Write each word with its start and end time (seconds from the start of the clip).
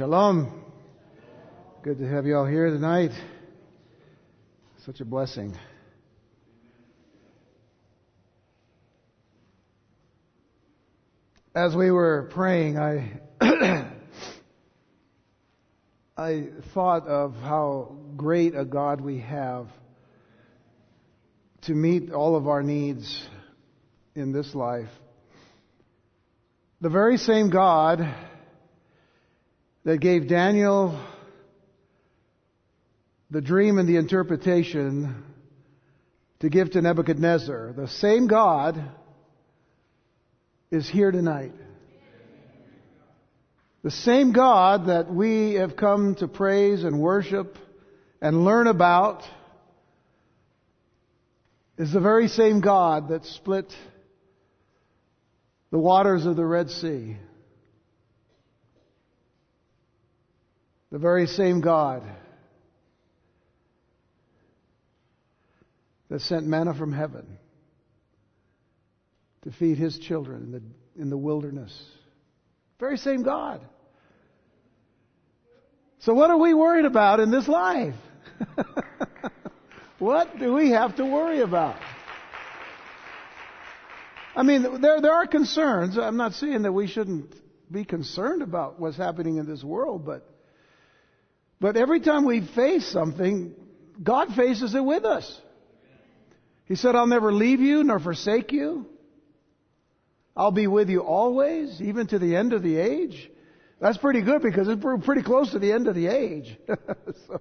Shalom. 0.00 0.64
Good 1.82 1.98
to 1.98 2.08
have 2.08 2.24
you 2.24 2.34
all 2.34 2.46
here 2.46 2.70
tonight. 2.70 3.10
Such 4.86 5.00
a 5.00 5.04
blessing. 5.04 5.54
As 11.54 11.76
we 11.76 11.90
were 11.90 12.30
praying, 12.32 12.78
I 12.78 13.20
I 16.16 16.46
thought 16.72 17.06
of 17.06 17.34
how 17.34 17.94
great 18.16 18.54
a 18.56 18.64
God 18.64 19.02
we 19.02 19.18
have 19.18 19.66
to 21.64 21.74
meet 21.74 22.10
all 22.10 22.36
of 22.36 22.48
our 22.48 22.62
needs 22.62 23.22
in 24.14 24.32
this 24.32 24.54
life. 24.54 24.88
The 26.80 26.88
very 26.88 27.18
same 27.18 27.50
God 27.50 28.29
that 29.84 29.98
gave 29.98 30.28
Daniel 30.28 30.98
the 33.30 33.40
dream 33.40 33.78
and 33.78 33.88
the 33.88 33.96
interpretation 33.96 35.24
to 36.40 36.48
give 36.48 36.72
to 36.72 36.82
Nebuchadnezzar, 36.82 37.72
the 37.76 37.88
same 37.88 38.26
God 38.26 38.82
is 40.70 40.88
here 40.88 41.10
tonight. 41.10 41.52
The 43.82 43.90
same 43.90 44.32
God 44.32 44.86
that 44.86 45.12
we 45.12 45.54
have 45.54 45.76
come 45.76 46.14
to 46.16 46.28
praise 46.28 46.84
and 46.84 47.00
worship 47.00 47.56
and 48.20 48.44
learn 48.44 48.66
about 48.66 49.22
is 51.78 51.92
the 51.92 52.00
very 52.00 52.28
same 52.28 52.60
God 52.60 53.08
that 53.08 53.24
split 53.24 53.72
the 55.70 55.78
waters 55.78 56.26
of 56.26 56.36
the 56.36 56.44
Red 56.44 56.68
Sea. 56.70 57.16
The 60.90 60.98
very 60.98 61.26
same 61.26 61.60
God 61.60 62.02
that 66.08 66.20
sent 66.20 66.46
manna 66.46 66.74
from 66.74 66.92
heaven 66.92 67.38
to 69.42 69.52
feed 69.52 69.78
his 69.78 69.98
children 69.98 70.42
in 70.42 70.52
the, 70.52 70.62
in 71.02 71.10
the 71.10 71.16
wilderness. 71.16 71.72
Very 72.78 72.96
same 72.96 73.22
God. 73.22 73.60
So 76.00 76.14
what 76.14 76.30
are 76.30 76.38
we 76.38 76.54
worried 76.54 76.86
about 76.86 77.20
in 77.20 77.30
this 77.30 77.46
life? 77.46 77.94
what 79.98 80.38
do 80.38 80.54
we 80.54 80.70
have 80.70 80.96
to 80.96 81.04
worry 81.04 81.40
about? 81.40 81.80
I 84.34 84.42
mean, 84.42 84.80
there, 84.80 85.00
there 85.00 85.12
are 85.12 85.26
concerns. 85.26 85.98
I'm 85.98 86.16
not 86.16 86.34
saying 86.34 86.62
that 86.62 86.72
we 86.72 86.86
shouldn't 86.86 87.34
be 87.70 87.84
concerned 87.84 88.42
about 88.42 88.80
what's 88.80 88.96
happening 88.96 89.36
in 89.36 89.46
this 89.46 89.62
world, 89.62 90.06
but, 90.06 90.26
but 91.60 91.76
every 91.76 92.00
time 92.00 92.24
we 92.24 92.40
face 92.40 92.86
something, 92.90 93.54
God 94.02 94.34
faces 94.34 94.74
it 94.74 94.84
with 94.84 95.04
us. 95.04 95.40
He 96.64 96.76
said, 96.76 96.94
I'll 96.94 97.06
never 97.06 97.32
leave 97.32 97.60
you 97.60 97.84
nor 97.84 97.98
forsake 97.98 98.52
you. 98.52 98.86
I'll 100.36 100.52
be 100.52 100.68
with 100.68 100.88
you 100.88 101.00
always, 101.00 101.80
even 101.82 102.06
to 102.08 102.18
the 102.18 102.36
end 102.36 102.52
of 102.52 102.62
the 102.62 102.76
age. 102.76 103.30
That's 103.80 103.98
pretty 103.98 104.22
good 104.22 104.42
because 104.42 104.68
it's 104.68 104.82
pretty 105.04 105.22
close 105.22 105.50
to 105.52 105.58
the 105.58 105.72
end 105.72 105.88
of 105.88 105.94
the 105.94 106.06
age. 106.06 106.56
so 107.26 107.40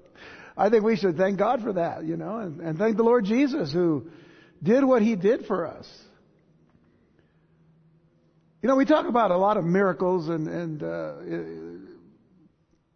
I 0.57 0.69
think 0.69 0.83
we 0.83 0.95
should 0.95 1.15
thank 1.15 1.37
God 1.37 1.61
for 1.61 1.73
that, 1.73 2.03
you 2.05 2.17
know, 2.17 2.39
and, 2.39 2.59
and 2.59 2.77
thank 2.77 2.97
the 2.97 3.03
Lord 3.03 3.25
Jesus 3.25 3.71
who 3.71 4.09
did 4.61 4.83
what 4.83 5.01
He 5.01 5.15
did 5.15 5.45
for 5.45 5.67
us. 5.67 5.87
You 8.61 8.67
know, 8.67 8.75
we 8.75 8.83
talk 8.83 9.05
about 9.05 9.31
a 9.31 9.37
lot 9.37 9.55
of 9.55 9.63
miracles 9.63 10.27
and, 10.27 10.47
and, 10.47 10.83
uh, 10.83 11.13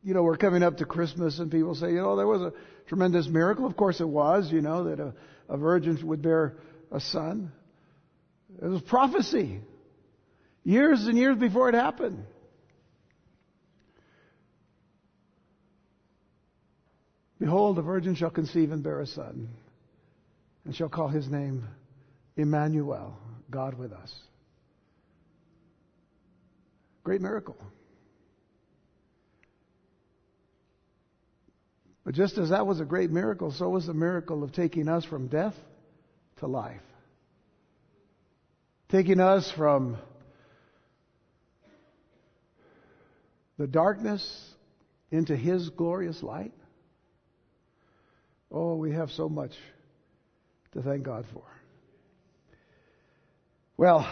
you 0.03 0.13
know, 0.13 0.23
we're 0.23 0.37
coming 0.37 0.63
up 0.63 0.77
to 0.77 0.85
Christmas 0.85 1.39
and 1.39 1.49
people 1.49 1.75
say, 1.75 1.91
you 1.91 2.01
know, 2.01 2.15
there 2.15 2.27
was 2.27 2.41
a 2.41 2.53
tremendous 2.87 3.27
miracle. 3.27 3.65
Of 3.65 3.77
course 3.77 4.01
it 4.01 4.07
was, 4.07 4.51
you 4.51 4.61
know, 4.61 4.83
that 4.85 4.99
a, 4.99 5.13
a 5.47 5.57
virgin 5.57 5.97
would 6.05 6.21
bear 6.21 6.57
a 6.91 6.99
son. 6.99 7.51
It 8.61 8.67
was 8.67 8.81
prophecy. 8.81 9.61
Years 10.63 11.07
and 11.07 11.17
years 11.17 11.37
before 11.37 11.69
it 11.69 11.75
happened. 11.75 12.25
Behold, 17.39 17.75
the 17.75 17.81
virgin 17.81 18.15
shall 18.15 18.29
conceive 18.29 18.71
and 18.71 18.83
bear 18.83 19.01
a 19.01 19.07
son, 19.07 19.49
and 20.63 20.73
shall 20.73 20.87
call 20.87 21.09
his 21.09 21.27
name 21.29 21.67
Emmanuel, 22.37 23.17
God 23.49 23.73
with 23.73 23.91
us. 23.91 24.13
Great 27.03 27.19
miracle. 27.19 27.57
But 32.03 32.15
just 32.15 32.37
as 32.37 32.49
that 32.49 32.67
was 32.67 32.79
a 32.79 32.85
great 32.85 33.11
miracle, 33.11 33.51
so 33.51 33.69
was 33.69 33.87
the 33.87 33.93
miracle 33.93 34.43
of 34.43 34.51
taking 34.51 34.89
us 34.89 35.05
from 35.05 35.27
death 35.27 35.55
to 36.37 36.47
life. 36.47 36.81
Taking 38.89 39.19
us 39.19 39.51
from 39.55 39.97
the 43.57 43.67
darkness 43.67 44.53
into 45.11 45.35
His 45.35 45.69
glorious 45.69 46.21
light. 46.21 46.53
Oh, 48.51 48.75
we 48.75 48.91
have 48.91 49.09
so 49.11 49.29
much 49.29 49.51
to 50.73 50.81
thank 50.81 51.03
God 51.03 51.25
for. 51.33 51.43
Well, 53.77 54.07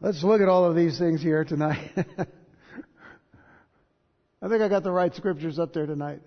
let's 0.00 0.24
look 0.24 0.40
at 0.40 0.48
all 0.48 0.64
of 0.64 0.74
these 0.74 0.98
things 0.98 1.22
here 1.22 1.44
tonight. 1.44 1.90
I 4.44 4.48
think 4.48 4.60
I 4.60 4.68
got 4.68 4.82
the 4.82 4.92
right 4.92 5.14
scriptures 5.14 5.58
up 5.58 5.72
there 5.72 5.86
tonight. 5.86 6.20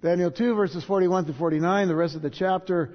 Daniel 0.00 0.30
2 0.30 0.54
verses 0.54 0.82
41 0.84 1.26
to 1.26 1.34
49, 1.34 1.86
the 1.86 1.94
rest 1.94 2.16
of 2.16 2.22
the 2.22 2.30
chapter. 2.30 2.94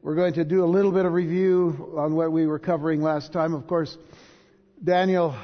We're 0.00 0.14
going 0.14 0.34
to 0.34 0.44
do 0.44 0.62
a 0.62 0.66
little 0.66 0.92
bit 0.92 1.06
of 1.06 1.12
review 1.12 1.92
on 1.98 2.14
what 2.14 2.30
we 2.30 2.46
were 2.46 2.60
covering 2.60 3.02
last 3.02 3.32
time. 3.32 3.52
Of 3.52 3.66
course, 3.66 3.98
Daniel 4.84 5.36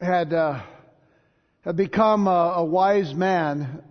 had 0.00 0.32
uh, 0.32 0.60
had 1.60 1.76
become 1.76 2.26
a, 2.26 2.54
a, 2.56 2.64
wise 2.64 3.14
man, 3.14 3.84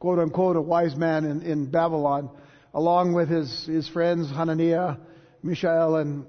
quote 0.00 0.18
unquote, 0.18 0.56
a 0.56 0.60
wise 0.60 0.96
man 0.96 1.24
in, 1.24 1.42
in 1.42 1.70
Babylon, 1.70 2.28
along 2.74 3.12
with 3.12 3.28
his 3.28 3.66
his 3.66 3.88
friends 3.88 4.28
Hananiah, 4.30 4.96
Mishael, 5.44 5.94
and 5.94 6.26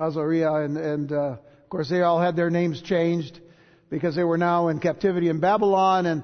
Azariah, 0.00 0.64
and, 0.64 0.76
and 0.76 1.12
uh, 1.12 1.36
of 1.36 1.68
course 1.68 1.88
they 1.88 2.02
all 2.02 2.20
had 2.20 2.34
their 2.34 2.50
names 2.50 2.82
changed 2.82 3.38
because 3.90 4.14
they 4.14 4.24
were 4.24 4.38
now 4.38 4.68
in 4.68 4.78
captivity 4.78 5.28
in 5.28 5.40
Babylon, 5.40 6.06
and 6.06 6.22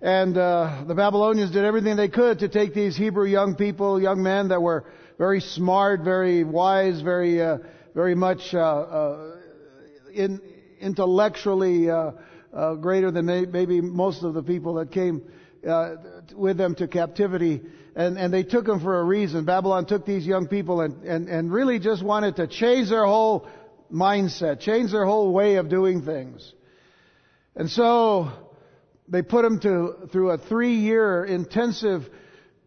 and 0.00 0.36
uh, 0.36 0.84
the 0.86 0.94
Babylonians 0.94 1.52
did 1.52 1.64
everything 1.64 1.96
they 1.96 2.08
could 2.08 2.40
to 2.40 2.48
take 2.48 2.74
these 2.74 2.96
Hebrew 2.96 3.26
young 3.26 3.54
people, 3.54 4.02
young 4.02 4.22
men 4.22 4.48
that 4.48 4.60
were 4.60 4.84
very 5.16 5.40
smart, 5.40 6.02
very 6.02 6.44
wise, 6.44 7.00
very 7.00 7.40
uh, 7.40 7.58
very 7.94 8.14
much 8.14 8.52
uh, 8.52 8.58
uh, 8.58 9.36
in, 10.12 10.40
intellectually 10.80 11.88
uh, 11.88 12.12
uh, 12.52 12.74
greater 12.74 13.10
than 13.10 13.26
may, 13.26 13.46
maybe 13.46 13.80
most 13.80 14.22
of 14.22 14.34
the 14.34 14.42
people 14.42 14.74
that 14.74 14.90
came 14.90 15.22
uh, 15.66 15.96
with 16.34 16.56
them 16.56 16.74
to 16.74 16.88
captivity. 16.88 17.62
And, 17.96 18.18
and 18.18 18.34
they 18.34 18.42
took 18.42 18.66
them 18.66 18.80
for 18.80 19.00
a 19.00 19.04
reason. 19.04 19.44
Babylon 19.44 19.86
took 19.86 20.04
these 20.04 20.26
young 20.26 20.48
people 20.48 20.80
and, 20.80 21.04
and, 21.04 21.28
and 21.28 21.52
really 21.52 21.78
just 21.78 22.02
wanted 22.02 22.36
to 22.36 22.48
change 22.48 22.88
their 22.90 23.06
whole 23.06 23.46
mindset, 23.92 24.58
change 24.58 24.90
their 24.90 25.04
whole 25.04 25.32
way 25.32 25.56
of 25.56 25.68
doing 25.68 26.02
things. 26.02 26.52
And 27.56 27.70
so 27.70 28.30
they 29.08 29.22
put 29.22 29.44
him 29.44 29.60
to, 29.60 30.08
through 30.10 30.30
a 30.30 30.38
three 30.38 30.76
year 30.76 31.24
intensive 31.24 32.08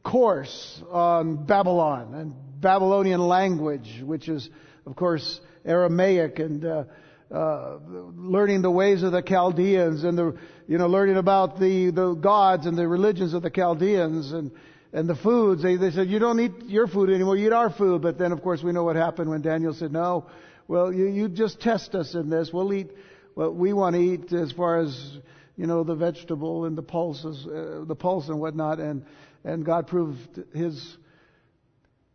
course 0.04 0.82
on 0.90 1.46
Babylon 1.46 2.14
and 2.14 2.34
Babylonian 2.62 3.20
language, 3.20 4.02
which 4.04 4.30
is 4.30 4.50
of 4.88 4.96
course, 4.96 5.42
Aramaic 5.66 6.40
and 6.40 6.64
uh, 6.64 6.84
uh, 7.30 7.78
learning 8.16 8.62
the 8.62 8.72
ways 8.72 9.04
of 9.04 9.12
the 9.12 9.22
Chaldeans 9.22 10.06
and 10.06 10.18
the 10.18 10.38
you 10.66 10.78
know 10.78 10.88
learning 10.88 11.18
about 11.18 11.60
the 11.60 11.92
the 11.92 12.14
gods 12.14 12.66
and 12.66 12.78
the 12.78 12.88
religions 12.88 13.34
of 13.34 13.42
the 13.42 13.50
Chaldeans 13.50 14.32
and 14.32 14.50
and 14.94 15.10
the 15.10 15.16
foods. 15.16 15.62
They 15.62 15.76
they 15.76 15.92
said 15.92 16.08
you 16.08 16.20
don't 16.20 16.40
eat 16.40 16.54
your 16.68 16.88
food 16.88 17.10
anymore, 17.10 17.36
you 17.36 17.48
eat 17.48 17.54
our 17.54 17.70
food. 17.70 18.02
But 18.02 18.18
then 18.18 18.32
of 18.32 18.42
course 18.42 18.64
we 18.64 18.72
know 18.72 18.86
what 18.86 18.96
happened 18.96 19.30
when 19.30 19.42
Daniel 19.42 19.74
said 19.74 19.92
no. 19.92 20.28
Well, 20.70 20.94
you 20.94 21.08
you 21.08 21.28
just 21.28 21.60
test 21.60 21.94
us 21.94 22.16
in 22.16 22.30
this. 22.30 22.52
We'll 22.54 22.74
eat 22.74 22.90
what 23.38 23.54
we 23.54 23.72
want 23.72 23.96
to 23.96 24.02
eat 24.02 24.34
as 24.34 24.52
far 24.52 24.80
as 24.80 25.20
you 25.58 25.68
know 25.68 25.84
the 25.84 25.94
vegetable 25.94 26.66
and 26.66 26.76
the 26.76 26.82
pulses, 26.82 27.46
uh, 27.46 27.84
the 27.86 27.96
pulse 27.96 28.30
and 28.30 28.40
whatnot. 28.40 28.80
And 28.80 29.06
and 29.44 29.64
God 29.64 29.86
proved 29.86 30.42
His 30.56 30.98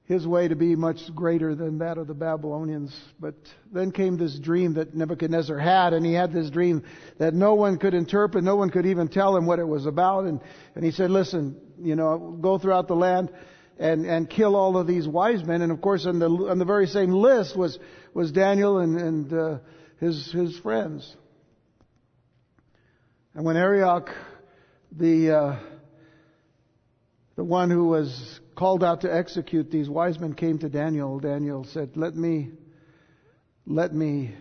his 0.07 0.27
way 0.27 0.49
to 0.49 0.57
be 0.57 0.75
much 0.75 0.99
greater 1.15 1.55
than 1.55 1.79
that 1.79 1.97
of 1.97 2.09
the 2.09 2.13
Babylonians. 2.13 2.93
But 3.21 3.37
then 3.73 3.93
came 3.93 4.17
this 4.17 4.37
dream 4.37 4.75
that 4.75 4.97
Nebuchadnezzar 4.97 5.57
had, 5.57 5.93
and 5.93 6.05
he 6.05 6.13
had 6.13 6.33
this 6.33 6.51
dream 6.51 6.83
that 7.19 7.35
no 7.35 7.55
one 7.55 7.79
could 7.79 7.95
interpret, 7.95 8.43
no 8.43 8.57
one 8.57 8.69
could 8.69 8.85
even 8.85 9.07
tell 9.07 9.37
him 9.37 9.47
what 9.47 9.61
it 9.61 9.67
was 9.67 9.87
about. 9.87 10.25
And, 10.25 10.41
and 10.75 10.85
he 10.85 10.91
said, 10.91 11.11
listen, 11.11 11.57
you 11.81 11.95
know, 11.95 12.37
go 12.41 12.59
throughout 12.59 12.89
the 12.89 12.97
land 12.97 13.31
and, 13.79 14.05
and 14.05 14.29
kill 14.29 14.57
all 14.57 14.77
of 14.77 14.89
these 14.89 15.07
wise 15.07 15.45
men. 15.45 15.63
And 15.63 15.71
of 15.71 15.81
course, 15.81 16.05
on 16.05 16.19
the, 16.19 16.27
on 16.27 16.59
the 16.59 16.65
very 16.65 16.89
same 16.89 17.13
list 17.13 17.57
was, 17.57 17.79
was 18.13 18.33
Daniel 18.33 18.81
and, 18.81 18.99
and, 19.01 19.33
uh, 19.33 19.59
his, 20.02 20.32
his 20.32 20.58
friends. 20.58 21.16
And 23.34 23.44
when 23.44 23.56
Arioch, 23.56 24.10
the, 24.90 25.31
uh, 25.31 25.58
the 27.37 27.44
one 27.44 27.70
who 27.70 27.87
was 27.87 28.40
called 28.56 28.82
out 28.82 29.02
to 29.02 29.14
execute 29.14 29.70
these 29.70 29.88
wise 29.88 30.19
men 30.19 30.34
came 30.34 30.58
to 30.58 30.69
Daniel, 30.69 31.20
Daniel 31.20 31.64
said, 31.64 31.90
let 31.94 32.16
me, 32.16 32.50
let 33.64 33.94
me 33.94 34.34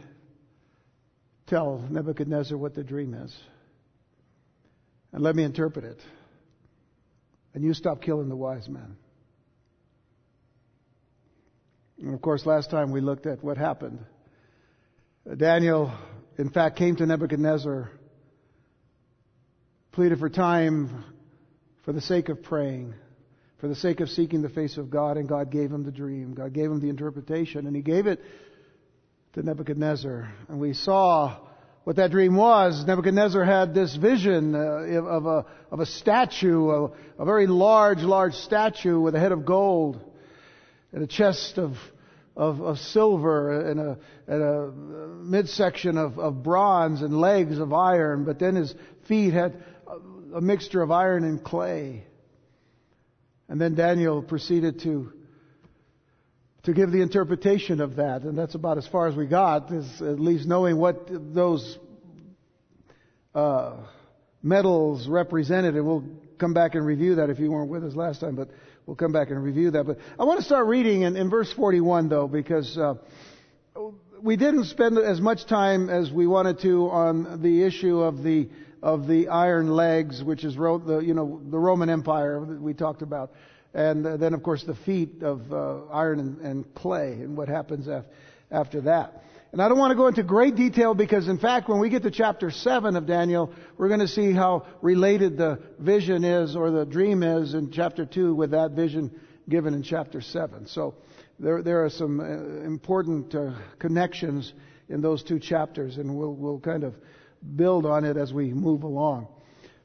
tell 1.45 1.85
Nebuchadnezzar 1.91 2.57
what 2.57 2.73
the 2.73 2.83
dream 2.83 3.13
is. 3.13 3.37
And 5.13 5.21
let 5.21 5.35
me 5.35 5.43
interpret 5.43 5.85
it. 5.85 5.99
And 7.53 7.63
you 7.63 7.75
stop 7.75 8.01
killing 8.01 8.29
the 8.29 8.35
wise 8.35 8.67
men. 8.67 8.97
And 11.99 12.15
of 12.15 12.21
course, 12.21 12.47
last 12.47 12.71
time 12.71 12.91
we 12.91 12.99
looked 12.99 13.27
at 13.27 13.43
what 13.43 13.57
happened. 13.57 14.03
Daniel, 15.37 15.93
in 16.39 16.49
fact, 16.49 16.77
came 16.77 16.95
to 16.95 17.05
Nebuchadnezzar, 17.05 17.91
pleaded 19.91 20.17
for 20.17 20.29
time 20.29 21.05
for 21.85 21.93
the 21.93 22.01
sake 22.01 22.29
of 22.29 22.41
praying, 22.41 22.95
for 23.59 23.67
the 23.67 23.75
sake 23.75 23.99
of 23.99 24.09
seeking 24.09 24.41
the 24.41 24.49
face 24.49 24.77
of 24.77 24.89
God, 24.89 25.17
and 25.17 25.29
God 25.29 25.51
gave 25.51 25.71
him 25.71 25.83
the 25.83 25.91
dream. 25.91 26.33
God 26.33 26.53
gave 26.53 26.71
him 26.71 26.79
the 26.79 26.89
interpretation, 26.89 27.67
and 27.67 27.75
he 27.75 27.83
gave 27.83 28.07
it 28.07 28.19
to 29.33 29.43
Nebuchadnezzar. 29.43 30.33
And 30.49 30.59
we 30.59 30.73
saw 30.73 31.37
what 31.83 31.97
that 31.97 32.09
dream 32.09 32.35
was. 32.35 32.83
Nebuchadnezzar 32.85 33.45
had 33.45 33.75
this 33.75 33.95
vision 33.95 34.55
uh, 34.55 34.59
of, 34.59 35.25
a, 35.27 35.45
of 35.69 35.79
a 35.81 35.85
statue, 35.85 36.69
a, 36.69 36.91
a 37.19 37.25
very 37.25 37.45
large, 37.45 38.01
large 38.01 38.33
statue 38.33 38.99
with 38.99 39.13
a 39.13 39.19
head 39.19 39.31
of 39.31 39.45
gold 39.45 40.01
and 40.91 41.03
a 41.03 41.07
chest 41.07 41.59
of, 41.59 41.77
of, 42.35 42.61
of 42.61 42.79
silver 42.79 43.69
and 43.69 43.79
a, 43.79 43.97
and 44.27 44.41
a 44.41 44.71
midsection 45.23 45.97
of, 45.97 46.17
of 46.17 46.43
bronze 46.43 47.01
and 47.01 47.19
legs 47.19 47.57
of 47.59 47.73
iron, 47.73 48.23
but 48.23 48.39
then 48.39 48.55
his 48.55 48.73
feet 49.07 49.33
had 49.33 49.61
a, 50.33 50.41
mixture 50.41 50.81
of 50.81 50.91
iron 50.91 51.23
and 51.23 51.43
clay. 51.43 52.05
And 53.49 53.59
then 53.59 53.75
Daniel 53.75 54.21
proceeded 54.21 54.79
to 54.81 55.11
to 56.63 56.73
give 56.73 56.91
the 56.91 57.01
interpretation 57.01 57.81
of 57.81 57.95
that, 57.95 58.21
and 58.21 58.37
that's 58.37 58.53
about 58.53 58.77
as 58.77 58.85
far 58.85 59.07
as 59.07 59.15
we 59.15 59.25
got, 59.25 59.71
is 59.71 60.01
at 60.01 60.19
least 60.19 60.47
knowing 60.47 60.77
what 60.77 61.07
those 61.09 61.79
uh, 63.33 63.77
metals 64.43 65.07
represented. 65.07 65.75
And 65.75 65.85
we'll 65.87 66.03
come 66.37 66.53
back 66.53 66.75
and 66.75 66.85
review 66.85 67.15
that 67.15 67.31
if 67.31 67.39
you 67.39 67.51
weren't 67.51 67.71
with 67.71 67.83
us 67.83 67.95
last 67.95 68.21
time, 68.21 68.35
but 68.35 68.49
we'll 68.85 68.95
come 68.95 69.11
back 69.11 69.29
and 69.29 69.43
review 69.43 69.71
that. 69.71 69.85
But 69.85 69.99
I 70.19 70.23
want 70.23 70.39
to 70.39 70.45
start 70.45 70.67
reading 70.67 71.03
in, 71.03 71.15
in 71.15 71.29
verse 71.29 71.51
41 71.53 72.09
though, 72.09 72.27
because 72.27 72.77
uh, 72.77 72.95
we 74.21 74.35
didn't 74.35 74.65
spend 74.65 74.97
as 74.97 75.19
much 75.19 75.45
time 75.45 75.89
as 75.89 76.11
we 76.11 76.27
wanted 76.27 76.59
to 76.61 76.89
on 76.89 77.41
the 77.41 77.63
issue 77.63 77.99
of 77.99 78.23
the 78.23 78.49
of 78.83 79.07
the 79.07 79.27
iron 79.27 79.69
legs, 79.69 80.23
which 80.23 80.43
is 80.43 80.55
the 80.55 81.01
you 81.05 81.13
know 81.13 81.41
the 81.49 81.59
Roman 81.59 81.89
Empire 81.89 82.43
that 82.45 82.61
we 82.61 82.73
talked 82.73 83.01
about, 83.01 83.31
and 83.73 84.05
then 84.05 84.33
of 84.33 84.43
course 84.43 84.63
the 84.63 84.75
feet 84.75 85.21
of 85.21 85.51
uh, 85.53 85.85
iron 85.91 86.19
and, 86.19 86.41
and, 86.41 86.75
clay, 86.75 87.13
and 87.13 87.37
what 87.37 87.47
happens 87.47 87.87
af- 87.87 88.05
after 88.49 88.81
that. 88.81 89.20
And 89.51 89.61
I 89.61 89.67
don't 89.67 89.77
want 89.77 89.91
to 89.91 89.95
go 89.95 90.07
into 90.07 90.23
great 90.23 90.55
detail 90.55 90.93
because 90.93 91.27
in 91.27 91.37
fact 91.37 91.67
when 91.67 91.79
we 91.79 91.89
get 91.89 92.03
to 92.03 92.11
chapter 92.11 92.51
7 92.51 92.95
of 92.95 93.05
Daniel, 93.05 93.53
we're 93.77 93.89
going 93.89 93.99
to 93.99 94.07
see 94.07 94.31
how 94.31 94.65
related 94.81 95.37
the 95.37 95.59
vision 95.77 96.23
is 96.23 96.55
or 96.55 96.71
the 96.71 96.85
dream 96.85 97.21
is 97.21 97.53
in 97.53 97.69
chapter 97.71 98.05
2 98.05 98.33
with 98.33 98.51
that 98.51 98.71
vision 98.71 99.11
given 99.49 99.73
in 99.73 99.83
chapter 99.83 100.21
7. 100.21 100.67
So 100.67 100.95
there, 101.37 101.61
there 101.61 101.83
are 101.83 101.89
some 101.89 102.21
uh, 102.21 102.65
important 102.65 103.35
uh, 103.35 103.55
connections 103.77 104.53
in 104.87 105.01
those 105.01 105.21
two 105.21 105.39
chapters 105.39 105.97
and 105.97 106.15
we'll, 106.15 106.33
we'll 106.33 106.59
kind 106.59 106.85
of 106.85 106.95
build 107.57 107.85
on 107.85 108.05
it 108.05 108.15
as 108.15 108.31
we 108.31 108.53
move 108.53 108.83
along. 108.83 109.27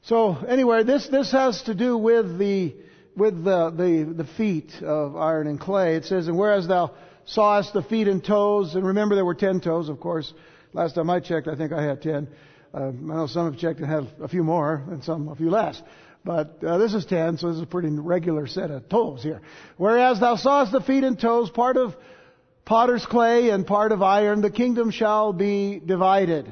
So 0.03 0.37
anyway, 0.47 0.83
this, 0.83 1.09
this 1.09 1.33
has 1.33 1.63
to 1.63 1.75
do 1.75 1.97
with 1.97 2.37
the, 2.37 2.73
with 3.17 3.43
the, 3.43 3.71
the, 3.71 4.13
the 4.23 4.29
feet 4.37 4.71
of 4.81 5.17
iron 5.17 5.47
and 5.47 5.59
clay. 5.59 5.97
It 5.97 6.05
says, 6.05 6.29
and 6.29 6.37
whereas 6.37 6.69
thou 6.69 6.93
sawest 7.27 7.73
the 7.73 7.83
feet 7.83 8.07
and 8.07 8.23
toes, 8.23 8.75
and 8.75 8.87
remember 8.87 9.15
there 9.15 9.25
were 9.25 9.35
ten 9.35 9.59
toes, 9.59 9.89
of 9.89 9.99
course. 9.99 10.33
Last 10.73 10.95
time 10.95 11.09
I 11.09 11.19
checked, 11.19 11.47
I 11.47 11.55
think 11.55 11.71
I 11.71 11.83
had 11.83 12.01
ten. 12.01 12.27
Uh, 12.73 12.87
I 12.87 12.91
know 12.91 13.27
some 13.27 13.51
have 13.51 13.59
checked 13.59 13.79
and 13.79 13.87
have 13.87 14.07
a 14.21 14.27
few 14.27 14.43
more, 14.43 14.83
and 14.89 15.03
some 15.03 15.27
a 15.27 15.35
few 15.35 15.49
less. 15.49 15.81
But 16.25 16.63
uh, 16.63 16.77
this 16.77 16.93
is 16.93 17.05
ten, 17.05 17.37
so 17.37 17.47
this 17.47 17.57
is 17.57 17.63
a 17.63 17.67
pretty 17.67 17.89
regular 17.89 18.47
set 18.47 18.71
of 18.71 18.89
toes 18.89 19.23
here. 19.23 19.41
Whereas 19.77 20.19
thou 20.19 20.35
sawest 20.35 20.71
the 20.71 20.81
feet 20.81 21.03
and 21.03 21.19
toes, 21.19 21.49
part 21.49 21.77
of 21.77 21.95
potter's 22.65 23.05
clay 23.05 23.49
and 23.49 23.65
part 23.65 23.91
of 23.91 24.01
iron, 24.01 24.41
the 24.41 24.51
kingdom 24.51 24.91
shall 24.91 25.31
be 25.31 25.81
divided. 25.85 26.51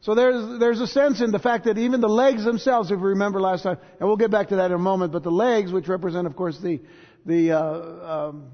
So 0.00 0.14
there's, 0.14 0.60
there's 0.60 0.80
a 0.80 0.86
sense 0.86 1.20
in 1.20 1.32
the 1.32 1.40
fact 1.40 1.64
that 1.64 1.76
even 1.76 2.00
the 2.00 2.08
legs 2.08 2.44
themselves, 2.44 2.92
if 2.92 2.98
you 2.98 3.06
remember 3.06 3.40
last 3.40 3.64
time, 3.64 3.78
and 3.98 4.08
we'll 4.08 4.16
get 4.16 4.30
back 4.30 4.50
to 4.50 4.56
that 4.56 4.66
in 4.66 4.72
a 4.72 4.78
moment, 4.78 5.12
but 5.12 5.24
the 5.24 5.32
legs, 5.32 5.72
which 5.72 5.88
represent, 5.88 6.28
of 6.28 6.36
course, 6.36 6.56
the, 6.60 6.80
the, 7.26 7.50
uh, 7.50 8.28
um, 8.28 8.50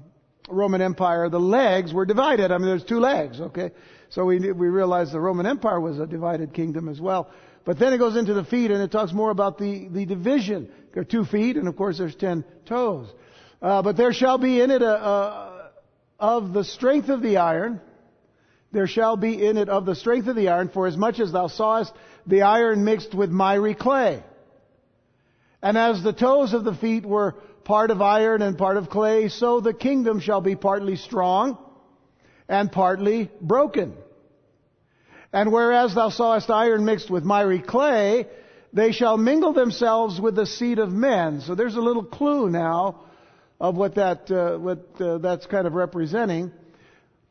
Roman 0.49 0.81
Empire, 0.81 1.29
the 1.29 1.39
legs 1.39 1.93
were 1.93 2.05
divided. 2.05 2.51
I 2.51 2.57
mean, 2.57 2.67
there's 2.67 2.83
two 2.83 2.99
legs, 2.99 3.39
okay? 3.39 3.71
So 4.09 4.25
we, 4.25 4.39
we 4.51 4.67
realize 4.67 5.11
the 5.11 5.19
Roman 5.19 5.45
Empire 5.45 5.79
was 5.79 5.99
a 5.99 6.05
divided 6.05 6.53
kingdom 6.53 6.87
as 6.89 7.01
well. 7.01 7.29
But 7.63 7.79
then 7.79 7.93
it 7.93 7.97
goes 7.97 8.15
into 8.15 8.33
the 8.33 8.43
feet 8.43 8.69
and 8.71 8.81
it 8.81 8.91
talks 8.91 9.11
more 9.11 9.31
about 9.31 9.57
the, 9.57 9.87
the 9.87 10.05
division. 10.05 10.69
There 10.93 11.01
are 11.01 11.05
two 11.05 11.25
feet 11.25 11.57
and 11.57 11.67
of 11.67 11.75
course 11.75 11.97
there's 11.97 12.15
ten 12.15 12.45
toes. 12.65 13.07
Uh, 13.61 13.81
but 13.81 13.97
there 13.97 14.13
shall 14.13 14.37
be 14.37 14.61
in 14.61 14.69
it 14.69 14.83
a, 14.83 14.87
a, 14.87 15.71
of 16.19 16.53
the 16.53 16.63
strength 16.63 17.09
of 17.09 17.21
the 17.21 17.37
iron, 17.37 17.81
there 18.71 18.87
shall 18.87 19.15
be 19.17 19.45
in 19.45 19.57
it 19.57 19.69
of 19.69 19.85
the 19.85 19.95
strength 19.95 20.27
of 20.27 20.35
the 20.35 20.49
iron, 20.49 20.69
for 20.69 20.85
as 20.85 20.97
much 20.97 21.19
as 21.19 21.31
thou 21.31 21.47
sawest 21.47 21.93
the 22.27 22.41
iron 22.41 22.83
mixed 22.83 23.15
with 23.15 23.31
miry 23.31 23.73
clay. 23.73 24.23
And 25.61 25.77
as 25.77 26.03
the 26.03 26.13
toes 26.13 26.53
of 26.53 26.63
the 26.63 26.75
feet 26.75 27.05
were 27.05 27.35
part 27.65 27.91
of 27.91 28.01
iron 28.01 28.41
and 28.41 28.57
part 28.57 28.77
of 28.77 28.89
clay, 28.89 29.27
so 29.27 29.59
the 29.59 29.73
kingdom 29.73 30.19
shall 30.21 30.39
be 30.39 30.55
partly 30.55 30.95
strong 30.95 31.57
and 32.47 32.71
partly 32.71 33.29
broken. 33.41 33.93
And 35.33 35.51
whereas 35.51 35.93
thou 35.93 36.09
sawest 36.09 36.49
iron 36.49 36.85
mixed 36.85 37.09
with 37.09 37.25
miry 37.25 37.59
clay, 37.59 38.27
they 38.71 38.91
shall 38.93 39.17
mingle 39.17 39.51
themselves 39.51 40.21
with 40.21 40.35
the 40.35 40.45
seed 40.45 40.79
of 40.79 40.91
men. 40.91 41.41
So 41.41 41.55
there's 41.55 41.75
a 41.75 41.81
little 41.81 42.05
clue 42.05 42.49
now 42.49 43.01
of 43.59 43.75
what 43.75 43.95
that 43.95 44.29
uh, 44.31 44.57
what 44.57 45.01
uh, 45.01 45.17
that's 45.17 45.45
kind 45.47 45.67
of 45.67 45.73
representing. 45.73 46.51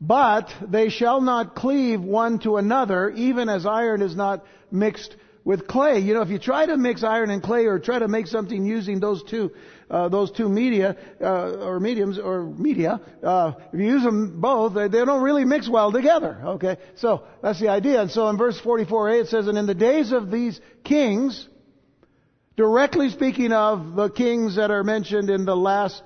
But 0.01 0.53
they 0.61 0.89
shall 0.89 1.21
not 1.21 1.55
cleave 1.55 2.01
one 2.01 2.39
to 2.39 2.57
another, 2.57 3.09
even 3.09 3.47
as 3.47 3.65
iron 3.65 4.01
is 4.01 4.15
not 4.15 4.45
mixed 4.69 5.15
with 5.45 5.67
clay. 5.67 5.99
You 5.99 6.15
know, 6.15 6.21
if 6.21 6.29
you 6.29 6.39
try 6.39 6.65
to 6.65 6.75
mix 6.75 7.03
iron 7.03 7.29
and 7.29 7.41
clay 7.41 7.65
or 7.65 7.79
try 7.79 7.99
to 7.99 8.07
make 8.07 8.27
something 8.27 8.65
using 8.65 8.99
those 8.99 9.23
two, 9.23 9.51
uh, 9.89 10.09
those 10.09 10.31
two 10.31 10.49
media, 10.49 10.97
uh, 11.21 11.65
or 11.65 11.79
mediums, 11.79 12.17
or 12.17 12.43
media, 12.45 12.99
uh, 13.23 13.53
if 13.71 13.79
you 13.79 13.85
use 13.85 14.03
them 14.03 14.41
both, 14.41 14.73
they, 14.73 14.87
they, 14.87 15.05
don't 15.05 15.21
really 15.21 15.45
mix 15.45 15.69
well 15.69 15.91
together. 15.91 16.41
Okay? 16.43 16.77
So, 16.95 17.23
that's 17.41 17.59
the 17.59 17.69
idea. 17.69 18.01
And 18.01 18.09
so 18.09 18.27
in 18.29 18.37
verse 18.37 18.59
44a 18.59 19.21
it 19.21 19.27
says, 19.27 19.47
And 19.47 19.57
in 19.57 19.67
the 19.67 19.75
days 19.75 20.11
of 20.11 20.31
these 20.31 20.59
kings, 20.83 21.47
directly 22.57 23.09
speaking 23.09 23.51
of 23.51 23.95
the 23.95 24.09
kings 24.09 24.55
that 24.55 24.71
are 24.71 24.83
mentioned 24.83 25.29
in 25.29 25.45
the 25.45 25.55
last 25.55 26.01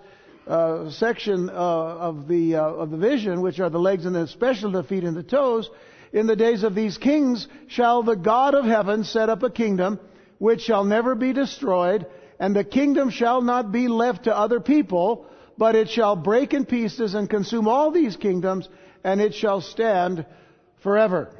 uh, 0.48 0.90
section 0.90 1.50
uh, 1.50 1.54
of 1.54 2.28
the 2.28 2.56
uh, 2.56 2.64
of 2.64 2.90
the 2.90 2.98
vision, 2.98 3.42
which 3.42 3.60
are 3.60 3.70
the 3.70 3.80
legs 3.80 4.06
and 4.06 4.18
especially 4.18 4.74
the 4.74 4.84
feet 4.84 5.04
and 5.04 5.16
the 5.16 5.24
toes, 5.24 5.70
in 6.12 6.26
the 6.26 6.36
days 6.36 6.64
of 6.64 6.74
these 6.74 6.98
kings 6.98 7.48
shall 7.68 8.02
the 8.02 8.16
God 8.16 8.56
of 8.56 8.66
heaven 8.66 9.04
set 9.04 9.30
up 9.30 9.44
a 9.44 9.52
kingdom 9.52 10.00
which 10.40 10.62
shall 10.62 10.86
never 10.86 11.14
be 11.14 11.34
destroyed, 11.34 12.08
and 12.40 12.56
the 12.56 12.64
kingdom 12.64 13.10
shall 13.10 13.42
not 13.42 13.72
be 13.72 13.88
left 13.88 14.24
to 14.24 14.36
other 14.36 14.60
people, 14.60 15.26
but 15.58 15.76
it 15.76 15.90
shall 15.90 16.16
break 16.16 16.54
in 16.54 16.66
pieces 16.66 17.14
and 17.14 17.30
consume 17.30 17.68
all 17.68 17.92
these 17.92 18.16
kingdoms, 18.16 18.70
and 19.04 19.20
it 19.20 19.34
shall 19.34 19.60
stand 19.60 20.26
forever. 20.82 21.36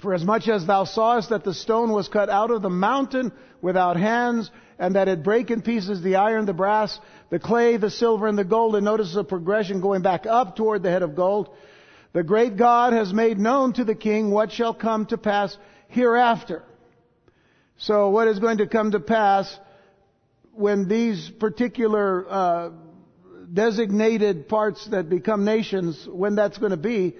For 0.00 0.12
as 0.12 0.24
much 0.24 0.48
as 0.48 0.66
thou 0.66 0.84
sawest 0.84 1.30
that 1.30 1.44
the 1.44 1.54
stone 1.54 1.92
was 1.92 2.08
cut 2.08 2.28
out 2.28 2.50
of 2.50 2.62
the 2.62 2.70
mountain 2.70 3.32
without 3.62 3.96
hands, 3.96 4.50
and 4.78 4.96
that 4.96 5.08
it 5.08 5.22
break 5.22 5.50
in 5.50 5.62
pieces 5.62 6.02
the 6.02 6.16
iron, 6.16 6.44
the 6.44 6.52
brass, 6.52 6.98
the 7.30 7.38
clay, 7.38 7.76
the 7.76 7.90
silver, 7.90 8.26
and 8.26 8.36
the 8.36 8.44
gold, 8.44 8.74
and 8.76 8.84
notice 8.84 9.14
the 9.14 9.24
progression 9.24 9.80
going 9.80 10.02
back 10.02 10.26
up 10.26 10.56
toward 10.56 10.82
the 10.82 10.90
head 10.90 11.02
of 11.02 11.14
gold, 11.14 11.48
the 12.12 12.22
great 12.22 12.56
God 12.56 12.92
has 12.92 13.12
made 13.12 13.38
known 13.38 13.72
to 13.74 13.84
the 13.84 13.94
king 13.94 14.30
what 14.30 14.50
shall 14.50 14.74
come 14.74 15.06
to 15.06 15.18
pass 15.18 15.56
hereafter. 15.88 16.62
So 17.78 18.08
what 18.10 18.28
is 18.28 18.38
going 18.38 18.58
to 18.58 18.66
come 18.66 18.90
to 18.90 19.00
pass 19.00 19.58
when 20.56 20.88
these 20.88 21.30
particular 21.38 22.26
uh, 22.28 22.70
designated 23.52 24.48
parts 24.48 24.86
that 24.88 25.08
become 25.08 25.44
nations, 25.44 26.06
when 26.10 26.34
that's 26.34 26.58
going 26.58 26.70
to 26.70 26.76
be, 26.76 27.16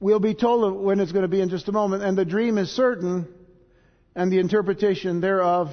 we'll 0.00 0.20
be 0.20 0.34
told 0.34 0.82
when 0.82 1.00
it's 1.00 1.12
going 1.12 1.22
to 1.22 1.28
be 1.28 1.40
in 1.40 1.50
just 1.50 1.68
a 1.68 1.72
moment. 1.72 2.02
And 2.02 2.16
the 2.16 2.24
dream 2.24 2.58
is 2.58 2.70
certain, 2.70 3.28
and 4.14 4.32
the 4.32 4.38
interpretation 4.38 5.20
thereof 5.20 5.68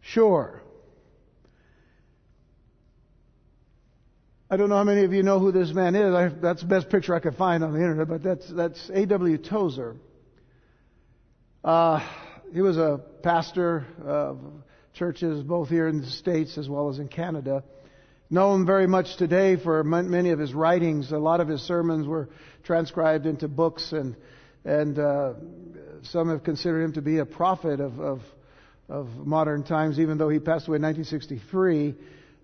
sure. 0.00 0.60
I 4.52 4.56
don't 4.56 4.68
know 4.68 4.76
how 4.76 4.84
many 4.84 5.04
of 5.04 5.12
you 5.12 5.22
know 5.22 5.38
who 5.38 5.52
this 5.52 5.72
man 5.72 5.94
is. 5.94 6.12
I, 6.12 6.28
that's 6.28 6.62
the 6.62 6.66
best 6.66 6.90
picture 6.90 7.14
I 7.14 7.20
could 7.20 7.36
find 7.36 7.62
on 7.62 7.72
the 7.72 7.78
internet, 7.78 8.08
but 8.08 8.22
that's, 8.22 8.48
that's 8.50 8.90
A.W. 8.92 9.38
Tozer. 9.38 9.96
Uh, 11.62 12.04
he 12.52 12.60
was 12.60 12.76
a 12.76 13.00
pastor 13.22 13.86
of 14.04 14.40
churches 15.00 15.42
both 15.42 15.70
here 15.70 15.88
in 15.88 16.02
the 16.02 16.06
States 16.06 16.58
as 16.58 16.68
well 16.68 16.90
as 16.90 16.98
in 16.98 17.08
Canada. 17.08 17.64
Known 18.28 18.66
very 18.66 18.86
much 18.86 19.16
today 19.16 19.56
for 19.56 19.82
many 19.82 20.28
of 20.28 20.38
his 20.38 20.52
writings. 20.52 21.10
A 21.10 21.16
lot 21.16 21.40
of 21.40 21.48
his 21.48 21.62
sermons 21.62 22.06
were 22.06 22.28
transcribed 22.64 23.24
into 23.24 23.48
books, 23.48 23.92
and, 23.92 24.14
and 24.62 24.98
uh, 24.98 25.32
some 26.02 26.28
have 26.28 26.44
considered 26.44 26.84
him 26.84 26.92
to 26.92 27.00
be 27.00 27.16
a 27.16 27.24
prophet 27.24 27.80
of, 27.80 27.98
of, 27.98 28.20
of 28.90 29.06
modern 29.16 29.62
times, 29.62 29.98
even 29.98 30.18
though 30.18 30.28
he 30.28 30.38
passed 30.38 30.68
away 30.68 30.76
in 30.76 30.82
1963 30.82 31.94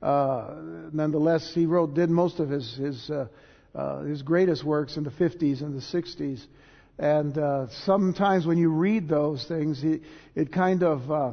uh, 0.01 0.55
nonetheless, 0.93 1.53
he 1.55 1.67
wrote, 1.67 1.93
did 1.93 2.09
most 2.09 2.39
of 2.39 2.49
his 2.49 2.75
his 2.77 3.11
uh, 3.11 3.27
uh, 3.75 4.01
his 4.05 4.23
greatest 4.23 4.65
works 4.65 4.97
in 4.97 5.05
the 5.05 5.11
50s 5.11 5.61
and 5.61 5.75
the 5.75 5.85
60s. 5.85 6.43
And 6.99 7.37
uh, 7.37 7.67
sometimes 7.85 8.47
when 8.47 8.57
you 8.57 8.71
read 8.71 9.09
those 9.09 9.45
things, 9.47 9.85
it, 9.85 10.01
it 10.35 10.53
kind 10.53 10.83
of 10.83 11.11
uh, 11.11 11.33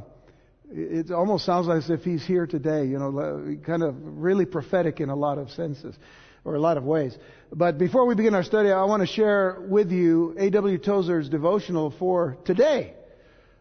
it 0.74 1.12
almost 1.12 1.46
sounds 1.46 1.70
as 1.70 1.89
if 1.89 2.03
he's 2.03 2.25
here 2.25 2.48
today. 2.48 2.86
You 2.86 3.00
know, 3.00 3.58
kind 3.65 3.84
of 3.84 3.96
really 4.00 4.46
prophetic 4.46 5.00
in 5.00 5.10
a 5.10 5.15
lot 5.15 5.38
of 5.38 5.51
senses 5.51 5.96
or 6.44 6.56
a 6.56 6.60
lot 6.60 6.77
of 6.77 6.84
ways. 6.84 7.18
But 7.51 7.77
before 7.77 8.06
we 8.06 8.15
begin 8.15 8.36
our 8.36 8.44
study, 8.44 8.72
I 8.72 8.84
want 8.86 9.01
to 9.01 9.08
share 9.08 9.58
with 9.60 9.92
you 9.92 10.36
A.W. 10.38 10.77
Tozer's 10.80 11.30
devotional 11.30 11.92
for 11.92 12.38
today. 12.46 12.94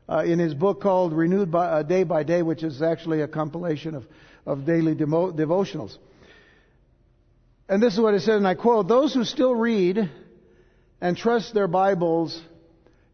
Uh, 0.09 0.25
in 0.25 0.41
his 0.41 0.53
book 0.53 0.83
called 0.83 1.13
Renewed 1.13 1.51
by, 1.51 1.67
uh, 1.67 1.83
Day 1.85 2.03
by 2.03 2.25
Day, 2.25 2.43
which 2.43 2.65
is 2.65 2.83
actually 2.83 3.23
a 3.23 3.29
compilation 3.29 3.95
of 3.95 4.05
of 4.47 4.65
daily 4.65 4.95
demo- 4.95 5.33
devotionals. 5.33 5.97
And 7.69 7.83
this 7.83 7.95
is 7.95 8.01
what 8.01 8.15
it 8.15 8.21
says, 8.21 8.37
and 8.37 8.47
I 8.47 8.55
quote, 8.55 8.89
those 8.89 9.15
who 9.15 9.25
still 9.25 9.55
read 9.55 10.11
and 11.01 11.17
trust 11.17 11.55
their 11.55 11.69
Bibles 11.69 12.41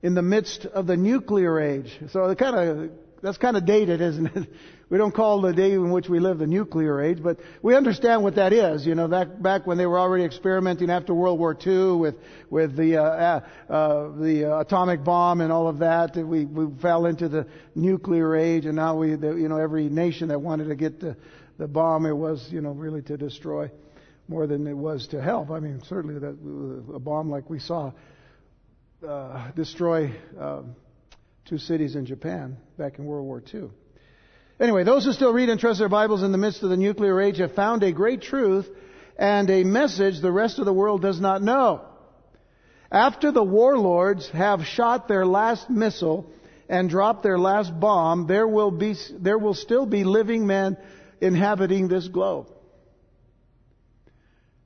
in 0.02 0.14
the 0.14 0.23
midst 0.23 0.64
of 0.64 0.87
the 0.87 0.97
nuclear 0.97 1.61
age. 1.61 1.99
So 2.11 2.35
kind 2.35 2.57
of, 2.57 2.90
that's 3.23 3.39
kind 3.39 3.57
of 3.57 3.65
dated, 3.65 4.01
isn't 4.01 4.27
it? 4.37 4.49
We 4.91 4.97
don't 4.97 5.15
call 5.15 5.43
the 5.43 5.53
day 5.53 5.73
in 5.73 5.91
which 5.91 6.09
we 6.09 6.19
live 6.19 6.39
the 6.39 6.47
nuclear 6.47 6.99
age, 6.99 7.23
but 7.23 7.39
we 7.61 7.77
understand 7.77 8.23
what 8.23 8.37
that 8.37 8.55
is. 8.55 8.87
You 8.87 8.95
know, 8.95 9.09
that 9.09 9.43
back 9.43 9.67
when 9.67 9.77
they 9.77 9.85
were 9.85 9.99
already 9.99 10.25
experimenting 10.25 10.89
after 10.89 11.13
World 11.13 11.39
War 11.39 11.55
II 11.55 11.97
with 11.97 12.15
with 12.49 12.75
the 12.75 12.97
uh, 12.97 13.41
uh, 13.69 14.09
the 14.19 14.61
atomic 14.61 15.05
bomb 15.05 15.43
and 15.43 15.53
all 15.53 15.69
of 15.69 15.81
that, 15.81 16.17
we 16.17 16.47
we 16.47 16.75
fell 16.81 17.05
into 17.05 17.29
the 17.29 17.47
nuclear 17.75 18.35
age, 18.35 18.65
and 18.65 18.77
now 18.77 18.97
we, 18.97 19.15
the, 19.15 19.35
you 19.35 19.51
know, 19.51 19.59
every 19.59 19.91
nation 19.91 20.29
that 20.29 20.41
wanted 20.41 20.69
to 20.69 20.75
get 20.75 21.01
the 21.01 21.19
the 21.59 21.69
bomb, 21.69 22.07
it 22.07 22.17
was, 22.17 22.49
you 22.51 22.63
know, 22.63 22.71
really 22.71 23.03
to 23.03 23.19
destroy 23.19 23.71
more 24.29 24.47
than 24.47 24.67
it 24.67 24.77
was 24.77 25.09
to 25.09 25.21
help. 25.21 25.51
I 25.51 25.61
mean, 25.61 25.83
certainly 25.87 26.19
that 26.19 26.95
a 26.95 26.99
bomb 26.99 27.31
like 27.31 27.51
we 27.51 27.59
saw 27.59 27.93
uh, 29.07 29.51
destroy 29.53 30.13
um, 30.39 30.77
two 31.49 31.59
cities 31.59 31.97
in 31.97 32.05
Japan 32.05 32.59
back 32.76 32.99
in 32.99 33.07
World 33.07 33.26
War 33.26 33.43
II. 33.52 33.71
Anyway, 34.61 34.85
those 34.85 35.05
who 35.05 35.12
still 35.12 35.33
read 35.33 35.49
and 35.49 35.59
trust 35.59 35.78
their 35.78 35.88
Bibles 35.88 36.23
in 36.23 36.31
the 36.31 36.38
midst 36.38 36.62
of 36.62 36.69
the 36.69 36.76
nuclear 36.76 37.21
age 37.21 37.38
have 37.38 37.55
found 37.55 37.83
a 37.83 37.93
great 37.93 38.21
truth 38.21 38.69
and 39.17 39.49
a 39.49 39.64
message 39.64 40.21
the 40.21 40.33
rest 40.33 40.59
of 40.59 40.67
the 40.67 40.73
world 40.73 41.00
does 41.00 41.21
not 41.21 41.43
know. 41.43 41.81
After 42.90 43.33
the 43.33 43.43
warlords 43.43 44.28
have 44.31 44.64
shot 44.64 45.09
their 45.09 45.25
last 45.25 45.71
missile 45.71 46.31
and 46.69 46.90
dropped 46.90 47.23
their 47.23 47.38
last 47.38 47.78
bomb, 47.78 48.26
there 48.26 48.47
will 48.47 48.71
be, 48.71 48.95
there 49.19 49.38
will 49.38 49.55
still 49.55 49.87
be 49.87 50.05
living 50.05 50.47
men 50.47 50.76
inhabiting 51.21 51.88
this 51.88 52.09
globe. 52.09 52.49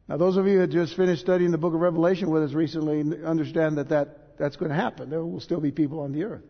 Now, 0.08 0.16
those 0.16 0.36
of 0.36 0.46
you 0.46 0.58
who 0.58 0.66
just 0.66 0.96
finished 0.96 1.22
studying 1.22 1.52
the 1.52 1.58
book 1.58 1.74
of 1.74 1.80
Revelation 1.80 2.30
with 2.30 2.42
us 2.42 2.52
recently 2.52 3.24
understand 3.24 3.78
that, 3.78 3.90
that 3.90 4.38
that's 4.38 4.56
going 4.56 4.70
to 4.70 4.76
happen. 4.76 5.10
There 5.10 5.24
will 5.24 5.40
still 5.40 5.60
be 5.60 5.70
people 5.70 6.00
on 6.00 6.12
the 6.12 6.24
earth. 6.24 6.42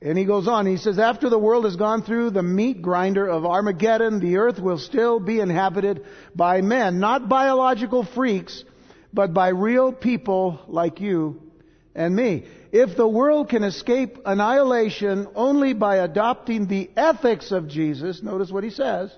And 0.00 0.16
he 0.16 0.24
goes 0.24 0.46
on, 0.46 0.66
he 0.66 0.76
says, 0.76 0.98
after 0.98 1.28
the 1.28 1.38
world 1.38 1.64
has 1.64 1.74
gone 1.74 2.02
through 2.02 2.30
the 2.30 2.42
meat 2.42 2.80
grinder 2.80 3.26
of 3.26 3.44
Armageddon, 3.44 4.20
the 4.20 4.36
earth 4.36 4.60
will 4.60 4.78
still 4.78 5.18
be 5.18 5.40
inhabited 5.40 6.06
by 6.36 6.60
men, 6.60 7.00
not 7.00 7.28
biological 7.28 8.04
freaks, 8.04 8.62
but 9.12 9.34
by 9.34 9.48
real 9.48 9.92
people 9.92 10.60
like 10.68 11.00
you 11.00 11.42
and 11.96 12.14
me. 12.14 12.44
If 12.70 12.96
the 12.96 13.08
world 13.08 13.48
can 13.48 13.64
escape 13.64 14.18
annihilation 14.24 15.26
only 15.34 15.72
by 15.72 15.96
adopting 15.96 16.68
the 16.68 16.90
ethics 16.96 17.50
of 17.50 17.66
Jesus, 17.66 18.22
notice 18.22 18.52
what 18.52 18.62
he 18.62 18.70
says, 18.70 19.10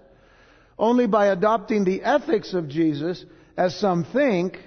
only 0.79 1.07
by 1.07 1.27
adopting 1.27 1.85
the 1.85 2.03
ethics 2.03 2.55
of 2.55 2.69
Jesus, 2.69 3.23
as 3.55 3.79
some 3.79 4.05
think, 4.05 4.59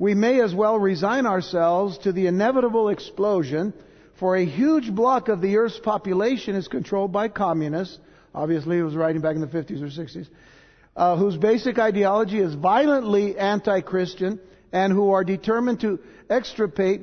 we 0.00 0.14
may 0.14 0.40
as 0.40 0.52
well 0.52 0.78
resign 0.78 1.26
ourselves 1.26 1.98
to 1.98 2.12
the 2.12 2.26
inevitable 2.26 2.88
explosion 2.88 3.72
for 4.18 4.36
a 4.36 4.44
huge 4.44 4.92
block 4.94 5.28
of 5.28 5.40
the 5.40 5.56
Earth's 5.56 5.78
population 5.78 6.56
is 6.56 6.68
controlled 6.68 7.12
by 7.12 7.28
communists. 7.28 7.98
Obviously, 8.34 8.76
he 8.76 8.82
was 8.82 8.94
writing 8.94 9.22
back 9.22 9.34
in 9.34 9.40
the 9.40 9.46
50s 9.46 9.80
or 9.80 9.86
60s. 9.86 10.28
Uh, 10.96 11.16
whose 11.16 11.36
basic 11.36 11.78
ideology 11.78 12.38
is 12.38 12.54
violently 12.54 13.38
anti-Christian 13.38 14.40
and 14.72 14.92
who 14.92 15.10
are 15.10 15.22
determined 15.22 15.80
to 15.80 16.00
extirpate 16.28 17.02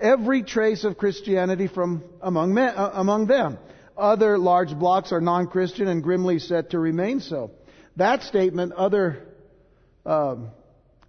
every 0.00 0.42
trace 0.42 0.82
of 0.82 0.98
Christianity 0.98 1.68
from 1.68 2.02
among, 2.20 2.52
men, 2.54 2.74
uh, 2.76 2.90
among 2.94 3.26
them. 3.26 3.58
Other 3.96 4.38
large 4.38 4.76
blocks 4.76 5.12
are 5.12 5.20
non-Christian 5.20 5.86
and 5.86 6.02
grimly 6.02 6.40
set 6.40 6.70
to 6.70 6.78
remain 6.78 7.20
so. 7.20 7.52
That 7.96 8.22
statement, 8.22 8.72
other 8.72 9.28
um, 10.04 10.50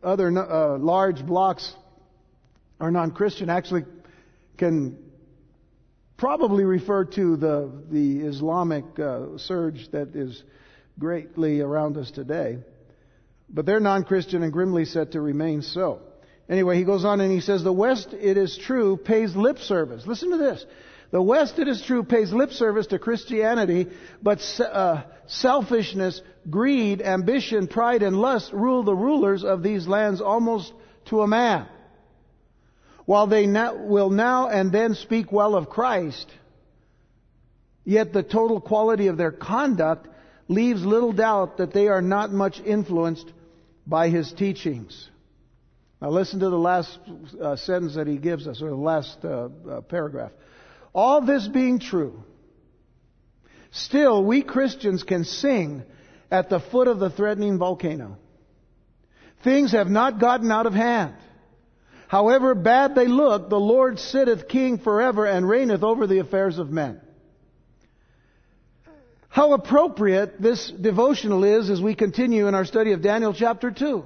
other 0.03 0.27
uh, 0.27 0.77
large 0.77 1.25
blocks 1.25 1.74
are 2.79 2.91
non-Christian, 2.91 3.50
actually 3.50 3.86
can 4.58 4.98
probably 6.19 6.65
refer 6.65 7.05
to 7.05 7.38
the, 7.38 7.71
the 7.89 8.19
Islamic 8.19 8.83
uh, 8.99 9.38
surge 9.38 9.89
that 9.91 10.15
is 10.15 10.43
greatly 10.99 11.61
around 11.61 11.97
us 11.97 12.11
today. 12.11 12.59
But 13.49 13.65
they're 13.65 13.79
non-Christian 13.79 14.43
and 14.43 14.53
grimly 14.53 14.85
set 14.85 15.13
to 15.13 15.21
remain 15.21 15.61
so. 15.61 16.01
Anyway, 16.49 16.77
he 16.77 16.83
goes 16.83 17.05
on 17.05 17.21
and 17.21 17.31
he 17.31 17.39
says, 17.39 17.63
the 17.63 17.73
West, 17.73 18.13
it 18.13 18.38
is 18.38 18.57
true, 18.57 18.97
pays 18.97 19.35
lip 19.35 19.59
service. 19.59 20.05
Listen 20.05 20.31
to 20.31 20.38
this. 20.38 20.65
The 21.11 21.21
West, 21.21 21.57
it 21.57 21.67
is 21.67 21.81
true, 21.81 22.03
pays 22.03 22.31
lip 22.31 22.51
service 22.51 22.88
to 22.88 22.99
Christianity, 22.99 23.88
but 24.21 24.39
uh, 24.59 25.03
selfishness, 25.27 26.21
greed, 26.49 27.01
ambition, 27.01 27.67
pride, 27.67 28.03
and 28.03 28.15
lust 28.19 28.51
rule 28.51 28.83
the 28.83 28.95
rulers 28.95 29.43
of 29.43 29.63
these 29.63 29.88
lands 29.88 30.21
almost 30.21 30.71
to 31.05 31.21
a 31.21 31.27
man. 31.27 31.67
While 33.10 33.25
they 33.25 33.48
will 33.48 34.12
now 34.12 34.50
and 34.50 34.72
then 34.72 34.94
speak 34.94 35.32
well 35.32 35.56
of 35.56 35.68
Christ, 35.68 36.32
yet 37.84 38.13
the 38.13 38.22
total 38.22 38.62
quality 38.62 39.08
of 39.08 39.18
their 39.18 39.32
conduct 39.32 40.08
leaves 40.48 40.86
little 40.86 41.12
doubt 41.12 41.58
that 41.58 41.74
they 41.74 41.88
are 41.88 42.04
not 42.04 42.32
much 42.32 42.60
influenced 42.60 43.25
by 43.88 44.10
his 44.10 44.32
teachings. 44.32 45.10
Now 46.00 46.12
listen 46.12 46.42
to 46.42 46.51
the 46.51 46.60
last 46.60 47.00
uh, 47.42 47.56
sentence 47.56 47.96
that 47.96 48.06
he 48.06 48.18
gives 48.18 48.48
us, 48.48 48.62
or 48.62 48.70
the 48.70 48.75
last 48.75 49.18
uh, 49.25 49.50
uh, 49.68 49.82
paragraph. 49.82 50.32
All 50.94 51.22
this 51.22 51.48
being 51.48 51.80
true, 51.80 52.24
still 53.72 54.24
we 54.24 54.44
Christians 54.44 55.01
can 55.01 55.24
sing 55.24 55.82
at 56.30 56.51
the 56.51 56.60
foot 56.60 56.88
of 56.88 57.00
the 57.00 57.10
threatening 57.10 57.58
volcano. 57.58 58.18
Things 59.44 59.72
have 59.72 59.89
not 59.89 60.20
gotten 60.20 60.51
out 60.51 60.68
of 60.68 60.74
hand. 60.74 61.16
However 62.10 62.56
bad 62.56 62.96
they 62.96 63.06
look, 63.06 63.50
the 63.50 63.60
Lord 63.60 64.00
sitteth 64.00 64.48
king 64.48 64.80
forever 64.80 65.28
and 65.28 65.48
reigneth 65.48 65.84
over 65.84 66.08
the 66.08 66.18
affairs 66.18 66.58
of 66.58 66.72
men. 66.72 67.00
How 69.28 69.54
appropriate 69.54 70.42
this 70.42 70.72
devotional 70.72 71.44
is 71.44 71.70
as 71.70 71.80
we 71.80 71.94
continue 71.94 72.48
in 72.48 72.56
our 72.56 72.66
study 72.66 72.94
of 72.94 73.04
Daniel 73.04 73.32
chapter 73.32 73.70
2. 73.70 74.04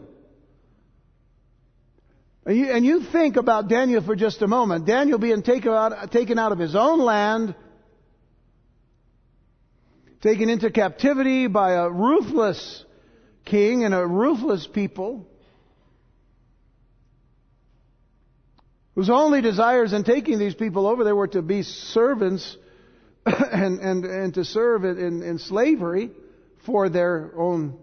And 2.45 2.57
you, 2.57 2.71
and 2.73 2.83
you 2.83 3.03
think 3.03 3.37
about 3.37 3.69
Daniel 3.69 4.01
for 4.01 4.17
just 4.17 4.41
a 4.41 4.47
moment. 4.47 4.85
Daniel 4.85 5.17
being 5.17 5.41
taken 5.41 5.71
out, 5.71 6.11
taken 6.11 6.37
out 6.37 6.51
of 6.51 6.59
his 6.59 6.75
own 6.75 6.99
land, 6.99 7.55
taken 10.21 10.49
into 10.49 10.69
captivity 10.71 11.47
by 11.47 11.71
a 11.71 11.89
ruthless 11.89 12.83
king 13.45 13.85
and 13.85 13.93
a 13.93 14.05
ruthless 14.05 14.67
people. 14.67 15.25
Whose 18.95 19.09
only 19.09 19.41
desires 19.41 19.93
in 19.93 20.03
taking 20.03 20.39
these 20.39 20.55
people 20.55 20.87
over 20.87 21.03
there 21.03 21.15
were 21.15 21.27
to 21.27 21.41
be 21.41 21.63
servants 21.63 22.57
and, 23.25 23.79
and, 23.79 24.05
and 24.05 24.33
to 24.35 24.45
serve 24.45 24.83
in, 24.85 25.23
in 25.23 25.39
slavery 25.39 26.11
for 26.65 26.89
their 26.89 27.31
own 27.37 27.77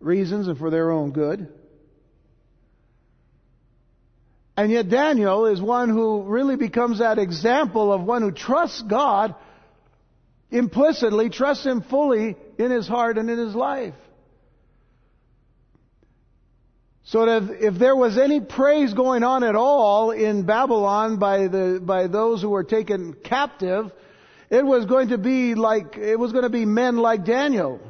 reasons 0.00 0.48
and 0.48 0.58
for 0.58 0.70
their 0.70 0.90
own 0.90 1.12
good. 1.12 1.48
And 4.56 4.72
yet 4.72 4.88
Daniel 4.88 5.46
is 5.46 5.62
one 5.62 5.88
who 5.88 6.22
really 6.24 6.56
becomes 6.56 6.98
that 6.98 7.18
example 7.18 7.92
of 7.92 8.02
one 8.02 8.22
who 8.22 8.32
trusts 8.32 8.82
God 8.82 9.36
implicitly, 10.50 11.30
trusts 11.30 11.64
Him 11.64 11.82
fully 11.82 12.36
in 12.58 12.70
his 12.72 12.88
heart 12.88 13.18
and 13.18 13.30
in 13.30 13.38
his 13.38 13.54
life. 13.54 13.94
So 17.08 17.24
that 17.24 17.64
if, 17.64 17.78
there 17.78 17.96
was 17.96 18.18
any 18.18 18.38
praise 18.38 18.92
going 18.92 19.22
on 19.22 19.42
at 19.42 19.54
all 19.54 20.10
in 20.10 20.44
Babylon 20.44 21.18
by 21.18 21.48
the, 21.48 21.80
by 21.82 22.06
those 22.06 22.42
who 22.42 22.50
were 22.50 22.64
taken 22.64 23.14
captive, 23.14 23.90
it 24.50 24.62
was 24.62 24.84
going 24.84 25.08
to 25.08 25.16
be 25.16 25.54
like, 25.54 25.96
it 25.96 26.18
was 26.18 26.32
going 26.32 26.42
to 26.42 26.50
be 26.50 26.66
men 26.66 26.98
like 26.98 27.24
Daniel 27.24 27.80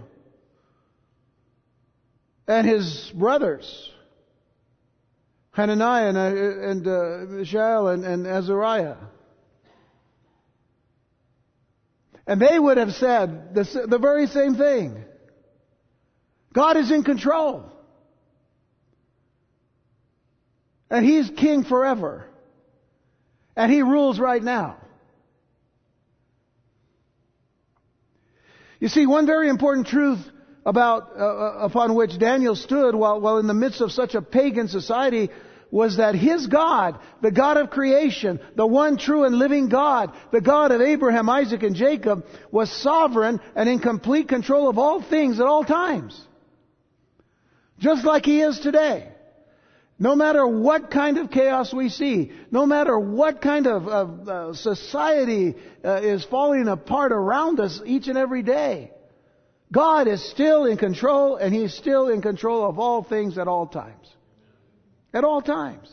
and 2.47 2.65
his 2.65 3.11
brothers, 3.13 3.91
Hananiah 5.51 6.11
and, 6.11 6.17
uh, 6.17 6.69
and 6.71 6.87
uh, 6.87 7.39
Mishael 7.39 7.89
and, 7.89 8.05
and 8.05 8.25
Azariah. 8.25 8.99
And 12.25 12.41
they 12.41 12.57
would 12.57 12.77
have 12.77 12.93
said 12.93 13.53
the, 13.53 13.87
the 13.89 13.99
very 13.99 14.29
same 14.29 14.55
thing. 14.55 15.03
God 16.53 16.77
is 16.77 16.93
in 16.93 17.03
control. 17.03 17.73
And 20.91 21.05
He's 21.05 21.31
king 21.31 21.65
forever. 21.65 22.27
And 23.57 23.73
He 23.73 23.83
rules 23.83 24.19
right 24.19 24.43
now. 24.43 24.77
You 28.81 28.89
see, 28.89 29.07
one 29.07 29.27
very 29.27 29.49
important 29.49 29.89
truth 29.89 30.21
about, 30.65 31.11
uh, 31.19 31.25
uh, 31.25 31.53
upon 31.63 31.95
which 31.95 32.19
Daniel 32.19 32.55
stood 32.55 32.95
while, 32.95 33.21
while 33.21 33.39
in 33.39 33.47
the 33.47 33.55
midst 33.55 33.81
of 33.81 33.91
such 33.91 34.15
a 34.15 34.23
pagan 34.23 34.69
society 34.69 35.31
was 35.71 35.97
that 35.99 36.15
his 36.15 36.47
God, 36.47 36.99
the 37.21 37.31
God 37.31 37.57
of 37.57 37.71
creation, 37.71 38.41
the 38.55 38.67
one 38.67 38.97
true 38.97 39.25
and 39.25 39.35
living 39.35 39.69
God, 39.69 40.15
the 40.33 40.41
God 40.41 40.73
of 40.73 40.81
Abraham, 40.81 41.29
Isaac, 41.29 41.63
and 41.63 41.75
Jacob, 41.75 42.25
was 42.51 42.71
sovereign 42.71 43.41
and 43.55 43.69
in 43.69 43.79
complete 43.79 44.29
control 44.29 44.69
of 44.69 44.79
all 44.79 45.03
things 45.03 45.41
at 45.41 45.47
all 45.47 45.65
times. 45.65 46.19
Just 47.79 48.05
like 48.05 48.25
he 48.25 48.41
is 48.41 48.59
today. 48.61 49.09
No 49.99 50.15
matter 50.15 50.47
what 50.47 50.91
kind 50.91 51.19
of 51.19 51.31
chaos 51.31 51.75
we 51.75 51.89
see, 51.89 52.31
no 52.53 52.67
matter 52.67 52.97
what 52.99 53.41
kind 53.41 53.67
of, 53.67 53.89
of 53.89 54.29
uh, 54.29 54.55
society 54.55 55.57
uh, 55.85 56.01
is 56.03 56.25
falling 56.25 56.69
apart 56.69 57.11
around 57.11 57.59
us 57.59 57.81
each 57.85 58.07
and 58.07 58.17
every 58.17 58.43
day, 58.43 58.93
God 59.73 60.07
is 60.07 60.25
still 60.31 60.67
in 60.67 60.77
control 60.77 61.37
and 61.37 61.53
He's 61.53 61.75
still 61.75 62.09
in 62.09 62.23
control 62.23 62.69
of 62.69 62.79
all 62.79 63.03
things 63.03 63.39
at 63.39 63.49
all 63.49 63.67
times. 63.67 64.07
At 65.13 65.25
all 65.25 65.43
times. 65.43 65.89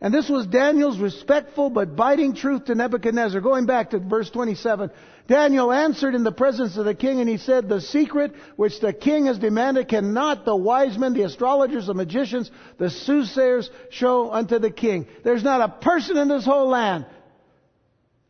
And 0.00 0.12
this 0.12 0.28
was 0.28 0.46
Daniel's 0.46 0.98
respectful 0.98 1.70
but 1.70 1.96
biting 1.96 2.34
truth 2.34 2.66
to 2.66 2.74
Nebuchadnezzar. 2.74 3.40
Going 3.40 3.66
back 3.66 3.90
to 3.90 3.98
verse 3.98 4.30
27, 4.30 4.90
Daniel 5.28 5.70
answered 5.70 6.14
in 6.14 6.24
the 6.24 6.32
presence 6.32 6.78
of 6.78 6.86
the 6.86 6.94
king 6.94 7.20
and 7.20 7.28
he 7.28 7.36
said, 7.36 7.68
The 7.68 7.82
secret 7.82 8.32
which 8.56 8.80
the 8.80 8.94
king 8.94 9.26
has 9.26 9.38
demanded 9.38 9.86
cannot 9.86 10.46
the 10.46 10.56
wise 10.56 10.96
men, 10.96 11.12
the 11.12 11.24
astrologers, 11.24 11.86
the 11.86 11.92
magicians, 11.92 12.50
the 12.78 12.88
soothsayers 12.88 13.68
show 13.90 14.32
unto 14.32 14.58
the 14.58 14.70
king. 14.70 15.06
There's 15.24 15.44
not 15.44 15.60
a 15.60 15.68
person 15.68 16.16
in 16.16 16.28
this 16.28 16.46
whole 16.46 16.68
land 16.70 17.04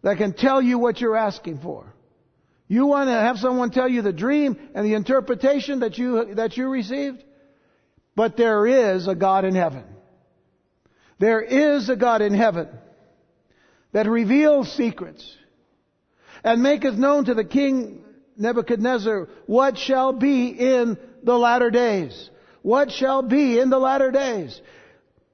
that 0.03 0.19
can 0.19 0.33
tell 0.33 0.61
you 0.61 0.81
what 0.81 1.01
you're 1.01 1.17
asking 1.17 1.61
for. 1.61 1.95
You 2.67 2.87
want 2.87 3.09
to 3.09 3.13
have 3.13 3.39
someone 3.39 3.71
tell 3.71 3.89
you 3.89 4.03
the 4.03 4.13
dream 4.13 4.59
and 4.75 4.85
the 4.85 4.95
interpretation 4.95 5.81
that 5.81 5.99
you, 5.99 6.35
that 6.35 6.57
you 6.57 6.69
received? 6.69 7.23
But 8.17 8.37
there 8.37 8.67
is 8.67 9.07
a 9.07 9.15
God 9.15 9.45
in 9.45 9.55
heaven. 9.55 9.85
There 11.21 11.41
is 11.41 11.89
a 11.89 11.97
God 11.97 12.23
in 12.23 12.35
heaven 12.35 12.69
that 13.93 14.09
reveals 14.09 14.73
secrets 14.73 15.25
and 16.49 16.63
maketh 16.63 16.95
known 16.95 17.27
to 17.27 17.35
the 17.35 17.45
king 17.45 18.03
Nebuchadnezzar 18.39 19.29
what 19.45 19.77
shall 19.77 20.15
be 20.15 20.49
in 20.49 20.97
the 21.23 21.37
latter 21.37 21.71
days. 21.71 22.31
What 22.63 22.91
shall 22.91 23.21
be 23.21 23.61
in 23.61 23.69
the 23.69 23.79
latter 23.79 24.11
days. 24.11 24.59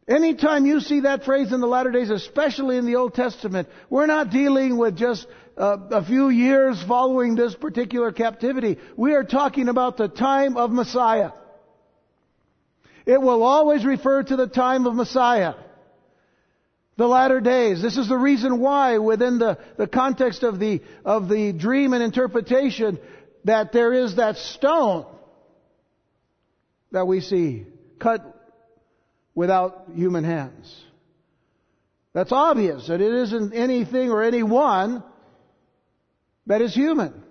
Anytime 0.09 0.67
you 0.67 0.81
see 0.81 1.01
that 1.01 1.25
phrase 1.25 1.53
in 1.53 1.61
the 1.61 1.69
latter 1.69 1.93
days, 1.93 2.11
especially 2.11 2.79
in 2.79 2.85
the 2.85 2.97
Old 2.97 3.15
Testament, 3.15 3.69
we're 3.89 4.07
not 4.07 4.31
dealing 4.31 4.77
with 4.77 4.97
just 4.97 5.25
uh, 5.57 5.77
a 5.93 6.05
few 6.05 6.31
years 6.31 6.83
following 6.83 7.37
this 7.37 7.55
particular 7.55 8.11
captivity. 8.11 8.79
We 8.97 9.15
are 9.15 9.23
talking 9.23 9.69
about 9.69 9.97
the 9.97 10.09
time 10.09 10.57
of 10.57 10.73
Messiah. 10.73 11.31
It 13.07 13.23
will 13.23 13.45
always 13.45 13.85
refer 13.85 14.25
to 14.25 14.35
the 14.35 14.49
time 14.49 14.87
of 14.87 14.97
Messiah 14.97 15.55
the 16.97 17.07
latter 17.07 17.41
days. 17.41 17.83
This 17.83 17.97
is 17.97 18.09
the 18.09 18.17
reason 18.17 18.61
why 18.61 18.99
within 18.99 19.39
the, 19.39 19.59
the 19.77 19.87
context 19.87 20.43
of 20.43 20.59
the, 20.59 20.81
of 21.05 21.29
the 21.29 21.53
dream 21.53 21.93
and 21.93 22.03
interpretation 22.03 22.99
that 23.45 23.73
there 23.73 23.93
is 23.93 24.17
that 24.17 24.37
stone 24.37 25.07
that 26.93 27.07
we 27.07 27.21
see 27.21 27.67
cut 27.99 28.23
without 29.35 29.87
human 29.95 30.25
hands. 30.25 30.83
That's 32.13 32.31
obvious 32.31 32.87
that 32.87 33.01
it 33.01 33.13
isn't 33.13 33.53
anything 33.53 34.11
or 34.11 34.23
anyone 34.23 35.03
that 36.47 36.63
is 36.63 36.73
human. 36.73 37.23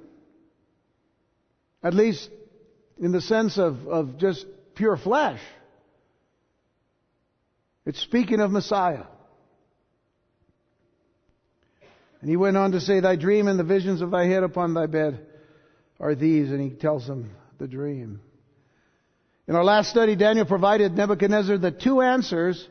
At 1.81 1.93
least 1.93 2.29
in 2.99 3.13
the 3.13 3.21
sense 3.21 3.57
of, 3.57 3.87
of 3.87 4.17
just 4.17 4.45
pure 4.75 4.97
flesh. 4.97 5.39
It's 7.85 7.99
speaking 8.01 8.39
of 8.39 8.51
Messiah. 8.51 9.03
And 12.23 12.29
he 12.29 12.37
went 12.37 12.55
on 12.55 12.71
to 12.71 12.79
say, 12.79 13.01
Thy 13.01 13.17
dream 13.17 13.49
and 13.49 13.59
the 13.59 13.65
visions 13.65 14.01
of 14.01 14.11
thy 14.11 14.27
head 14.27 14.43
upon 14.43 14.73
thy 14.73 14.85
bed 14.85 15.27
are 15.99 16.15
these. 16.15 16.51
And 16.51 16.61
he 16.61 16.69
tells 16.69 17.05
them 17.05 17.31
the 17.57 17.67
dream. 17.67 18.21
In 19.45 19.57
our 19.57 19.63
last 19.65 19.89
study, 19.89 20.15
Daniel 20.15 20.45
provided 20.45 20.95
Nebuchadnezzar 20.95 21.57
the 21.57 21.71
two 21.71 21.99
answers 21.99 22.65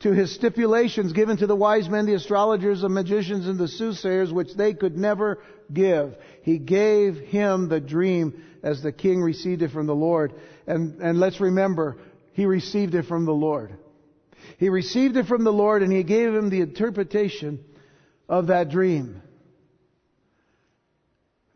to 0.00 0.12
his 0.12 0.34
stipulations 0.34 1.12
given 1.12 1.36
to 1.36 1.46
the 1.46 1.54
wise 1.54 1.90
men, 1.90 2.06
the 2.06 2.14
astrologers, 2.14 2.80
the 2.80 2.88
magicians, 2.88 3.46
and 3.46 3.58
the 3.58 3.68
soothsayers, 3.68 4.32
which 4.32 4.54
they 4.54 4.72
could 4.72 4.96
never 4.96 5.42
give. 5.70 6.16
He 6.40 6.56
gave 6.56 7.18
him 7.18 7.68
the 7.68 7.80
dream 7.80 8.42
as 8.62 8.82
the 8.82 8.92
king 8.92 9.20
received 9.20 9.60
it 9.60 9.72
from 9.72 9.86
the 9.86 9.94
Lord. 9.94 10.32
And, 10.66 11.02
and 11.02 11.20
let's 11.20 11.38
remember, 11.38 11.98
he 12.32 12.46
received 12.46 12.94
it 12.94 13.04
from 13.04 13.26
the 13.26 13.34
Lord. 13.34 13.76
He 14.56 14.70
received 14.70 15.18
it 15.18 15.26
from 15.26 15.44
the 15.44 15.52
Lord 15.52 15.82
and 15.82 15.92
he 15.92 16.02
gave 16.02 16.34
him 16.34 16.48
the 16.48 16.62
interpretation 16.62 17.62
of 18.28 18.48
that 18.48 18.70
dream. 18.70 19.22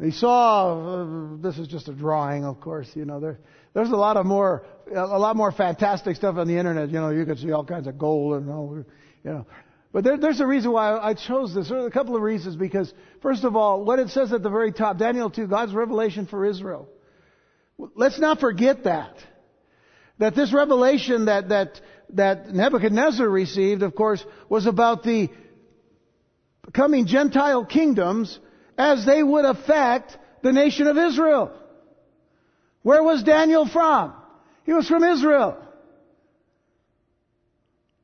He 0.00 0.12
saw, 0.12 1.02
uh, 1.02 1.36
this 1.42 1.58
is 1.58 1.68
just 1.68 1.88
a 1.88 1.92
drawing, 1.92 2.44
of 2.44 2.60
course, 2.60 2.88
you 2.94 3.04
know, 3.04 3.20
there, 3.20 3.38
there's 3.74 3.90
a 3.90 3.96
lot 3.96 4.16
of 4.16 4.24
more, 4.24 4.64
a 4.94 5.18
lot 5.18 5.36
more 5.36 5.52
fantastic 5.52 6.16
stuff 6.16 6.36
on 6.36 6.46
the 6.48 6.56
internet, 6.56 6.88
you 6.88 7.00
know, 7.00 7.10
you 7.10 7.26
can 7.26 7.36
see 7.36 7.52
all 7.52 7.64
kinds 7.64 7.86
of 7.86 7.98
gold 7.98 8.40
and 8.40 8.50
all, 8.50 8.84
you 9.24 9.30
know. 9.30 9.46
But 9.92 10.04
there, 10.04 10.16
there's 10.16 10.40
a 10.40 10.46
reason 10.46 10.70
why 10.70 10.96
I 10.96 11.14
chose 11.14 11.52
this. 11.52 11.70
A 11.70 11.90
couple 11.90 12.14
of 12.14 12.22
reasons 12.22 12.54
because, 12.54 12.92
first 13.22 13.42
of 13.44 13.56
all, 13.56 13.84
what 13.84 13.98
it 13.98 14.08
says 14.10 14.32
at 14.32 14.42
the 14.42 14.48
very 14.48 14.72
top, 14.72 14.98
Daniel 14.98 15.28
2, 15.30 15.48
God's 15.48 15.74
revelation 15.74 16.26
for 16.26 16.44
Israel. 16.44 16.88
Let's 17.96 18.18
not 18.18 18.40
forget 18.40 18.84
that. 18.84 19.16
That 20.18 20.36
this 20.36 20.52
revelation 20.52 21.24
that, 21.24 21.48
that, 21.48 21.80
that 22.10 22.50
Nebuchadnezzar 22.50 23.28
received, 23.28 23.82
of 23.82 23.94
course, 23.94 24.24
was 24.48 24.66
about 24.66 25.02
the 25.02 25.28
coming 26.72 27.06
Gentile 27.06 27.64
kingdoms 27.64 28.38
as 28.76 29.04
they 29.04 29.22
would 29.22 29.44
affect 29.44 30.16
the 30.42 30.52
nation 30.52 30.86
of 30.86 30.96
Israel. 30.96 31.52
Where 32.82 33.02
was 33.02 33.22
Daniel 33.22 33.66
from? 33.66 34.14
He 34.64 34.72
was 34.72 34.88
from 34.88 35.04
Israel. 35.04 35.58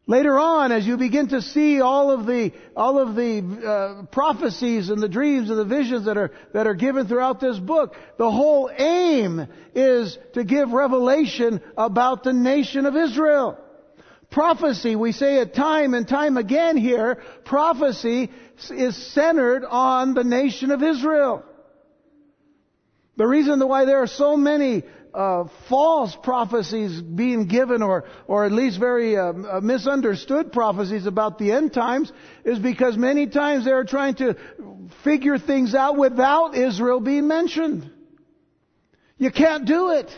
Later 0.08 0.38
on, 0.38 0.70
as 0.70 0.86
you 0.86 0.96
begin 0.96 1.28
to 1.28 1.42
see 1.42 1.80
all 1.80 2.12
of 2.12 2.26
the 2.26 2.52
all 2.76 3.00
of 3.00 3.16
the 3.16 3.42
uh, 3.42 4.06
prophecies 4.06 4.88
and 4.88 5.02
the 5.02 5.08
dreams 5.08 5.50
and 5.50 5.58
the 5.58 5.64
visions 5.64 6.04
that 6.04 6.16
are 6.16 6.30
that 6.54 6.68
are 6.68 6.74
given 6.74 7.08
throughout 7.08 7.40
this 7.40 7.58
book, 7.58 7.96
the 8.16 8.30
whole 8.30 8.70
aim 8.70 9.48
is 9.74 10.16
to 10.34 10.44
give 10.44 10.70
revelation 10.70 11.60
about 11.76 12.22
the 12.22 12.32
nation 12.32 12.86
of 12.86 12.94
Israel. 12.94 13.58
Prophecy, 14.30 14.96
we 14.96 15.12
say 15.12 15.38
it 15.38 15.54
time 15.54 15.94
and 15.94 16.06
time 16.06 16.36
again 16.36 16.76
here, 16.76 17.22
prophecy 17.44 18.30
is 18.70 18.96
centered 19.12 19.64
on 19.64 20.14
the 20.14 20.24
nation 20.24 20.70
of 20.70 20.82
Israel. 20.82 21.44
The 23.16 23.26
reason 23.26 23.66
why 23.66 23.84
there 23.86 24.02
are 24.02 24.06
so 24.06 24.36
many 24.36 24.82
uh, 25.14 25.44
false 25.70 26.14
prophecies 26.22 27.00
being 27.00 27.46
given, 27.46 27.80
or 27.82 28.04
or 28.26 28.44
at 28.44 28.52
least 28.52 28.78
very 28.78 29.16
uh, 29.16 29.32
uh, 29.32 29.60
misunderstood 29.62 30.52
prophecies 30.52 31.06
about 31.06 31.38
the 31.38 31.52
end 31.52 31.72
times, 31.72 32.12
is 32.44 32.58
because 32.58 32.98
many 32.98 33.26
times 33.26 33.64
they 33.64 33.72
are 33.72 33.84
trying 33.84 34.16
to 34.16 34.36
figure 35.02 35.38
things 35.38 35.74
out 35.74 35.96
without 35.96 36.54
Israel 36.54 37.00
being 37.00 37.26
mentioned. 37.26 37.90
You 39.16 39.30
can't 39.30 39.64
do 39.64 39.92
it. 39.92 40.14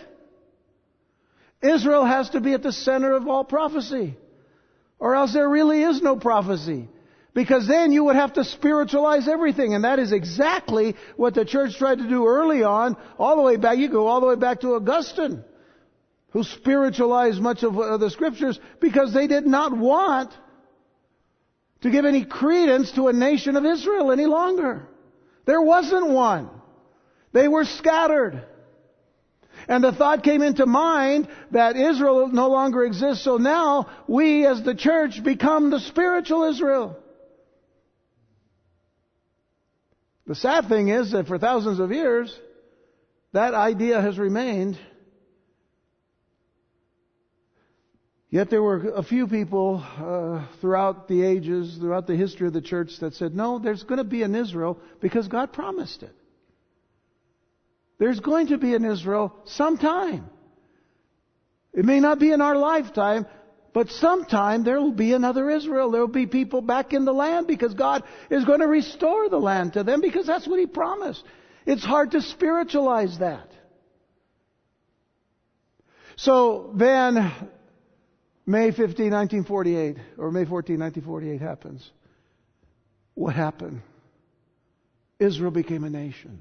Israel 1.63 2.05
has 2.05 2.31
to 2.31 2.41
be 2.41 2.53
at 2.53 2.63
the 2.63 2.73
center 2.73 3.15
of 3.15 3.27
all 3.27 3.45
prophecy, 3.45 4.17
or 4.99 5.15
else 5.15 5.33
there 5.33 5.49
really 5.49 5.83
is 5.83 6.01
no 6.03 6.17
prophecy. 6.17 6.89
Because 7.35 7.69
then 7.69 7.93
you 7.93 8.05
would 8.05 8.17
have 8.17 8.33
to 8.33 8.43
spiritualize 8.43 9.29
everything. 9.29 9.75
And 9.75 9.85
that 9.85 10.01
is 10.01 10.11
exactly 10.11 10.97
what 11.17 11.35
the 11.35 11.45
church 11.45 11.77
tried 11.77 11.99
to 11.99 12.09
do 12.09 12.27
early 12.27 12.65
on, 12.65 12.97
all 13.17 13.37
the 13.37 13.43
way 13.43 13.57
back. 13.57 13.79
You 13.79 13.89
go 13.89 14.09
all 14.09 14.21
the 14.21 14.27
way 14.27 14.35
back 14.35 14.61
to 14.63 14.75
Augustine. 14.75 15.45
who 16.31 16.43
spiritualized 16.45 17.41
much 17.41 17.63
of 17.63 18.01
the 18.01 18.11
scriptures 18.11 18.59
because 18.81 19.15
they 19.15 19.27
did 19.27 19.47
not 19.47 19.77
want 19.77 20.33
to 21.81 21.91
give 21.91 22.05
any 22.05 22.25
credence 22.25 22.93
to 22.93 23.09
a 23.09 23.13
nation 23.13 23.57
of 23.57 23.65
Israel 23.65 24.13
any 24.13 24.27
longer. 24.27 24.87
There 25.47 25.63
wasn't 25.63 26.11
one. 26.11 26.51
They 27.33 27.49
were 27.49 27.65
scattered. 27.65 28.45
And 29.69 29.85
the 29.85 29.93
thought 29.93 30.25
came 30.25 30.41
into 30.41 30.65
mind 30.65 31.29
that 31.51 31.77
Israel 31.77 32.29
no 32.29 32.49
longer 32.49 32.85
exists, 32.85 33.23
so 33.23 33.37
now 33.37 33.91
we 34.07 34.47
as 34.47 34.63
the 34.63 34.75
church 34.75 35.23
become 35.23 35.69
the 35.69 35.81
spiritual 35.81 36.45
Israel. 36.45 36.97
The 40.27 40.35
sad 40.35 40.69
thing 40.69 40.89
is 40.89 41.13
that 41.13 41.27
for 41.27 41.39
thousands 41.39 41.81
of 41.81 41.93
years, 41.93 42.35
that 43.33 43.53
idea 43.53 44.01
has 44.01 44.19
remained. 44.19 44.79
Yet 48.31 48.51
there 48.51 48.63
were 48.63 48.91
a 48.91 49.03
few 49.03 49.27
people 49.27 49.83
uh, 49.83 50.47
throughout 50.61 51.09
the 51.09 51.25
ages, 51.25 51.77
throughout 51.79 52.07
the 52.07 52.17
history 52.17 52.47
of 52.47 52.53
the 52.53 52.61
church, 52.61 52.99
that 53.01 53.15
said, 53.15 53.35
no, 53.35 53.59
there's 53.59 53.83
going 53.83 53.99
to 53.99 54.05
be 54.05 54.23
an 54.23 54.35
Israel 54.35 54.79
because 55.01 55.29
God 55.29 55.53
promised 55.53 56.03
it. 56.03 56.15
There's 57.99 58.21
going 58.21 58.49
to 58.49 58.59
be 58.59 58.75
an 58.75 58.85
Israel 58.85 59.35
sometime. 59.45 60.29
It 61.73 61.85
may 61.85 62.01
not 62.01 62.19
be 62.19 62.33
in 62.33 62.41
our 62.41 62.57
lifetime, 62.57 63.27
but 63.75 63.89
sometime 63.91 64.65
there 64.65 64.81
will 64.81 64.93
be 64.93 65.13
another 65.13 65.51
Israel. 65.51 65.91
There 65.91 66.01
will 66.01 66.09
be 66.09 66.27
people 66.27 66.61
back 66.61 66.93
in 66.93 67.05
the 67.05 67.13
land 67.13 67.47
because 67.47 67.75
God 67.75 68.03
is 68.31 68.45
going 68.45 68.61
to 68.61 68.67
restore 68.67 69.29
the 69.29 69.39
land 69.39 69.75
to 69.75 69.85
them 69.85 70.01
because 70.01 70.27
that's 70.27 70.47
what 70.47 70.59
He 70.59 70.67
promised. 70.67 71.23
It's 71.67 71.85
hard 71.85 72.13
to 72.13 72.23
spiritualize 72.23 73.19
that. 73.19 73.51
So 76.17 76.73
then, 76.75 77.17
May 78.47 78.71
15, 78.71 79.13
1948, 79.13 79.97
or 80.17 80.33
May 80.33 80.45
14, 80.45 80.81
1948 80.81 81.41
happens. 81.41 81.91
What 83.15 83.35
happened? 83.35 83.83
Israel 85.21 85.51
became 85.51 85.85
a 85.85 85.91
nation. 85.91 86.41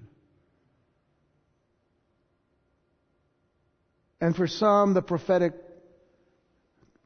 And 4.20 4.36
for 4.36 4.48
some, 4.48 4.94
the 4.94 5.02
prophetic 5.02 5.54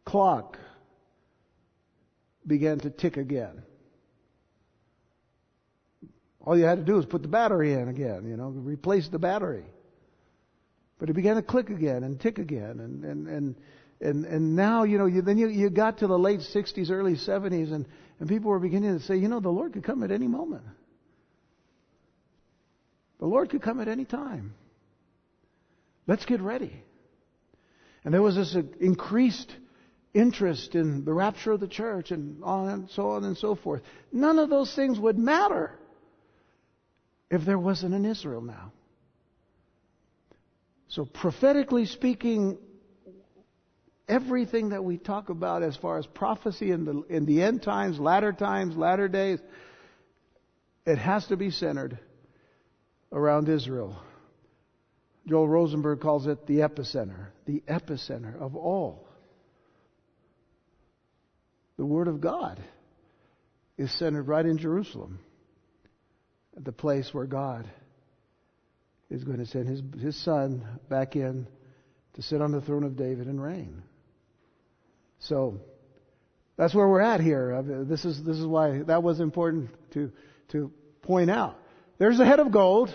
clock 0.06 0.58
began 2.46 2.80
to 2.80 2.90
tick 2.90 3.18
again. 3.18 3.64
All 6.44 6.58
you 6.58 6.64
had 6.64 6.80
to 6.80 6.84
do 6.84 6.94
was 6.94 7.06
put 7.06 7.22
the 7.22 7.28
battery 7.28 7.74
in 7.74 7.88
again, 7.88 8.26
you 8.26 8.36
know, 8.36 8.48
replace 8.48 9.08
the 9.10 9.20
battery. 9.20 9.66
But 10.98 11.10
it 11.10 11.14
began 11.14 11.36
to 11.36 11.42
click 11.42 11.70
again 11.70 12.04
and 12.04 12.20
tick 12.20 12.40
again. 12.40 12.80
And, 12.80 13.04
and, 13.04 13.28
and, 13.28 13.56
and, 14.00 14.26
and 14.26 14.56
now, 14.56 14.84
you 14.84 14.98
know, 14.98 15.06
you, 15.06 15.22
then 15.22 15.38
you, 15.38 15.50
you 15.50 15.70
got 15.70 16.00
to 16.00 16.08
the 16.08 16.18
late 16.18 16.40
60s, 16.40 16.90
early 16.90 17.16
70s, 17.16 17.72
and, 17.72 17.86
and 18.20 18.30
people 18.30 18.50
were 18.50 18.60
beginning 18.60 18.98
to 18.98 19.06
say, 19.06 19.18
you 19.18 19.28
know, 19.28 19.40
the 19.40 19.50
Lord 19.50 19.74
could 19.74 19.84
come 19.84 20.04
at 20.04 20.12
any 20.12 20.28
moment. 20.28 20.64
The 23.20 23.26
Lord 23.28 23.50
could 23.50 23.62
come 23.62 23.80
at 23.80 23.88
any 23.88 24.06
time. 24.06 24.56
Let's 26.08 26.26
get 26.26 26.42
ready. 26.42 26.84
And 28.04 28.14
there 28.14 28.22
was 28.22 28.36
this 28.36 28.56
uh, 28.56 28.64
increased 28.80 29.56
interest 30.14 30.76
in 30.76 31.06
the 31.06 31.14
rapture 31.14 31.52
of 31.52 31.60
the 31.60 31.68
church 31.68 32.12
and 32.12 32.44
on 32.44 32.70
and 32.70 32.90
so 32.90 33.12
on 33.12 33.24
and 33.24 33.38
so 33.38 33.56
forth. 33.56 33.82
None 34.12 34.40
of 34.40 34.50
those 34.50 34.74
things 34.76 35.00
would 35.00 35.18
matter 35.18 35.72
if 37.30 37.46
there 37.46 37.60
wasn't 37.60 37.94
an 37.94 38.06
Israel 38.06 38.42
now. 38.42 38.74
So 40.90 41.06
prophetically 41.06 41.86
speaking, 41.86 42.58
everything 44.10 44.70
that 44.70 44.84
we 44.84 44.98
talk 44.98 45.30
about 45.30 45.64
as 45.64 45.78
far 45.78 45.98
as 45.98 46.06
prophecy 46.06 46.72
in 46.72 46.84
the, 46.84 47.04
in 47.04 47.26
the 47.26 47.42
end 47.42 47.64
times, 47.64 47.98
latter 47.98 48.34
times, 48.34 48.76
latter 48.76 49.08
days, 49.08 49.40
it 50.86 50.98
has 50.98 51.26
to 51.28 51.38
be 51.38 51.52
centered 51.52 51.98
around 53.14 53.48
Israel. 53.48 54.02
Joel 55.28 55.48
Rosenberg 55.48 56.02
calls 56.02 56.28
it 56.28 56.48
the 56.48 56.60
epicenter, 56.60 57.28
the 57.46 57.62
epicenter 57.68 58.40
of 58.40 58.56
all. 58.56 59.08
The 61.78 61.86
Word 61.86 62.08
of 62.08 62.22
God 62.22 62.62
is 63.78 63.92
centered 63.98 64.28
right 64.28 64.46
in 64.46 64.58
Jerusalem, 64.58 65.20
the 66.56 66.72
place 66.72 67.14
where 67.14 67.26
God 67.26 67.70
is 69.10 69.24
going 69.24 69.40
to 69.40 69.46
send 69.46 69.68
his, 69.68 69.82
his 70.00 70.24
Son 70.24 70.66
back 70.90 71.16
in 71.16 71.48
to 72.14 72.22
sit 72.22 72.42
on 72.42 72.52
the 72.52 72.62
throne 72.62 72.84
of 72.84 72.96
David 72.96 73.28
and 73.28 73.42
reign. 73.42 73.84
So, 75.20 75.60
that's 76.58 76.74
where 76.76 76.88
we're 76.88 77.02
at 77.02 77.22
here. 77.22 77.64
This 77.88 78.06
is, 78.06 78.24
this 78.24 78.38
is 78.38 78.46
why 78.46 78.84
that 78.84 79.02
was 79.02 79.20
important 79.20 79.70
to, 79.94 80.12
to 80.50 80.72
point 81.02 81.32
out. 81.32 81.58
There's 81.98 82.20
a 82.20 82.26
head 82.26 82.40
of 82.40 82.52
gold. 82.52 82.94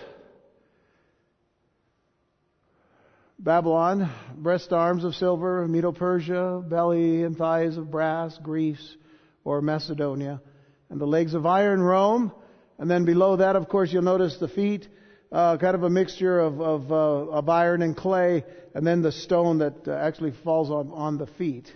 Babylon, 3.39 4.09
breast 4.35 4.73
arms 4.73 5.03
of 5.03 5.13
silver, 5.13 5.67
Medo-Persia, 5.67 6.63
belly 6.67 7.21
and 7.21 7.37
thighs 7.37 7.77
of 7.77 7.91
brass, 7.91 8.35
Greece 8.41 8.97
or 9.43 9.61
Macedonia, 9.61 10.41
and 10.89 10.99
the 10.99 11.05
legs 11.05 11.35
of 11.35 11.45
iron, 11.45 11.79
Rome, 11.79 12.31
and 12.79 12.89
then 12.89 13.05
below 13.05 13.35
that, 13.35 13.55
of 13.55 13.69
course, 13.69 13.93
you'll 13.93 14.01
notice 14.01 14.37
the 14.37 14.47
feet, 14.47 14.87
uh, 15.31 15.57
kind 15.57 15.75
of 15.75 15.83
a 15.83 15.89
mixture 15.89 16.39
of 16.39 16.59
of, 16.59 16.91
uh, 16.91 16.95
of, 16.95 17.47
iron 17.47 17.83
and 17.83 17.95
clay, 17.95 18.43
and 18.73 18.87
then 18.87 19.03
the 19.03 19.11
stone 19.11 19.59
that 19.59 19.87
uh, 19.87 19.91
actually 19.91 20.31
falls 20.43 20.71
on 20.71 20.91
on 20.91 21.19
the 21.19 21.27
feet. 21.27 21.71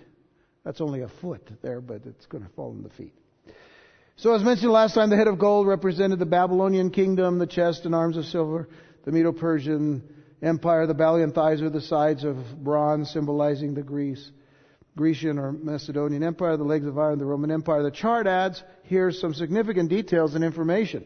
That's 0.65 0.82
only 0.82 1.02
a 1.02 1.10
foot 1.21 1.47
there, 1.62 1.80
but 1.80 2.08
it's 2.08 2.26
going 2.26 2.43
to 2.43 2.50
fall 2.52 2.71
on 2.71 2.82
the 2.82 2.89
feet. 2.89 3.13
So, 4.15 4.34
as 4.34 4.43
mentioned 4.43 4.71
last 4.71 4.95
time, 4.95 5.12
the 5.12 5.17
head 5.17 5.28
of 5.28 5.38
gold 5.38 5.67
represented 5.67 6.17
the 6.17 6.26
Babylonian 6.26 6.89
kingdom, 6.89 7.38
the 7.38 7.47
chest 7.47 7.86
and 7.86 7.93
arms 7.93 8.17
of 8.17 8.26
silver, 8.26 8.67
the 9.06 9.12
Medo-Persian 9.12 10.20
Empire. 10.41 10.88
The 10.88 10.93
belly 10.93 11.23
and 11.23 11.34
thighs 11.34 11.62
are 11.62 11.69
the 11.69 11.82
sides 11.82 12.23
of 12.23 12.38
bronze, 12.63 13.12
symbolizing 13.12 13.73
the 13.73 13.84
Greece, 13.84 14.32
Grecian 14.95 15.38
or 15.38 15.51
Macedonian 15.51 16.23
Empire. 16.23 16.58
The 16.58 16.63
legs 16.63 16.86
of 16.86 16.97
iron, 16.97 17.19
the 17.19 17.25
Roman 17.25 17.51
Empire. 17.51 17.84
The 17.84 17.91
chart 17.91 18.27
adds 18.27 18.63
here 18.84 19.12
some 19.12 19.34
significant 19.34 19.89
details 19.89 20.36
and 20.36 20.43
information. 20.43 21.06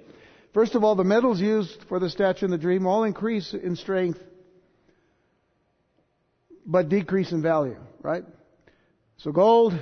First 0.54 0.76
of 0.76 0.84
all, 0.84 0.96
the 0.96 1.04
metals 1.04 1.42
used 1.42 1.84
for 1.90 2.00
the 2.00 2.10
statue 2.10 2.46
and 2.46 2.54
the 2.54 2.58
dream 2.58 2.88
all 2.88 3.04
increase 3.04 3.54
in 3.54 3.76
strength, 3.76 4.20
but 6.66 6.88
decrease 6.88 7.32
in 7.34 7.42
value, 7.42 7.78
right? 8.02 8.24
So 9.18 9.32
gold, 9.32 9.74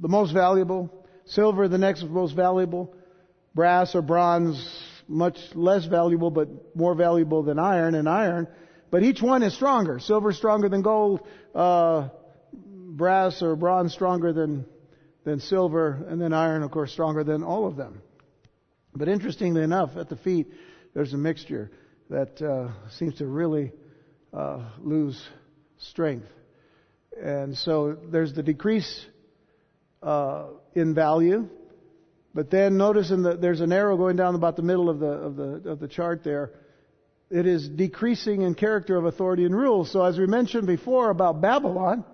the 0.00 0.08
most 0.08 0.32
valuable. 0.32 0.92
Silver, 1.24 1.68
the 1.68 1.78
next 1.78 2.04
most 2.04 2.36
valuable. 2.36 2.94
Brass 3.54 3.94
or 3.94 4.02
bronze, 4.02 4.62
much 5.08 5.38
less 5.54 5.84
valuable, 5.86 6.30
but 6.30 6.76
more 6.76 6.94
valuable 6.94 7.42
than 7.42 7.58
iron 7.58 7.94
and 7.94 8.08
iron. 8.08 8.48
But 8.90 9.02
each 9.02 9.20
one 9.22 9.42
is 9.42 9.54
stronger. 9.54 9.98
Silver 9.98 10.32
stronger 10.32 10.68
than 10.68 10.82
gold, 10.82 11.20
uh, 11.54 12.08
brass 12.52 13.42
or 13.42 13.56
bronze 13.56 13.92
stronger 13.92 14.32
than, 14.32 14.64
than 15.24 15.40
silver, 15.40 16.06
and 16.08 16.20
then 16.20 16.32
iron, 16.32 16.62
of 16.62 16.70
course, 16.70 16.92
stronger 16.92 17.24
than 17.24 17.42
all 17.42 17.66
of 17.66 17.76
them. 17.76 18.00
But 18.94 19.08
interestingly 19.08 19.62
enough, 19.62 19.96
at 19.96 20.08
the 20.08 20.16
feet, 20.16 20.48
there's 20.94 21.12
a 21.12 21.18
mixture 21.18 21.70
that 22.08 22.40
uh, 22.40 22.70
seems 22.90 23.16
to 23.16 23.26
really 23.26 23.72
uh, 24.32 24.70
lose 24.80 25.20
strength. 25.78 26.28
And 27.20 27.56
so 27.56 27.96
there's 28.10 28.34
the 28.34 28.42
decrease 28.42 29.06
uh, 30.02 30.46
in 30.74 30.94
value 30.94 31.48
but 32.36 32.50
then 32.50 32.76
notice 32.76 33.10
in 33.10 33.22
the, 33.22 33.34
there's 33.34 33.62
an 33.62 33.72
arrow 33.72 33.96
going 33.96 34.16
down 34.16 34.34
about 34.34 34.56
the 34.56 34.62
middle 34.62 34.90
of 34.90 34.98
the, 34.98 35.06
of 35.06 35.36
the, 35.36 35.70
of 35.70 35.80
the 35.80 35.88
chart 35.88 36.22
there. 36.22 36.50
It 37.30 37.46
is 37.46 37.66
decreasing 37.66 38.42
in 38.42 38.54
character 38.54 38.94
of 38.98 39.06
authority 39.06 39.46
and 39.46 39.56
rule. 39.56 39.86
So 39.86 40.04
as 40.04 40.18
we 40.18 40.26
mentioned 40.26 40.66
before 40.66 41.08
about 41.08 41.40
Babylon, 41.40 42.04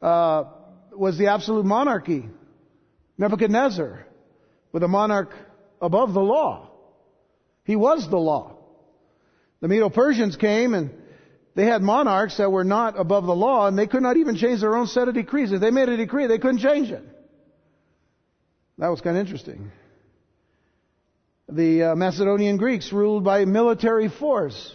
uh, 0.00 0.44
was 0.92 1.18
the 1.18 1.26
absolute 1.26 1.66
monarchy. 1.66 2.26
Nebuchadnezzar, 3.18 4.06
with 4.72 4.82
a 4.82 4.88
monarch 4.88 5.34
above 5.78 6.14
the 6.14 6.22
law. 6.22 6.70
He 7.64 7.76
was 7.76 8.08
the 8.08 8.16
law. 8.16 8.56
The 9.60 9.68
Medo-Persians 9.68 10.36
came 10.36 10.72
and 10.72 10.90
they 11.54 11.66
had 11.66 11.82
monarchs 11.82 12.38
that 12.38 12.50
were 12.50 12.64
not 12.64 12.98
above 12.98 13.26
the 13.26 13.36
law 13.36 13.66
and 13.66 13.78
they 13.78 13.88
could 13.88 14.02
not 14.02 14.16
even 14.16 14.36
change 14.36 14.62
their 14.62 14.74
own 14.74 14.86
set 14.86 15.06
of 15.06 15.14
decrees. 15.14 15.52
If 15.52 15.60
they 15.60 15.70
made 15.70 15.90
a 15.90 15.98
decree, 15.98 16.28
they 16.28 16.38
couldn't 16.38 16.60
change 16.60 16.90
it. 16.90 17.04
That 18.78 18.88
was 18.88 19.00
kind 19.00 19.16
of 19.16 19.20
interesting. 19.20 19.70
The 21.48 21.82
uh, 21.82 21.94
Macedonian 21.94 22.56
Greeks 22.56 22.92
ruled 22.92 23.22
by 23.22 23.44
military 23.44 24.08
force. 24.08 24.74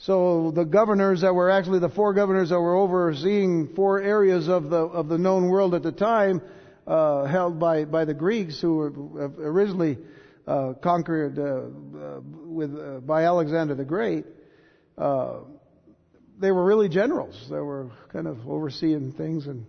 So 0.00 0.52
the 0.52 0.64
governors 0.64 1.22
that 1.22 1.34
were 1.34 1.50
actually 1.50 1.80
the 1.80 1.88
four 1.88 2.14
governors 2.14 2.50
that 2.50 2.60
were 2.60 2.76
overseeing 2.76 3.74
four 3.74 4.00
areas 4.00 4.48
of 4.48 4.70
the 4.70 4.76
of 4.76 5.08
the 5.08 5.18
known 5.18 5.48
world 5.48 5.74
at 5.74 5.82
the 5.82 5.90
time, 5.90 6.40
uh, 6.86 7.24
held 7.24 7.58
by 7.58 7.84
by 7.84 8.04
the 8.04 8.14
Greeks 8.14 8.60
who 8.60 8.76
were 8.76 8.90
originally 9.40 9.98
uh, 10.46 10.74
conquered 10.80 11.36
uh, 11.38 11.42
uh, 11.42 12.20
with 12.46 12.78
uh, 12.78 13.00
by 13.00 13.24
Alexander 13.24 13.74
the 13.74 13.84
Great, 13.84 14.24
they 14.96 16.52
were 16.52 16.64
really 16.64 16.88
generals. 16.88 17.48
They 17.50 17.58
were 17.58 17.90
kind 18.12 18.28
of 18.28 18.48
overseeing 18.48 19.12
things 19.12 19.48
and 19.48 19.66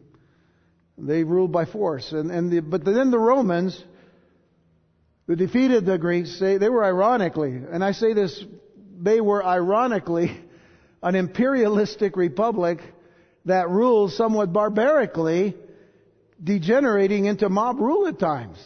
they 1.00 1.24
ruled 1.24 1.52
by 1.52 1.66
force. 1.66 2.12
And, 2.12 2.32
and 2.32 2.52
the, 2.52 2.60
but 2.62 2.84
then 2.84 3.12
the 3.12 3.20
Romans, 3.20 3.82
who 5.28 5.36
defeated 5.36 5.86
the 5.86 5.98
Greeks, 5.98 6.40
they, 6.40 6.58
they 6.58 6.70
were 6.70 6.84
ironically, 6.84 7.52
and 7.52 7.84
I 7.84 7.92
say 7.92 8.14
this, 8.14 8.44
they 9.00 9.22
were 9.22 9.46
ironically 9.46 10.40
an 11.04 11.16
imperialistic 11.16 12.18
republic 12.18 12.80
that 13.46 13.70
ruled 13.70 14.12
somewhat 14.14 14.52
barbarically, 14.52 15.56
degenerating 16.44 17.26
into 17.26 17.50
mob 17.50 17.80
rule 17.80 18.08
at 18.08 18.20
times. 18.20 18.58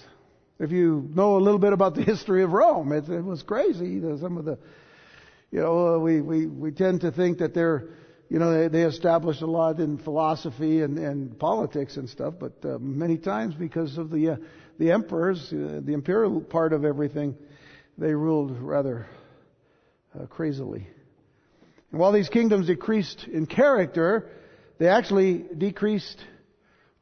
If 0.59 0.71
you 0.71 1.09
know 1.13 1.37
a 1.37 1.39
little 1.39 1.59
bit 1.59 1.73
about 1.73 1.95
the 1.95 2.03
history 2.03 2.43
of 2.43 2.51
Rome, 2.51 2.91
it, 2.91 3.07
it 3.09 3.23
was 3.23 3.43
crazy. 3.43 4.01
Some 4.19 4.37
of 4.37 4.45
the, 4.45 4.57
you 5.51 5.59
know, 5.59 5.99
we, 5.99 6.21
we, 6.21 6.45
we 6.47 6.71
tend 6.71 7.01
to 7.01 7.11
think 7.11 7.39
that 7.39 7.53
they're, 7.53 7.89
you 8.33 8.39
know, 8.39 8.51
they, 8.51 8.67
they 8.67 8.81
established 8.81 9.43
a 9.43 9.45
lot 9.45 9.79
in 9.79 9.99
philosophy 9.99 10.81
and, 10.81 10.97
and 10.97 11.37
politics 11.37 11.97
and 11.97 12.09
stuff, 12.09 12.33
but 12.39 12.53
uh, 12.65 12.79
many 12.79 13.15
times 13.15 13.53
because 13.53 13.99
of 13.99 14.09
the, 14.09 14.29
uh, 14.31 14.35
the 14.79 14.91
emperors, 14.91 15.53
uh, 15.53 15.81
the 15.83 15.93
imperial 15.93 16.41
part 16.41 16.73
of 16.73 16.83
everything, 16.83 17.35
they 17.95 18.11
ruled 18.11 18.59
rather 18.59 19.05
uh, 20.19 20.25
crazily. 20.25 20.87
And 21.91 22.01
while 22.01 22.11
these 22.11 22.27
kingdoms 22.27 22.65
decreased 22.65 23.23
in 23.31 23.45
character, 23.45 24.31
they 24.79 24.87
actually 24.87 25.45
decreased 25.55 26.19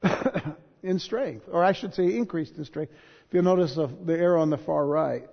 in 0.84 1.00
strength, 1.00 1.46
or 1.50 1.64
I 1.64 1.72
should 1.72 1.94
say 1.94 2.14
increased 2.18 2.58
in 2.58 2.66
strength. 2.66 2.92
If 3.30 3.34
you'll 3.34 3.44
notice 3.44 3.74
the, 3.74 3.88
the 4.04 4.18
arrow 4.18 4.42
on 4.42 4.50
the 4.50 4.58
far 4.58 4.86
right, 4.86 5.30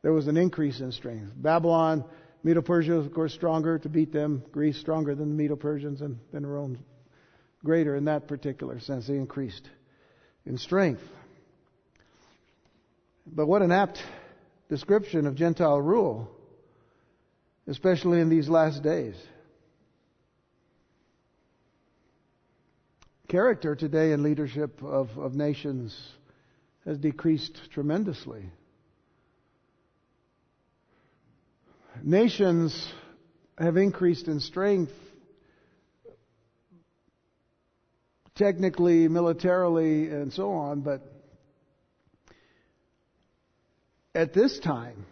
there 0.00 0.14
was 0.14 0.26
an 0.26 0.38
increase 0.38 0.80
in 0.80 0.90
strength. 0.90 1.32
Babylon, 1.36 2.06
Medo-Persia, 2.42 2.92
was, 2.92 3.06
of 3.06 3.12
course, 3.12 3.34
stronger 3.34 3.78
to 3.78 3.88
beat 3.88 4.12
them. 4.12 4.42
Greece 4.52 4.78
stronger 4.78 5.14
than 5.14 5.30
the 5.30 5.34
Medo-Persians, 5.34 6.00
and 6.00 6.18
then 6.32 6.46
Rome 6.46 6.78
greater 7.64 7.96
in 7.96 8.04
that 8.04 8.28
particular 8.28 8.78
sense. 8.78 9.06
They 9.08 9.16
increased 9.16 9.68
in 10.46 10.58
strength. 10.58 11.02
But 13.26 13.46
what 13.46 13.62
an 13.62 13.72
apt 13.72 14.02
description 14.68 15.26
of 15.26 15.34
Gentile 15.34 15.80
rule 15.80 16.30
especially 17.68 18.20
in 18.20 18.30
these 18.30 18.48
last 18.48 18.82
days. 18.82 19.14
Character 23.28 23.76
today 23.76 24.12
in 24.12 24.22
leadership 24.22 24.82
of, 24.82 25.16
of 25.18 25.34
nations 25.34 25.94
has 26.86 26.96
decreased 26.96 27.70
tremendously. 27.70 28.50
Nations 32.08 32.90
have 33.58 33.76
increased 33.76 34.28
in 34.28 34.40
strength 34.40 34.92
technically, 38.34 39.08
militarily, 39.08 40.08
and 40.08 40.32
so 40.32 40.52
on, 40.52 40.80
but 40.80 41.02
at 44.14 44.32
this 44.32 44.58
time, 44.60 45.04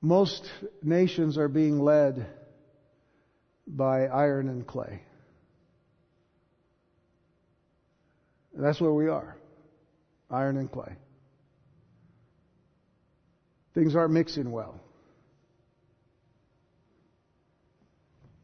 most 0.00 0.50
nations 0.82 1.36
are 1.36 1.48
being 1.48 1.78
led 1.78 2.26
by 3.66 4.06
iron 4.06 4.48
and 4.48 4.66
clay. 4.66 5.02
That's 8.54 8.80
where 8.80 8.94
we 8.94 9.08
are 9.08 9.36
iron 10.30 10.56
and 10.56 10.72
clay. 10.72 10.96
Things 13.74 13.94
aren't 13.94 14.14
mixing 14.14 14.50
well. 14.50 14.80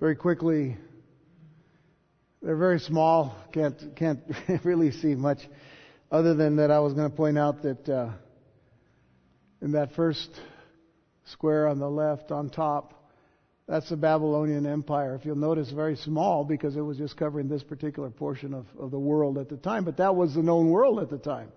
Very 0.02 0.16
quickly, 0.16 0.76
they're 2.42 2.56
very 2.56 2.80
small. 2.80 3.36
Can't 3.52 3.94
can't 3.94 4.18
really 4.64 4.90
see 4.90 5.14
much, 5.14 5.38
other 6.10 6.34
than 6.34 6.56
that. 6.56 6.72
I 6.72 6.80
was 6.80 6.92
going 6.92 7.08
to 7.08 7.16
point 7.16 7.38
out 7.38 7.62
that 7.62 7.88
uh, 7.88 8.10
in 9.60 9.70
that 9.70 9.94
first 9.94 10.28
square 11.26 11.68
on 11.68 11.78
the 11.78 11.88
left 11.88 12.32
on 12.32 12.50
top. 12.50 13.12
That's 13.68 13.90
the 13.90 13.96
Babylonian 13.96 14.66
Empire. 14.66 15.14
If 15.14 15.24
you'll 15.24 15.36
notice, 15.36 15.70
very 15.70 15.94
small 15.94 16.42
because 16.42 16.74
it 16.74 16.80
was 16.80 16.98
just 16.98 17.16
covering 17.16 17.46
this 17.46 17.62
particular 17.62 18.10
portion 18.10 18.54
of, 18.54 18.66
of 18.80 18.90
the 18.90 18.98
world 18.98 19.38
at 19.38 19.48
the 19.48 19.56
time. 19.56 19.84
But 19.84 19.98
that 19.98 20.16
was 20.16 20.34
the 20.34 20.42
known 20.42 20.70
world 20.70 20.98
at 20.98 21.10
the 21.10 21.18
time. 21.18 21.52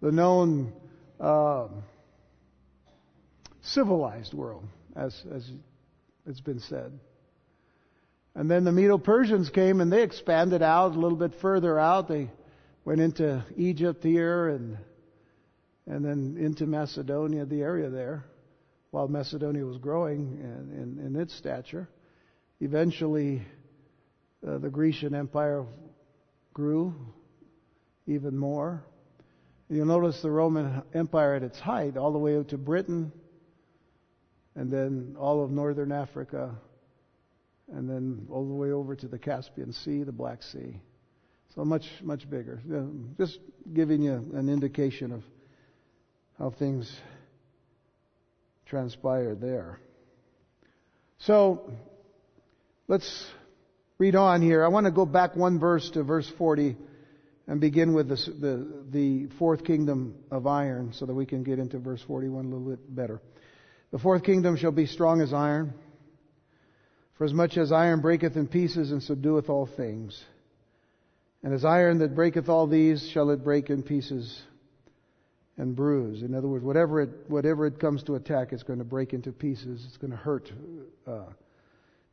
The 0.00 0.10
known 0.10 0.72
uh, 1.20 1.68
civilized 3.60 4.32
world, 4.32 4.64
as, 4.96 5.22
as 5.30 5.50
it's 6.24 6.40
been 6.40 6.58
said. 6.60 6.98
And 8.34 8.50
then 8.50 8.64
the 8.64 8.72
Medo 8.72 8.98
Persians 8.98 9.50
came 9.50 9.80
and 9.80 9.92
they 9.92 10.02
expanded 10.02 10.62
out 10.62 10.94
a 10.94 10.98
little 10.98 11.18
bit 11.18 11.34
further 11.40 11.78
out. 11.78 12.08
They 12.08 12.30
went 12.84 13.00
into 13.00 13.44
Egypt 13.56 14.02
here 14.02 14.48
and 14.48 14.78
and 15.86 16.04
then 16.04 16.36
into 16.38 16.66
Macedonia, 16.66 17.44
the 17.44 17.60
area 17.62 17.90
there 17.90 18.24
while 18.92 19.08
Macedonia 19.08 19.64
was 19.64 19.78
growing 19.78 20.38
in, 20.38 20.98
in, 21.00 21.06
in 21.06 21.16
its 21.16 21.34
stature. 21.34 21.88
Eventually, 22.60 23.42
uh, 24.46 24.58
the 24.58 24.68
Grecian 24.68 25.14
Empire 25.14 25.64
grew 26.52 26.94
even 28.06 28.36
more. 28.36 28.84
You'll 29.70 29.86
notice 29.86 30.20
the 30.20 30.30
Roman 30.30 30.82
Empire 30.92 31.34
at 31.34 31.42
its 31.42 31.58
height, 31.58 31.96
all 31.96 32.12
the 32.12 32.18
way 32.18 32.36
up 32.36 32.48
to 32.48 32.58
Britain, 32.58 33.10
and 34.54 34.70
then 34.70 35.16
all 35.18 35.42
of 35.42 35.50
northern 35.50 35.90
Africa, 35.90 36.54
and 37.72 37.88
then 37.88 38.26
all 38.30 38.46
the 38.46 38.54
way 38.54 38.70
over 38.70 38.94
to 38.94 39.08
the 39.08 39.18
Caspian 39.18 39.72
Sea, 39.72 40.02
the 40.02 40.12
Black 40.12 40.42
Sea. 40.42 40.80
So 41.54 41.64
much, 41.64 41.84
much 42.02 42.28
bigger. 42.28 42.62
Just 43.18 43.38
giving 43.72 44.02
you 44.02 44.12
an 44.34 44.48
indication 44.48 45.12
of 45.12 45.22
how 46.38 46.50
things 46.50 46.90
transpired 48.66 49.40
there. 49.40 49.78
So, 51.18 51.72
let's 52.88 53.26
read 53.98 54.16
on 54.16 54.42
here. 54.42 54.64
I 54.64 54.68
want 54.68 54.86
to 54.86 54.92
go 54.92 55.06
back 55.06 55.36
one 55.36 55.60
verse 55.60 55.88
to 55.90 56.02
verse 56.02 56.30
40 56.38 56.76
and 57.46 57.60
begin 57.60 57.92
with 57.92 58.08
the, 58.08 58.16
the, 58.16 58.68
the, 58.90 59.26
fourth 59.38 59.64
kingdom 59.64 60.14
of 60.30 60.46
iron 60.46 60.92
so 60.94 61.06
that 61.06 61.14
we 61.14 61.26
can 61.26 61.42
get 61.42 61.58
into 61.58 61.78
verse 61.78 62.02
41 62.06 62.44
a 62.44 62.48
little 62.48 62.70
bit 62.70 62.94
better. 62.94 63.20
The 63.90 63.98
fourth 63.98 64.24
kingdom 64.24 64.56
shall 64.56 64.72
be 64.72 64.86
strong 64.86 65.20
as 65.20 65.32
iron, 65.32 65.74
for 67.22 67.26
as 67.26 67.32
much 67.32 67.56
as 67.56 67.70
iron 67.70 68.00
breaketh 68.00 68.34
in 68.34 68.48
pieces 68.48 68.90
and 68.90 69.00
subdueth 69.00 69.48
all 69.48 69.64
things. 69.64 70.24
And 71.44 71.54
as 71.54 71.64
iron 71.64 71.98
that 71.98 72.16
breaketh 72.16 72.48
all 72.48 72.66
these 72.66 73.08
shall 73.12 73.30
it 73.30 73.44
break 73.44 73.70
in 73.70 73.84
pieces 73.84 74.42
and 75.56 75.76
bruise. 75.76 76.22
In 76.22 76.34
other 76.34 76.48
words, 76.48 76.64
whatever 76.64 77.00
it, 77.00 77.10
whatever 77.28 77.64
it 77.68 77.78
comes 77.78 78.02
to 78.04 78.16
attack, 78.16 78.52
it's 78.52 78.64
going 78.64 78.80
to 78.80 78.84
break 78.84 79.12
into 79.12 79.30
pieces. 79.30 79.84
It's 79.86 79.98
going 79.98 80.10
to 80.10 80.16
hurt. 80.16 80.50
Uh, 81.06 81.26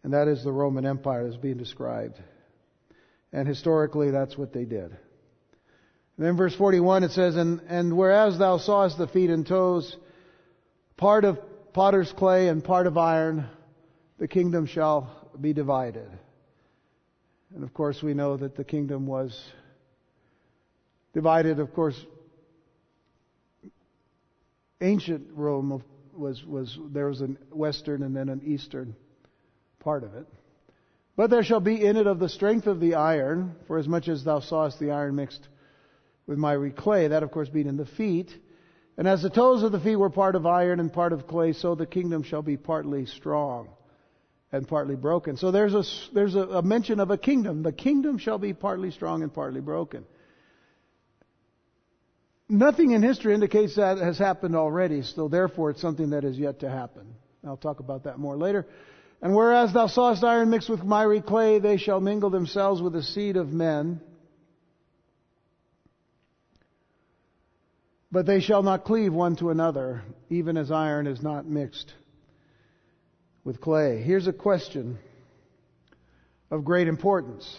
and 0.03 0.13
that 0.13 0.27
is 0.27 0.43
the 0.43 0.51
Roman 0.51 0.85
Empire 0.85 1.23
that's 1.23 1.37
being 1.37 1.57
described. 1.57 2.21
And 3.33 3.47
historically, 3.47 4.11
that's 4.11 4.37
what 4.37 4.53
they 4.53 4.65
did. 4.65 4.91
And 6.17 6.27
then 6.27 6.37
verse 6.37 6.53
41 6.55 7.03
it 7.05 7.11
says, 7.13 7.35
and, 7.35 7.61
and 7.67 7.97
whereas 7.97 8.37
thou 8.37 8.59
sawest 8.59 8.99
the 8.99 9.07
feet 9.07 9.31
and 9.31 9.43
toes, 9.43 9.97
part 10.97 11.25
of 11.25 11.39
potter's 11.73 12.11
clay 12.11 12.47
and 12.47 12.63
part 12.63 12.85
of 12.85 12.95
iron, 12.95 13.49
the 14.19 14.27
kingdom 14.27 14.65
shall 14.65 15.09
be 15.39 15.53
divided. 15.53 16.09
And 17.55 17.63
of 17.63 17.73
course, 17.73 18.03
we 18.03 18.13
know 18.13 18.37
that 18.37 18.55
the 18.55 18.65
kingdom 18.65 19.07
was 19.07 19.41
divided, 21.13 21.59
of 21.59 21.73
course, 21.73 21.99
ancient 24.81 25.27
Rome 25.33 25.81
was, 26.13 26.45
was 26.45 26.77
there 26.91 27.07
was 27.07 27.21
a 27.21 27.27
western 27.51 28.03
and 28.03 28.15
then 28.15 28.29
an 28.29 28.41
eastern 28.45 28.95
part 29.79 30.03
of 30.03 30.13
it. 30.13 30.27
But 31.15 31.29
there 31.29 31.43
shall 31.43 31.59
be 31.59 31.83
in 31.83 31.97
it 31.97 32.07
of 32.07 32.19
the 32.19 32.29
strength 32.29 32.67
of 32.67 32.79
the 32.79 32.95
iron, 32.95 33.55
for 33.67 33.77
as 33.77 33.87
much 33.87 34.07
as 34.07 34.23
thou 34.23 34.41
sawest 34.41 34.79
the 34.79 34.91
iron 34.91 35.15
mixed 35.15 35.47
with 36.27 36.37
miry 36.37 36.71
clay, 36.71 37.07
that 37.07 37.23
of 37.23 37.31
course 37.31 37.49
being 37.49 37.67
in 37.67 37.77
the 37.77 37.85
feet. 37.85 38.31
And 38.97 39.07
as 39.07 39.21
the 39.21 39.29
toes 39.29 39.63
of 39.63 39.71
the 39.71 39.79
feet 39.79 39.95
were 39.95 40.09
part 40.09 40.35
of 40.35 40.45
iron 40.45 40.81
and 40.81 40.91
part 40.91 41.13
of 41.13 41.25
clay, 41.25 41.53
so 41.53 41.73
the 41.73 41.85
kingdom 41.85 42.23
shall 42.23 42.41
be 42.41 42.57
partly 42.57 43.05
strong 43.05 43.69
and 44.51 44.67
partly 44.67 44.95
broken. 44.95 45.37
So 45.37 45.51
there's 45.51 45.73
a, 45.73 45.83
there's 46.13 46.35
a, 46.35 46.41
a 46.41 46.61
mention 46.61 46.99
of 46.99 47.11
a 47.11 47.17
kingdom. 47.17 47.61
The 47.61 47.71
kingdom 47.71 48.17
shall 48.17 48.39
be 48.39 48.53
partly 48.53 48.91
strong 48.91 49.21
and 49.21 49.33
partly 49.33 49.61
broken. 49.61 50.05
Nothing 52.47 52.91
in 52.91 53.03
history 53.03 53.35
indicates 53.35 53.75
that 53.75 53.99
has 53.99 54.17
happened 54.17 54.55
already, 54.55 55.03
so 55.03 55.27
therefore 55.27 55.69
it's 55.69 55.81
something 55.81 56.11
that 56.11 56.23
is 56.23 56.37
yet 56.37 56.61
to 56.61 56.69
happen. 56.69 57.13
I'll 57.45 57.57
talk 57.57 57.79
about 57.79 58.05
that 58.05 58.17
more 58.17 58.35
later. 58.35 58.65
And 59.21 59.35
whereas 59.35 59.71
thou 59.71 59.85
sawest 59.85 60.23
iron 60.23 60.49
mixed 60.49 60.69
with 60.69 60.83
miry 60.83 61.21
clay, 61.21 61.59
they 61.59 61.77
shall 61.77 61.99
mingle 61.99 62.31
themselves 62.31 62.81
with 62.81 62.93
the 62.93 63.03
seed 63.03 63.37
of 63.37 63.49
men. 63.49 64.01
But 68.11 68.25
they 68.25 68.39
shall 68.39 68.63
not 68.63 68.85
cleave 68.85 69.13
one 69.13 69.35
to 69.35 69.51
another, 69.51 70.01
even 70.31 70.57
as 70.57 70.71
iron 70.71 71.05
is 71.05 71.21
not 71.21 71.45
mixed 71.45 71.93
with 73.43 73.61
clay. 73.61 74.01
Here's 74.01 74.27
a 74.27 74.33
question 74.33 74.97
of 76.51 76.65
great 76.65 76.87
importance. 76.87 77.57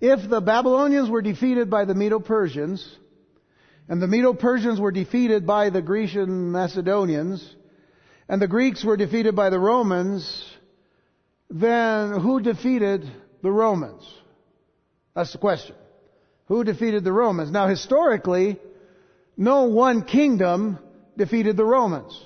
If 0.00 0.28
the 0.28 0.40
Babylonians 0.40 1.10
were 1.10 1.22
defeated 1.22 1.70
by 1.70 1.84
the 1.84 1.94
Medo-Persians, 1.94 2.96
and 3.88 4.00
the 4.00 4.06
Medo-Persians 4.06 4.80
were 4.80 4.92
defeated 4.92 5.46
by 5.46 5.70
the 5.70 5.82
Grecian 5.82 6.52
Macedonians, 6.52 7.54
and 8.28 8.40
the 8.40 8.48
Greeks 8.48 8.84
were 8.84 8.96
defeated 8.96 9.34
by 9.34 9.50
the 9.50 9.58
Romans, 9.58 10.44
then 11.50 12.20
who 12.20 12.40
defeated 12.40 13.10
the 13.42 13.50
Romans? 13.50 14.06
That's 15.14 15.32
the 15.32 15.38
question. 15.38 15.74
Who 16.46 16.62
defeated 16.64 17.02
the 17.04 17.12
Romans? 17.12 17.50
Now 17.50 17.68
historically, 17.68 18.58
no 19.36 19.64
one 19.64 20.02
kingdom 20.02 20.78
defeated 21.16 21.56
the 21.56 21.64
Romans. 21.64 22.18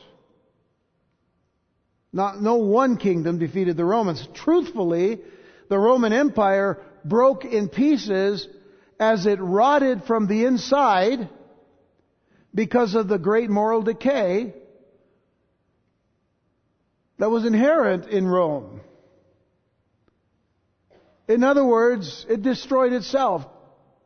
Not, 2.12 2.42
no 2.42 2.56
one 2.56 2.96
kingdom 2.96 3.38
defeated 3.38 3.76
the 3.76 3.84
Romans. 3.84 4.26
Truthfully, 4.34 5.20
the 5.68 5.78
Roman 5.78 6.12
Empire 6.12 6.78
broke 7.04 7.44
in 7.44 7.68
pieces 7.68 8.46
as 9.00 9.26
it 9.26 9.40
rotted 9.40 10.04
from 10.04 10.26
the 10.26 10.44
inside 10.44 11.28
because 12.54 12.94
of 12.94 13.08
the 13.08 13.18
great 13.18 13.48
moral 13.48 13.82
decay 13.82 14.54
that 17.18 17.30
was 17.30 17.46
inherent 17.46 18.06
in 18.06 18.26
Rome. 18.26 18.80
In 21.28 21.42
other 21.44 21.64
words, 21.64 22.26
it 22.28 22.42
destroyed 22.42 22.92
itself 22.92 23.46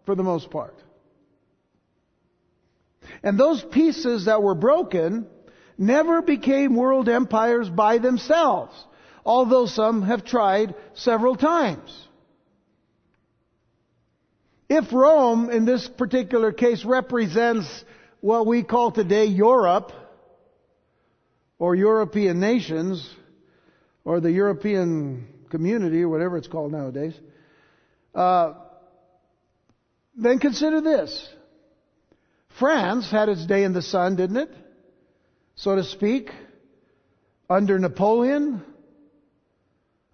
for 0.05 0.14
the 0.14 0.23
most 0.23 0.51
part. 0.51 0.81
And 3.23 3.38
those 3.38 3.62
pieces 3.62 4.27
that 4.27 4.42
were 4.42 4.55
broken 4.55 5.27
never 5.79 6.23
became 6.23 6.75
world 6.77 7.09
empires 7.09 7.69
by 7.69 7.99
themselves, 7.99 8.73
although 9.25 9.67
some 9.67 10.03
have 10.03 10.25
tried 10.25 10.75
several 10.95 11.37
times. 11.37 12.07
If 14.69 14.93
Rome, 14.93 15.51
in 15.51 15.65
this 15.65 15.87
particular 15.87 16.53
case, 16.53 16.85
represents 16.85 17.85
what 18.21 18.47
we 18.47 18.62
call 18.62 18.91
today 18.91 19.27
Europe, 19.27 19.93
or 21.59 21.75
European 21.75 22.41
nations, 22.41 23.09
or 24.05 24.21
the 24.21 24.31
European 24.31 25.29
community, 25.51 26.03
or 26.03 26.09
whatever 26.09 26.37
it's 26.37 26.49
called 26.49 26.73
nowadays, 26.73 27.15
uh, 28.15 28.55
then 30.17 30.39
consider 30.39 30.81
this. 30.81 31.29
France 32.59 33.11
had 33.11 33.29
its 33.29 33.47
day 33.47 33.65
in 33.65 33.73
the 33.73 33.83
sun, 33.83 34.17
didn't 34.17 34.39
it? 34.39 34.51
So 35.57 35.75
to 35.75 35.85
speak, 35.85 36.31
under 37.49 37.79
Napoleon, 37.79 38.62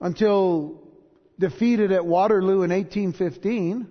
until 0.00 0.81
defeated 1.38 1.90
at 1.90 2.07
Waterloo 2.07 2.62
in 2.62 2.70
1815. 2.70 3.88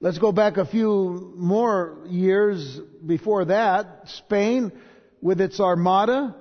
Let's 0.00 0.18
go 0.18 0.32
back 0.32 0.56
a 0.56 0.64
few 0.64 1.34
more 1.36 1.98
years 2.08 2.80
before 3.04 3.46
that. 3.46 4.04
Spain, 4.06 4.72
with 5.20 5.42
its 5.42 5.60
armada, 5.60 6.34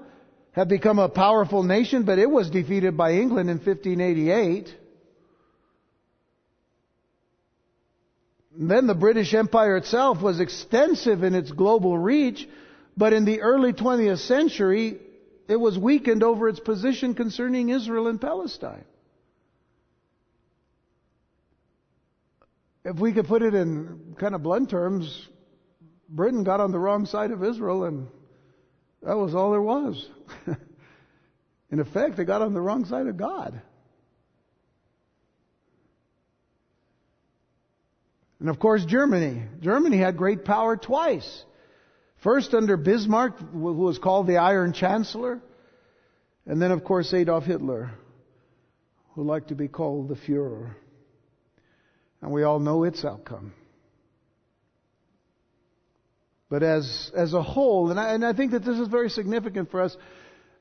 had 0.53 0.69
become 0.69 0.97
a 0.97 1.09
powerful 1.09 1.63
nation, 1.63 2.03
but 2.03 2.19
it 2.19 2.29
was 2.29 2.49
defeated 2.49 2.95
by 2.95 3.13
England 3.13 3.49
in 3.49 3.57
1588. 3.57 4.73
And 8.57 8.71
then 8.71 8.87
the 8.87 8.95
British 8.95 9.33
Empire 9.33 9.75
itself 9.75 10.21
was 10.21 10.39
extensive 10.39 11.23
in 11.23 11.35
its 11.35 11.51
global 11.51 11.97
reach, 11.97 12.47
but 12.99 13.13
in 13.13 13.25
the 13.25 13.41
early 13.41 13.73
20th 13.73 14.19
century, 14.19 14.99
it 15.47 15.55
was 15.55 15.77
weakened 15.77 16.21
over 16.21 16.49
its 16.49 16.59
position 16.59 17.15
concerning 17.15 17.69
Israel 17.69 18.07
and 18.07 18.21
Palestine. 18.21 18.85
if 22.89 22.97
we 22.97 23.13
could 23.13 23.27
put 23.27 23.43
it 23.43 23.53
in 23.53 24.15
kind 24.19 24.33
of 24.33 24.41
blunt 24.41 24.69
terms, 24.69 25.27
Britain 26.09 26.43
got 26.43 26.59
on 26.59 26.71
the 26.71 26.79
wrong 26.79 27.05
side 27.05 27.31
of 27.31 27.43
Israel 27.43 27.83
and 27.83 28.07
that 29.03 29.15
was 29.15 29.35
all 29.35 29.51
there 29.51 29.61
was. 29.61 30.09
in 31.71 31.79
effect, 31.79 32.17
they 32.17 32.25
got 32.25 32.41
on 32.41 32.53
the 32.53 32.61
wrong 32.61 32.85
side 32.85 33.05
of 33.05 33.15
God. 33.15 33.61
And 38.39 38.49
of 38.49 38.59
course, 38.59 38.83
Germany. 38.85 39.43
Germany 39.61 39.97
had 39.97 40.17
great 40.17 40.43
power 40.43 40.75
twice. 40.75 41.43
First 42.21 42.53
under 42.53 42.75
Bismarck, 42.75 43.39
who 43.39 43.73
was 43.73 43.97
called 43.97 44.27
the 44.27 44.37
Iron 44.37 44.73
Chancellor, 44.73 45.39
and 46.45 46.61
then 46.61 46.71
of 46.71 46.83
course 46.83 47.13
Adolf 47.13 47.45
Hitler, 47.45 47.91
who 49.13 49.23
liked 49.23 49.49
to 49.49 49.55
be 49.55 49.67
called 49.67 50.09
the 50.09 50.15
Fuhrer. 50.15 50.75
And 52.21 52.31
we 52.31 52.43
all 52.43 52.59
know 52.59 52.83
its 52.83 53.05
outcome. 53.05 53.53
But 56.49 56.63
as, 56.63 57.11
as 57.15 57.33
a 57.33 57.41
whole, 57.41 57.91
and 57.91 57.99
I, 57.99 58.13
and 58.13 58.25
I 58.25 58.33
think 58.33 58.51
that 58.51 58.65
this 58.65 58.77
is 58.77 58.87
very 58.87 59.09
significant 59.09 59.71
for 59.71 59.81
us, 59.81 59.95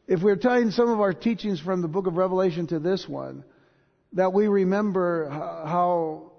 if 0.06 0.22
we're 0.22 0.36
tying 0.36 0.70
some 0.70 0.88
of 0.88 1.00
our 1.00 1.12
teachings 1.12 1.60
from 1.60 1.82
the 1.82 1.88
book 1.88 2.06
of 2.06 2.16
Revelation 2.16 2.66
to 2.68 2.78
this 2.78 3.08
one, 3.08 3.44
that 4.12 4.32
we 4.32 4.46
remember 4.46 5.28
how 5.28 6.32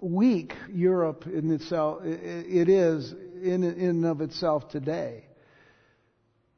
weak 0.00 0.54
Europe 0.72 1.26
in 1.26 1.52
itself, 1.52 2.00
it 2.04 2.68
is 2.68 3.14
in, 3.42 3.64
in 3.64 4.04
of 4.04 4.20
itself 4.20 4.68
today. 4.68 5.24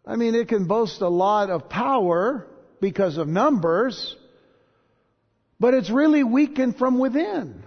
I 0.06 0.16
mean, 0.16 0.34
it 0.34 0.48
can 0.48 0.66
boast 0.66 1.00
a 1.00 1.08
lot 1.08 1.50
of 1.50 1.68
power 1.68 2.46
because 2.80 3.16
of 3.16 3.28
numbers, 3.28 4.16
but 5.60 5.74
it's 5.74 5.90
really 5.90 6.24
weakened 6.24 6.76
from 6.76 6.98
within. 6.98 7.62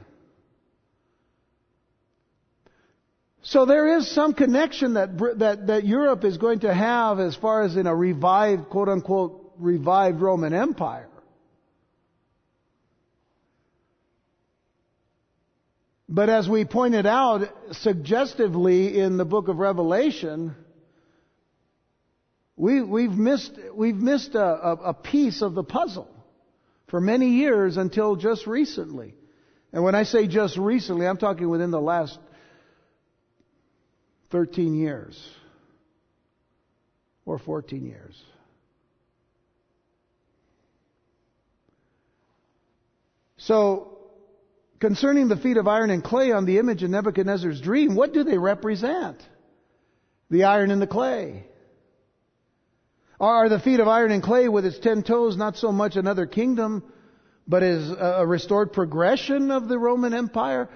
So 3.41 3.65
there 3.65 3.97
is 3.97 4.13
some 4.13 4.34
connection 4.34 4.95
that, 4.95 5.17
that, 5.38 5.67
that 5.67 5.86
Europe 5.86 6.25
is 6.25 6.38
going 6.38 6.62
to 6.62 6.73
have 6.73 7.19
as 7.19 7.36
far 7.36 7.62
as 7.62 7.75
in 7.75 7.86
a 7.86 7.95
revived, 7.95 8.69
quote 8.69 8.89
unquote, 8.89 9.54
revived 9.58 10.19
Roman 10.19 10.54
Empire. 10.54 11.08
But 16.08 16.30
as 16.30 16.48
we 16.48 16.65
pointed 16.65 17.06
out 17.06 17.50
suggestively 17.72 19.00
in 19.00 19.18
the 19.18 19.26
book 19.26 19.48
of 19.48 19.58
Revelation, 19.58 20.56
we, 22.56 22.82
we've 22.82 23.12
missed, 23.12 23.54
we've 23.74 23.96
missed 23.96 24.36
a, 24.36 24.46
a, 24.46 24.94
piece 24.94 25.41
of 25.41 25.56
the 25.56 25.63
puzzle 25.63 26.10
for 26.88 27.02
many 27.02 27.30
years 27.30 27.76
until 27.76 28.15
just 28.15 28.46
recently. 28.46 29.15
And 29.74 29.84
when 29.84 29.96
I 29.96 30.04
say 30.04 30.28
just 30.28 30.58
recently, 30.58 31.08
I'm 31.08 31.18
talking 31.18 31.50
within 31.50 31.72
the 31.72 31.82
last 31.82 32.18
13 34.30 34.76
years 34.76 35.20
or 37.26 37.39
14 37.39 37.84
years. 37.84 38.22
So, 43.38 43.94
concerning 44.79 45.27
the 45.27 45.38
feet 45.38 45.57
of 45.57 45.67
iron 45.67 45.89
and 45.89 46.03
clay 46.03 46.31
on 46.31 46.45
the 46.45 46.59
image 46.59 46.83
in 46.83 46.91
Nebuchadnezzar's 46.91 47.61
dream, 47.61 47.95
what 47.95 48.13
do 48.13 48.23
they 48.23 48.38
represent? 48.38 49.21
The 50.29 50.45
iron 50.45 50.71
and 50.71 50.81
the 50.81 50.88
clay. 50.88 51.45
Are 53.19 53.47
the 53.47 53.59
feet 53.59 53.79
of 53.79 53.88
iron 53.88 54.11
and 54.11 54.21
clay 54.21 54.49
with 54.49 54.65
its 54.65 54.79
ten 54.79 55.03
toes 55.03 55.38
not 55.38 55.55
so 55.55 55.71
much 55.71 55.95
another 55.95 56.25
kingdom, 56.25 56.83
but 57.47 57.63
is 57.63 57.89
a 57.89 58.26
restored 58.26 58.73
progression 58.73 59.51
of 59.51 59.67
the 59.67 59.78
Roman 59.78 60.13
Empire? 60.13 60.69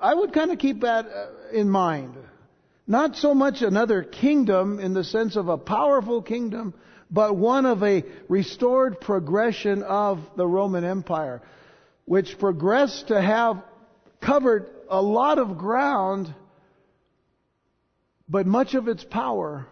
I 0.00 0.12
would 0.14 0.32
kind 0.32 0.50
of 0.50 0.58
keep 0.58 0.80
that 0.80 1.06
uh, 1.06 1.26
in 1.52 1.70
mind. 1.70 2.16
Not 2.86 3.16
so 3.16 3.34
much 3.34 3.62
another 3.62 4.02
kingdom 4.02 4.80
in 4.80 4.92
the 4.92 5.04
sense 5.04 5.36
of 5.36 5.48
a 5.48 5.56
powerful 5.56 6.20
kingdom, 6.20 6.74
but 7.10 7.36
one 7.36 7.64
of 7.64 7.82
a 7.82 8.04
restored 8.28 9.00
progression 9.00 9.82
of 9.82 10.18
the 10.36 10.46
Roman 10.46 10.84
Empire, 10.84 11.40
which 12.04 12.38
progressed 12.38 13.08
to 13.08 13.20
have 13.20 13.62
covered 14.20 14.68
a 14.88 15.00
lot 15.00 15.38
of 15.38 15.58
ground, 15.58 16.32
but 18.28 18.46
much 18.46 18.74
of 18.74 18.88
its 18.88 19.04
power 19.04 19.66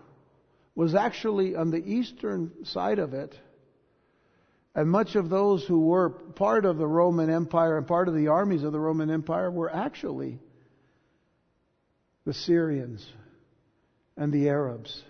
was 0.75 0.95
actually 0.95 1.55
on 1.55 1.71
the 1.71 1.85
eastern 1.85 2.65
side 2.65 2.99
of 2.99 3.15
it 3.15 3.35
and 4.75 4.91
much 4.91 5.17
of 5.17 5.29
those 5.29 5.65
who 5.65 5.81
were 5.81 6.11
part 6.11 6.65
of 6.65 6.79
the 6.79 6.87
Roman 6.87 7.29
Empire 7.29 7.77
and 7.77 7.87
part 7.87 8.09
of 8.09 8.15
the 8.15 8.29
armies 8.29 8.63
of 8.63 8.73
the 8.73 8.81
Roman 8.81 9.11
Empire 9.11 9.51
were 9.51 9.73
actually 9.73 10.39
the 12.25 12.33
Syrians 12.33 13.07
and 14.17 14.33
the 14.33 14.49
Arabs. 14.49 15.03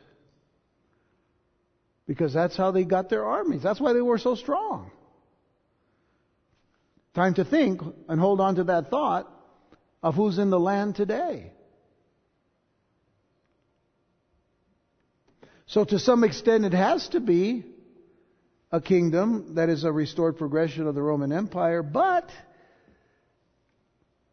Because 2.06 2.32
that's 2.32 2.56
how 2.56 2.72
they 2.72 2.84
got 2.84 3.08
their 3.08 3.24
armies. 3.24 3.62
That's 3.62 3.80
why 3.80 3.92
they 3.92 4.00
were 4.00 4.18
so 4.18 4.34
strong. 4.34 4.90
Time 7.14 7.34
to 7.34 7.44
think 7.44 7.80
and 8.08 8.20
hold 8.20 8.40
on 8.40 8.56
to 8.56 8.64
that 8.64 8.88
thought 8.88 9.30
of 10.02 10.14
who's 10.14 10.38
in 10.38 10.50
the 10.50 10.60
land 10.60 10.96
today. 10.96 11.52
So 15.66 15.84
to 15.84 15.98
some 15.98 16.24
extent 16.24 16.64
it 16.64 16.72
has 16.72 17.08
to 17.08 17.20
be 17.20 17.64
a 18.70 18.80
kingdom 18.80 19.54
that 19.56 19.68
is 19.68 19.84
a 19.84 19.92
restored 19.92 20.38
progression 20.38 20.86
of 20.86 20.94
the 20.94 21.02
Roman 21.02 21.32
Empire, 21.32 21.82
but 21.82 22.30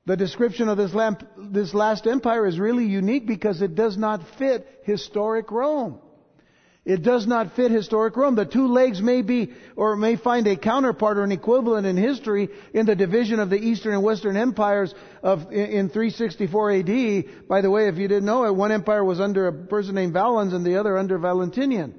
the 0.05 0.15
description 0.15 0.69
of 0.69 0.77
this, 0.77 0.93
lamp, 0.93 1.23
this 1.37 1.73
last 1.73 2.07
empire 2.07 2.47
is 2.47 2.57
really 2.57 2.85
unique 2.85 3.27
because 3.27 3.61
it 3.61 3.75
does 3.75 3.97
not 3.97 4.21
fit 4.37 4.65
historic 4.83 5.51
Rome. 5.51 5.99
It 6.85 7.03
does 7.03 7.27
not 7.27 7.55
fit 7.55 7.71
historic 7.71 8.15
Rome. 8.15 8.35
The 8.35 8.45
two 8.45 8.67
legs 8.67 9.01
may 9.01 9.21
be, 9.21 9.53
or 9.75 9.95
may 9.95 10.15
find 10.15 10.47
a 10.47 10.55
counterpart 10.55 11.17
or 11.17 11.23
an 11.23 11.31
equivalent 11.31 11.85
in 11.85 11.97
history 11.97 12.49
in 12.73 12.85
the 12.85 12.95
division 12.95 13.39
of 13.39 13.49
the 13.49 13.57
Eastern 13.57 13.93
and 13.93 14.03
Western 14.03 14.37
empires 14.37 14.93
of, 15.21 15.51
in 15.51 15.89
364 15.89 16.71
AD. 16.71 17.47
By 17.47 17.61
the 17.61 17.69
way, 17.69 17.89
if 17.89 17.97
you 17.97 18.07
didn't 18.07 18.25
know 18.25 18.45
it, 18.45 18.55
one 18.55 18.71
empire 18.71 19.03
was 19.03 19.19
under 19.19 19.47
a 19.47 19.53
person 19.53 19.93
named 19.93 20.13
Valens 20.13 20.53
and 20.53 20.65
the 20.65 20.79
other 20.79 20.97
under 20.97 21.17
Valentinian 21.17 21.93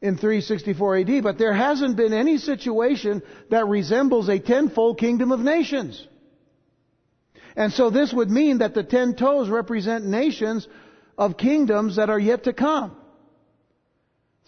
in 0.00 0.16
364 0.16 0.98
AD. 0.98 1.22
But 1.22 1.38
there 1.38 1.52
hasn't 1.52 1.96
been 1.96 2.12
any 2.12 2.38
situation 2.38 3.20
that 3.50 3.66
resembles 3.66 4.28
a 4.28 4.38
tenfold 4.38 4.98
kingdom 4.98 5.32
of 5.32 5.40
nations. 5.40 6.06
And 7.56 7.72
so 7.72 7.90
this 7.90 8.12
would 8.12 8.30
mean 8.30 8.58
that 8.58 8.74
the 8.74 8.84
ten 8.84 9.16
toes 9.16 9.48
represent 9.48 10.06
nations 10.06 10.68
of 11.18 11.36
kingdoms 11.36 11.96
that 11.96 12.08
are 12.08 12.18
yet 12.18 12.44
to 12.44 12.52
come. 12.52 12.96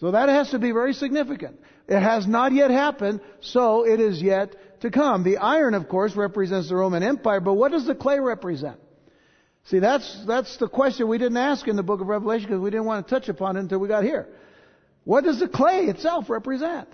So 0.01 0.09
that 0.11 0.29
has 0.29 0.49
to 0.49 0.57
be 0.57 0.71
very 0.71 0.93
significant. 0.93 1.59
It 1.87 1.99
has 1.99 2.25
not 2.25 2.53
yet 2.53 2.71
happened, 2.71 3.21
so 3.39 3.85
it 3.85 3.99
is 3.99 4.19
yet 4.19 4.81
to 4.81 4.89
come. 4.89 5.23
The 5.23 5.37
iron, 5.37 5.75
of 5.75 5.87
course, 5.87 6.15
represents 6.15 6.69
the 6.69 6.75
Roman 6.75 7.03
Empire, 7.03 7.39
but 7.39 7.53
what 7.53 7.71
does 7.71 7.85
the 7.85 7.93
clay 7.93 8.19
represent? 8.19 8.79
See, 9.65 9.77
that's, 9.77 10.25
that's 10.25 10.57
the 10.57 10.67
question 10.67 11.07
we 11.07 11.19
didn't 11.19 11.37
ask 11.37 11.67
in 11.67 11.75
the 11.75 11.83
book 11.83 12.01
of 12.01 12.07
Revelation 12.07 12.47
because 12.47 12.61
we 12.61 12.71
didn't 12.71 12.87
want 12.87 13.07
to 13.07 13.13
touch 13.13 13.29
upon 13.29 13.57
it 13.57 13.59
until 13.59 13.77
we 13.77 13.87
got 13.87 14.03
here. 14.03 14.27
What 15.03 15.23
does 15.23 15.39
the 15.39 15.47
clay 15.47 15.85
itself 15.85 16.31
represent? 16.31 16.87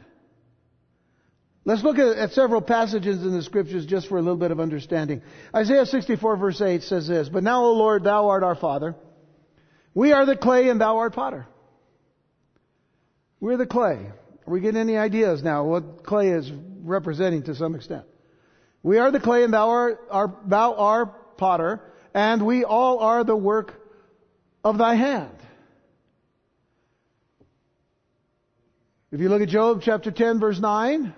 Let's 1.63 1.83
look 1.83 1.97
at, 1.97 2.17
at, 2.17 2.31
several 2.31 2.61
passages 2.61 3.23
in 3.23 3.31
the 3.31 3.41
scriptures 3.41 3.85
just 3.85 4.09
for 4.09 4.17
a 4.17 4.21
little 4.21 4.37
bit 4.37 4.51
of 4.51 4.59
understanding. 4.59 5.21
Isaiah 5.55 5.85
64 5.85 6.35
verse 6.35 6.59
8 6.59 6.83
says 6.83 7.07
this, 7.07 7.29
But 7.29 7.43
now, 7.43 7.63
O 7.63 7.71
Lord, 7.71 8.03
thou 8.03 8.27
art 8.27 8.43
our 8.43 8.55
Father. 8.55 8.95
We 9.93 10.11
are 10.11 10.25
the 10.25 10.35
clay 10.35 10.67
and 10.67 10.81
thou 10.81 10.97
art 10.97 11.13
potter. 11.13 11.47
We're 13.39 13.57
the 13.57 13.65
clay. 13.65 14.11
Are 14.47 14.53
we 14.53 14.61
getting 14.61 14.79
any 14.79 14.97
ideas 14.97 15.43
now 15.43 15.65
what 15.65 16.03
clay 16.03 16.29
is 16.29 16.51
representing 16.83 17.43
to 17.43 17.55
some 17.55 17.75
extent? 17.75 18.05
We 18.83 18.97
are 18.99 19.11
the 19.11 19.19
clay 19.19 19.43
and 19.43 19.53
thou 19.53 19.69
art, 19.69 19.99
are, 20.09 20.33
thou 20.45 20.73
art 20.75 21.37
potter, 21.37 21.81
and 22.13 22.45
we 22.45 22.63
all 22.63 22.99
are 22.99 23.23
the 23.23 23.35
work 23.35 23.73
of 24.63 24.77
thy 24.77 24.95
hand. 24.95 25.35
If 29.11 29.19
you 29.21 29.29
look 29.29 29.41
at 29.41 29.49
Job 29.49 29.81
chapter 29.83 30.11
10 30.11 30.39
verse 30.39 30.59
9, 30.59 31.13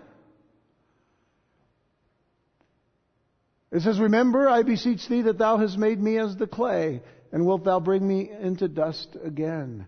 It 3.72 3.82
says, 3.82 4.00
Remember, 4.00 4.50
I 4.50 4.64
beseech 4.64 5.08
thee 5.08 5.22
that 5.24 5.38
thou 5.38 5.58
hast 5.58 5.78
made 5.78 6.02
me 6.02 6.18
as 6.18 6.36
the 6.36 6.48
clay, 6.48 7.02
and 7.32 7.46
wilt 7.46 7.66
thou 7.66 7.80
bring 7.80 8.08
me 8.08 8.30
into 8.32 8.68
dust 8.68 9.16
again? 9.24 9.86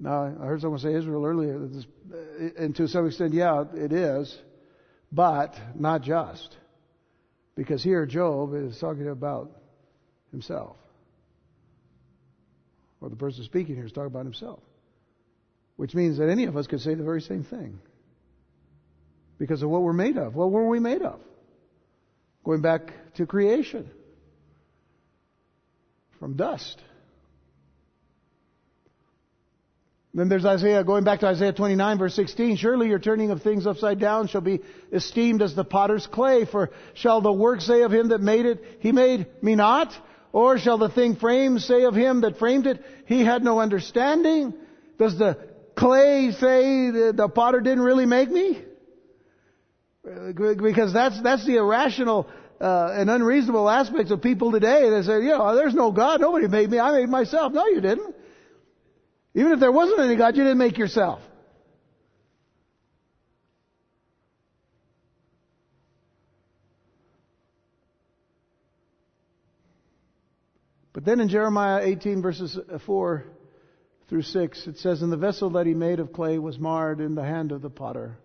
Now, 0.00 0.34
I 0.40 0.46
heard 0.46 0.60
someone 0.60 0.78
say 0.78 0.94
Israel 0.94 1.24
earlier, 1.24 1.68
and 2.56 2.74
to 2.76 2.86
some 2.86 3.06
extent, 3.06 3.34
yeah, 3.34 3.64
it 3.74 3.92
is, 3.92 4.36
but 5.10 5.58
not 5.74 6.02
just. 6.02 6.56
Because 7.56 7.82
here 7.82 8.06
Job 8.06 8.54
is 8.54 8.78
talking 8.78 9.08
about 9.08 9.50
himself. 10.30 10.76
Or 13.00 13.08
the 13.08 13.16
person 13.16 13.42
speaking 13.44 13.74
here 13.74 13.84
is 13.84 13.92
talking 13.92 14.06
about 14.06 14.24
himself. 14.24 14.60
Which 15.76 15.94
means 15.94 16.18
that 16.18 16.28
any 16.28 16.44
of 16.44 16.56
us 16.56 16.66
could 16.66 16.80
say 16.80 16.94
the 16.94 17.02
very 17.02 17.20
same 17.20 17.42
thing. 17.44 17.80
Because 19.38 19.62
of 19.62 19.70
what 19.70 19.82
we're 19.82 19.92
made 19.92 20.16
of. 20.16 20.34
What 20.34 20.50
were 20.50 20.68
we 20.68 20.78
made 20.80 21.02
of? 21.02 21.20
Going 22.44 22.60
back 22.60 22.92
to 23.14 23.26
creation. 23.26 23.90
From 26.18 26.34
dust. 26.34 26.80
Then 30.18 30.28
there's 30.28 30.44
Isaiah, 30.44 30.82
going 30.82 31.04
back 31.04 31.20
to 31.20 31.28
Isaiah 31.28 31.52
29 31.52 31.98
verse 31.98 32.14
16, 32.16 32.56
surely 32.56 32.88
your 32.88 32.98
turning 32.98 33.30
of 33.30 33.40
things 33.42 33.68
upside 33.68 34.00
down 34.00 34.26
shall 34.26 34.40
be 34.40 34.58
esteemed 34.92 35.42
as 35.42 35.54
the 35.54 35.62
potter's 35.62 36.08
clay, 36.08 36.44
for 36.44 36.70
shall 36.94 37.20
the 37.20 37.32
work 37.32 37.60
say 37.60 37.82
of 37.82 37.92
him 37.92 38.08
that 38.08 38.20
made 38.20 38.44
it, 38.44 38.64
he 38.80 38.90
made 38.90 39.28
me 39.42 39.54
not? 39.54 39.92
Or 40.32 40.58
shall 40.58 40.76
the 40.76 40.88
thing 40.88 41.14
framed 41.14 41.62
say 41.62 41.84
of 41.84 41.94
him 41.94 42.22
that 42.22 42.36
framed 42.36 42.66
it, 42.66 42.84
he 43.06 43.24
had 43.24 43.44
no 43.44 43.60
understanding? 43.60 44.54
Does 44.98 45.16
the 45.16 45.38
clay 45.76 46.32
say 46.32 46.90
the 46.90 47.30
potter 47.32 47.60
didn't 47.60 47.84
really 47.84 48.06
make 48.06 48.28
me? 48.28 48.60
Because 50.02 50.92
that's, 50.92 51.22
that's 51.22 51.46
the 51.46 51.58
irrational 51.58 52.28
uh, 52.60 52.90
and 52.92 53.08
unreasonable 53.08 53.70
aspects 53.70 54.10
of 54.10 54.20
people 54.20 54.50
today. 54.50 54.90
They 54.90 55.02
say, 55.02 55.22
you 55.22 55.28
know, 55.28 55.54
there's 55.54 55.74
no 55.74 55.92
God. 55.92 56.20
Nobody 56.20 56.48
made 56.48 56.68
me. 56.70 56.80
I 56.80 56.90
made 56.90 57.08
myself. 57.08 57.52
No, 57.52 57.68
you 57.68 57.80
didn't. 57.80 58.16
Even 59.38 59.52
if 59.52 59.60
there 59.60 59.70
wasn't 59.70 60.00
any 60.00 60.16
God, 60.16 60.36
you 60.36 60.42
didn't 60.42 60.58
make 60.58 60.78
yourself. 60.78 61.20
But 70.92 71.04
then 71.04 71.20
in 71.20 71.28
Jeremiah 71.28 71.84
18 71.84 72.20
verses 72.20 72.58
uh, 72.58 72.80
4 72.84 73.26
through 74.08 74.22
6, 74.22 74.66
it 74.66 74.78
says, 74.78 75.02
And 75.02 75.12
the 75.12 75.16
vessel 75.16 75.50
that 75.50 75.66
he 75.66 75.74
made 75.74 76.00
of 76.00 76.12
clay 76.12 76.40
was 76.40 76.58
marred 76.58 76.98
in 76.98 77.14
the 77.14 77.22
hand 77.22 77.52
of 77.52 77.62
the 77.62 77.70
potter. 77.70 78.18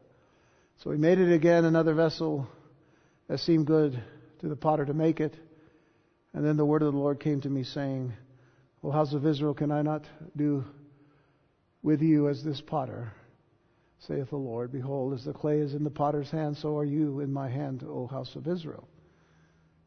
So 0.83 0.89
he 0.89 0.97
made 0.97 1.19
it 1.19 1.31
again, 1.31 1.63
another 1.63 1.93
vessel 1.93 2.47
that 3.27 3.39
seemed 3.41 3.67
good 3.67 4.01
to 4.39 4.47
the 4.47 4.55
potter 4.55 4.83
to 4.83 4.95
make 4.95 5.19
it. 5.19 5.37
And 6.33 6.43
then 6.43 6.57
the 6.57 6.65
word 6.65 6.81
of 6.81 6.91
the 6.91 6.97
Lord 6.97 7.19
came 7.19 7.39
to 7.41 7.49
me 7.51 7.65
saying, 7.65 8.13
O 8.83 8.89
house 8.89 9.13
of 9.13 9.27
Israel, 9.27 9.53
can 9.53 9.71
I 9.71 9.83
not 9.83 10.05
do 10.35 10.65
with 11.83 12.01
you 12.01 12.29
as 12.29 12.43
this 12.43 12.61
potter? 12.61 13.13
saith 14.07 14.29
the 14.29 14.35
Lord. 14.35 14.71
Behold, 14.71 15.13
as 15.13 15.23
the 15.23 15.33
clay 15.33 15.59
is 15.59 15.73
in 15.73 15.83
the 15.83 15.89
potter's 15.89 16.29
hand, 16.29 16.57
so 16.57 16.77
are 16.77 16.85
you 16.85 17.21
in 17.21 17.31
my 17.31 17.49
hand, 17.49 17.83
O 17.87 18.07
house 18.07 18.35
of 18.35 18.47
Israel. 18.47 18.87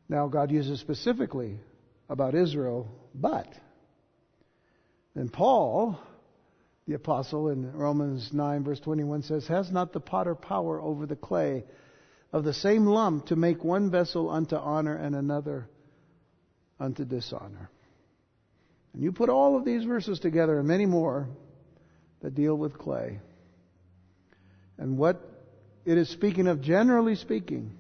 Now, 0.09 0.28
God 0.28 0.51
uses 0.51 0.80
specifically 0.80 1.59
about 2.09 2.34
Israel, 2.34 2.88
but 3.14 3.49
then 5.14 5.28
Paul, 5.28 5.99
the 6.86 6.94
apostle 6.94 7.49
in 7.49 7.72
Romans 7.72 8.30
9, 8.32 8.64
verse 8.64 8.80
21 8.80 9.22
says, 9.22 9.47
Has 9.49 9.70
not 9.70 9.92
the 9.92 10.01
potter 10.01 10.34
power 10.34 10.80
over 10.80 11.07
the 11.07 11.16
clay 11.16 11.64
of 12.32 12.44
the 12.44 12.55
same 12.55 12.86
lump 12.86 13.26
to 13.26 13.36
make 13.36 13.64
one 13.64 13.90
vessel 13.90 14.30
unto 14.30 14.57
honor 14.57 14.94
and 14.94 15.14
another 15.14 15.68
unto 16.78 17.05
dishonor. 17.05 17.70
And 18.92 19.03
you 19.03 19.12
put 19.12 19.28
all 19.28 19.57
of 19.57 19.64
these 19.64 19.84
verses 19.84 20.20
together 20.20 20.59
and 20.59 20.68
many 20.68 20.86
more 20.86 21.28
that 22.27 22.35
deal 22.35 22.57
with 22.57 22.77
clay. 22.77 23.20
And 24.79 24.99
what 24.99 25.22
it 25.85 25.97
is 25.97 26.09
speaking 26.09 26.49
of, 26.49 26.61
generally 26.61 27.14
speaking, 27.14 27.70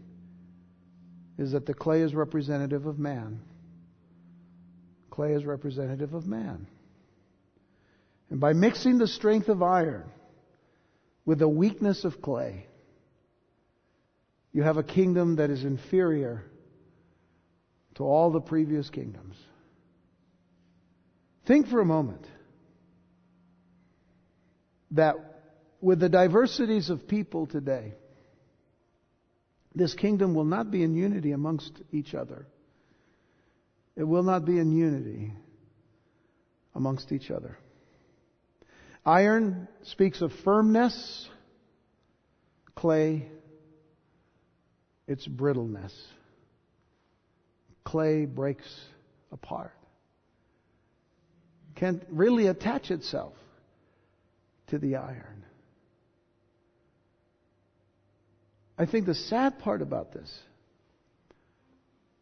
is 1.36 1.50
that 1.50 1.66
the 1.66 1.74
clay 1.74 2.02
is 2.02 2.14
representative 2.14 2.86
of 2.86 2.96
man. 2.96 3.40
Clay 5.10 5.32
is 5.32 5.44
representative 5.44 6.14
of 6.14 6.28
man. 6.28 6.68
And 8.30 8.38
by 8.38 8.52
mixing 8.52 8.98
the 8.98 9.08
strength 9.08 9.48
of 9.48 9.64
iron 9.64 10.04
with 11.24 11.40
the 11.40 11.48
weakness 11.48 12.04
of 12.04 12.22
clay, 12.22 12.68
you 14.52 14.62
have 14.62 14.76
a 14.76 14.84
kingdom 14.84 15.36
that 15.36 15.50
is 15.50 15.64
inferior 15.64 16.44
to 17.96 18.04
all 18.04 18.30
the 18.30 18.40
previous 18.40 18.90
kingdoms. 18.90 19.34
Think 21.46 21.66
for 21.66 21.80
a 21.80 21.84
moment 21.84 22.24
that 24.96 25.16
with 25.80 26.00
the 26.00 26.08
diversities 26.08 26.90
of 26.90 27.06
people 27.08 27.46
today, 27.46 27.94
this 29.74 29.94
kingdom 29.94 30.34
will 30.34 30.44
not 30.44 30.70
be 30.70 30.82
in 30.82 30.94
unity 30.94 31.32
amongst 31.32 31.72
each 31.92 32.14
other. 32.14 32.46
It 33.94 34.04
will 34.04 34.22
not 34.22 34.44
be 34.44 34.58
in 34.58 34.76
unity 34.76 35.32
amongst 36.74 37.12
each 37.12 37.30
other. 37.30 37.56
Iron 39.04 39.68
speaks 39.84 40.20
of 40.20 40.32
firmness, 40.44 41.28
clay 42.74 43.28
its 45.06 45.26
brittleness. 45.26 45.92
Clay 47.84 48.24
breaks 48.24 48.68
apart. 49.30 49.72
Can't 51.76 52.02
really 52.10 52.48
attach 52.48 52.90
itself 52.90 53.34
to 54.68 54.78
the 54.78 54.96
iron. 54.96 55.44
I 58.78 58.86
think 58.86 59.06
the 59.06 59.14
sad 59.14 59.58
part 59.58 59.80
about 59.82 60.12
this, 60.12 60.38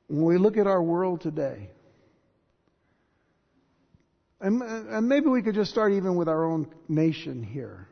when 0.08 0.24
we 0.24 0.38
look 0.38 0.56
at 0.56 0.66
our 0.66 0.82
world 0.82 1.20
today, 1.20 1.70
And, 4.44 4.60
and 4.60 5.08
maybe 5.08 5.28
we 5.28 5.40
could 5.40 5.54
just 5.54 5.70
start 5.70 5.92
even 5.92 6.16
with 6.16 6.28
our 6.28 6.44
own 6.44 6.68
nation 6.86 7.42
here. 7.42 7.88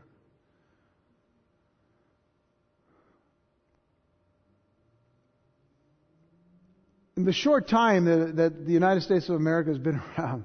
In 7.16 7.24
the 7.24 7.32
short 7.32 7.68
time 7.68 8.04
that, 8.04 8.36
that 8.36 8.66
the 8.66 8.72
United 8.72 9.02
States 9.02 9.30
of 9.30 9.36
America 9.36 9.70
has 9.70 9.78
been 9.78 9.98
around, 10.18 10.44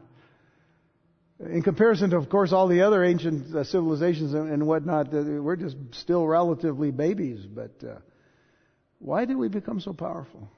in 1.40 1.62
comparison 1.62 2.10
to, 2.12 2.18
of 2.18 2.30
course, 2.30 2.52
all 2.52 2.68
the 2.68 2.82
other 2.82 3.04
ancient 3.04 3.56
uh, 3.56 3.64
civilizations 3.64 4.34
and, 4.34 4.52
and 4.52 4.66
whatnot, 4.66 5.14
uh, 5.14 5.22
we're 5.22 5.56
just 5.56 5.78
still 5.92 6.26
relatively 6.26 6.92
babies. 6.92 7.46
But 7.46 7.74
uh, 7.84 7.98
why 9.00 9.26
did 9.26 9.38
we 9.38 9.48
become 9.48 9.80
so 9.80 9.94
powerful? 9.94 10.50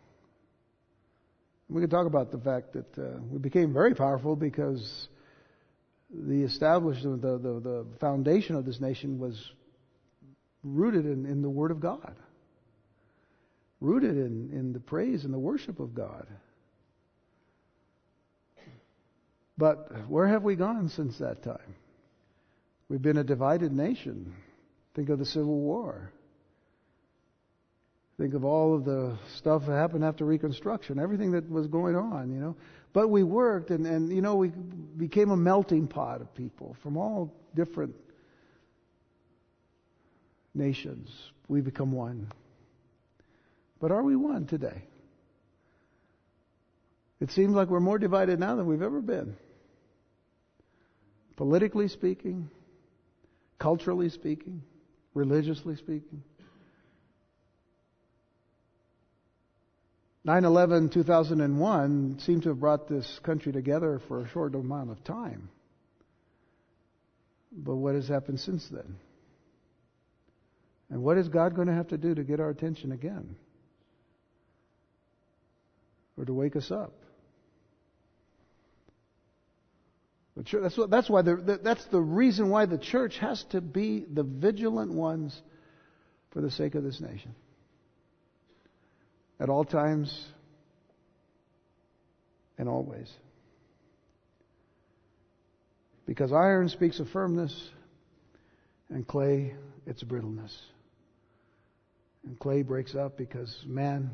We 1.69 1.81
could 1.81 1.91
talk 1.91 2.07
about 2.07 2.31
the 2.31 2.39
fact 2.39 2.73
that 2.73 2.97
uh, 2.97 3.19
we 3.29 3.39
became 3.39 3.73
very 3.73 3.93
powerful 3.93 4.35
because 4.35 5.07
the 6.09 6.43
establishment, 6.43 7.21
the, 7.21 7.37
the, 7.37 7.59
the 7.59 7.85
foundation 7.99 8.55
of 8.55 8.65
this 8.65 8.79
nation 8.79 9.19
was 9.19 9.51
rooted 10.63 11.05
in, 11.05 11.25
in 11.25 11.41
the 11.41 11.49
Word 11.49 11.71
of 11.71 11.79
God, 11.79 12.15
rooted 13.81 14.17
in, 14.17 14.49
in 14.51 14.73
the 14.73 14.79
praise 14.79 15.25
and 15.25 15.33
the 15.33 15.39
worship 15.39 15.79
of 15.79 15.93
God. 15.93 16.25
But 19.59 20.07
where 20.09 20.25
have 20.25 20.43
we 20.43 20.55
gone 20.55 20.87
since 20.87 21.17
that 21.17 21.43
time? 21.43 21.75
We've 22.87 23.01
been 23.01 23.17
a 23.17 23.25
divided 23.25 23.73
nation. 23.73 24.33
Think 24.95 25.09
of 25.09 25.19
the 25.19 25.25
Civil 25.25 25.59
War. 25.59 26.13
Think 28.17 28.35
of 28.35 28.45
all 28.45 28.73
of 28.73 28.85
the 28.85 29.17
stuff 29.35 29.65
that 29.65 29.73
happened 29.73 30.05
after 30.05 30.23
Reconstruction, 30.23 30.97
everything 30.97 31.31
that 31.31 31.49
was 31.49 31.67
going 31.67 31.97
on, 31.97 32.31
you 32.31 32.39
know. 32.39 32.55
But 32.93 33.09
we 33.09 33.21
worked, 33.23 33.69
and, 33.69 33.85
and 33.85 34.09
you 34.09 34.21
know, 34.21 34.35
we 34.35 34.47
became 34.47 35.29
a 35.29 35.37
melting 35.37 35.87
pot 35.87 36.21
of 36.21 36.33
people 36.33 36.77
from 36.81 36.95
all 36.95 37.33
different 37.53 37.95
nations. 40.55 41.09
We 41.49 41.59
become 41.59 41.91
one. 41.91 42.31
But 43.81 43.91
are 43.91 44.03
we 44.03 44.15
one 44.15 44.45
today? 44.45 44.83
It 47.19 47.31
seems 47.31 47.51
like 47.53 47.67
we're 47.67 47.81
more 47.81 47.99
divided 47.99 48.39
now 48.39 48.55
than 48.55 48.65
we've 48.65 48.81
ever 48.81 49.01
been. 49.01 49.35
Politically 51.39 51.87
speaking, 51.87 52.49
culturally 53.59 54.09
speaking, 54.09 54.61
religiously 55.13 55.77
speaking. 55.77 56.21
9 60.25 60.43
11 60.43 60.89
2001 60.89 62.19
seemed 62.19 62.43
to 62.43 62.49
have 62.49 62.59
brought 62.59 62.89
this 62.89 63.19
country 63.23 63.53
together 63.53 64.01
for 64.09 64.19
a 64.19 64.27
short 64.27 64.53
amount 64.53 64.91
of 64.91 65.01
time. 65.05 65.47
But 67.53 67.77
what 67.77 67.95
has 67.95 68.09
happened 68.09 68.41
since 68.41 68.67
then? 68.67 68.97
And 70.89 71.01
what 71.03 71.17
is 71.17 71.29
God 71.29 71.55
going 71.55 71.69
to 71.69 71.73
have 71.73 71.87
to 71.87 71.97
do 71.97 72.15
to 72.15 72.23
get 72.25 72.41
our 72.41 72.49
attention 72.49 72.91
again? 72.91 73.37
Or 76.17 76.25
to 76.25 76.33
wake 76.33 76.57
us 76.57 76.69
up? 76.69 76.91
That's, 80.47 80.77
what, 80.77 80.89
that's 80.89 81.09
why 81.09 81.21
the, 81.21 81.59
that's 81.61 81.85
the 81.87 81.99
reason 81.99 82.49
why 82.49 82.65
the 82.65 82.77
church 82.77 83.17
has 83.17 83.43
to 83.51 83.59
be 83.59 84.05
the 84.09 84.23
vigilant 84.23 84.93
ones 84.93 85.39
for 86.31 86.39
the 86.41 86.49
sake 86.49 86.75
of 86.75 86.83
this 86.83 87.01
nation 87.01 87.35
at 89.39 89.49
all 89.49 89.65
times 89.65 90.27
and 92.57 92.69
always. 92.69 93.09
Because 96.05 96.31
iron 96.31 96.69
speaks 96.69 96.99
of 96.99 97.09
firmness, 97.09 97.69
and 98.89 99.07
clay, 99.07 99.55
its 99.85 100.03
brittleness. 100.03 100.57
And 102.25 102.37
clay 102.39 102.63
breaks 102.63 102.95
up 102.95 103.17
because 103.17 103.63
man 103.65 104.11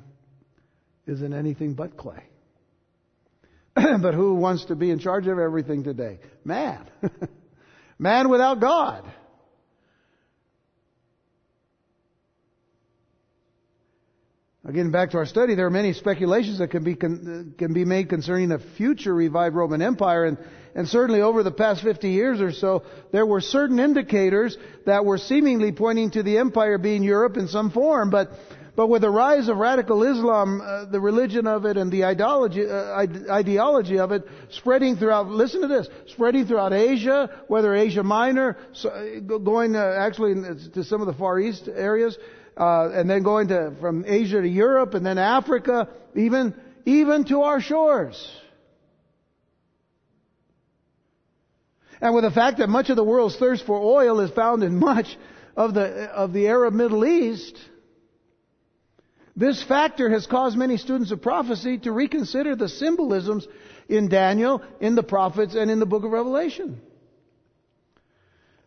isn't 1.07 1.33
anything 1.33 1.73
but 1.73 1.97
clay. 1.97 2.23
but 4.01 4.13
who 4.13 4.35
wants 4.35 4.65
to 4.65 4.75
be 4.75 4.89
in 4.89 4.99
charge 4.99 5.27
of 5.27 5.37
everything 5.37 5.83
today? 5.83 6.19
Man. 6.43 6.89
man 7.99 8.29
without 8.29 8.61
God. 8.61 9.03
Again, 14.67 14.89
back 14.89 15.11
to 15.11 15.17
our 15.17 15.27
study, 15.27 15.53
there 15.53 15.67
are 15.67 15.71
many 15.71 15.93
speculations 15.93 16.57
that 16.57 16.69
can 16.71 16.83
be, 16.83 16.93
uh, 16.93 17.55
can 17.57 17.73
be 17.73 17.85
made 17.85 18.09
concerning 18.09 18.51
a 18.51 18.57
future 18.57 19.13
revived 19.13 19.55
Roman 19.55 19.81
Empire. 19.81 20.25
And, 20.25 20.39
and 20.73 20.87
certainly 20.87 21.21
over 21.21 21.43
the 21.43 21.51
past 21.51 21.83
50 21.83 22.09
years 22.09 22.41
or 22.41 22.51
so, 22.51 22.83
there 23.11 23.27
were 23.27 23.41
certain 23.41 23.77
indicators 23.77 24.57
that 24.87 25.05
were 25.05 25.19
seemingly 25.19 25.71
pointing 25.71 26.09
to 26.11 26.23
the 26.23 26.39
empire 26.39 26.79
being 26.79 27.03
Europe 27.03 27.37
in 27.37 27.47
some 27.47 27.69
form. 27.69 28.09
But, 28.09 28.31
but 28.75 28.87
with 28.87 29.03
the 29.03 29.09
rise 29.09 29.47
of 29.47 29.57
radical 29.57 30.03
Islam, 30.03 30.61
uh, 30.61 30.85
the 30.85 30.99
religion 30.99 31.47
of 31.47 31.65
it 31.65 31.77
and 31.77 31.91
the 31.91 32.03
ideology, 32.03 32.65
uh, 32.69 33.05
ideology 33.31 33.99
of 33.99 34.11
it 34.11 34.27
spreading 34.49 34.97
throughout, 34.97 35.27
listen 35.27 35.61
to 35.61 35.67
this, 35.67 35.87
spreading 36.07 36.45
throughout 36.45 36.73
Asia, 36.73 37.43
whether 37.47 37.73
Asia 37.73 38.03
Minor, 38.03 38.57
so, 38.73 39.21
going 39.43 39.75
uh, 39.75 39.79
actually 39.79 40.35
to 40.73 40.83
some 40.83 40.99
of 40.99 41.07
the 41.07 41.13
Far 41.13 41.39
East 41.39 41.69
areas, 41.73 42.17
uh, 42.57 42.89
and 42.91 43.09
then 43.09 43.23
going 43.23 43.47
to 43.47 43.73
from 43.79 44.03
Asia 44.05 44.41
to 44.41 44.47
Europe, 44.47 44.93
and 44.93 45.05
then 45.05 45.17
Africa, 45.17 45.89
even 46.15 46.53
even 46.85 47.23
to 47.25 47.41
our 47.41 47.61
shores. 47.61 48.31
And 52.01 52.13
with 52.13 52.23
the 52.23 52.31
fact 52.31 52.59
that 52.59 52.67
much 52.67 52.89
of 52.89 52.97
the 52.97 53.03
world's 53.03 53.37
thirst 53.37 53.65
for 53.65 53.79
oil 53.79 54.19
is 54.19 54.29
found 54.31 54.63
in 54.63 54.77
much 54.77 55.17
of 55.55 55.73
the 55.73 55.85
of 56.11 56.33
the 56.33 56.47
Arab 56.47 56.73
Middle 56.73 57.05
East, 57.05 57.57
this 59.35 59.61
factor 59.63 60.09
has 60.09 60.25
caused 60.27 60.57
many 60.57 60.77
students 60.77 61.11
of 61.11 61.21
prophecy 61.21 61.77
to 61.79 61.91
reconsider 61.91 62.55
the 62.55 62.69
symbolisms 62.69 63.47
in 63.89 64.07
Daniel, 64.07 64.61
in 64.79 64.95
the 64.95 65.03
prophets, 65.03 65.55
and 65.55 65.69
in 65.69 65.79
the 65.79 65.85
book 65.85 66.03
of 66.03 66.11
Revelation. 66.11 66.81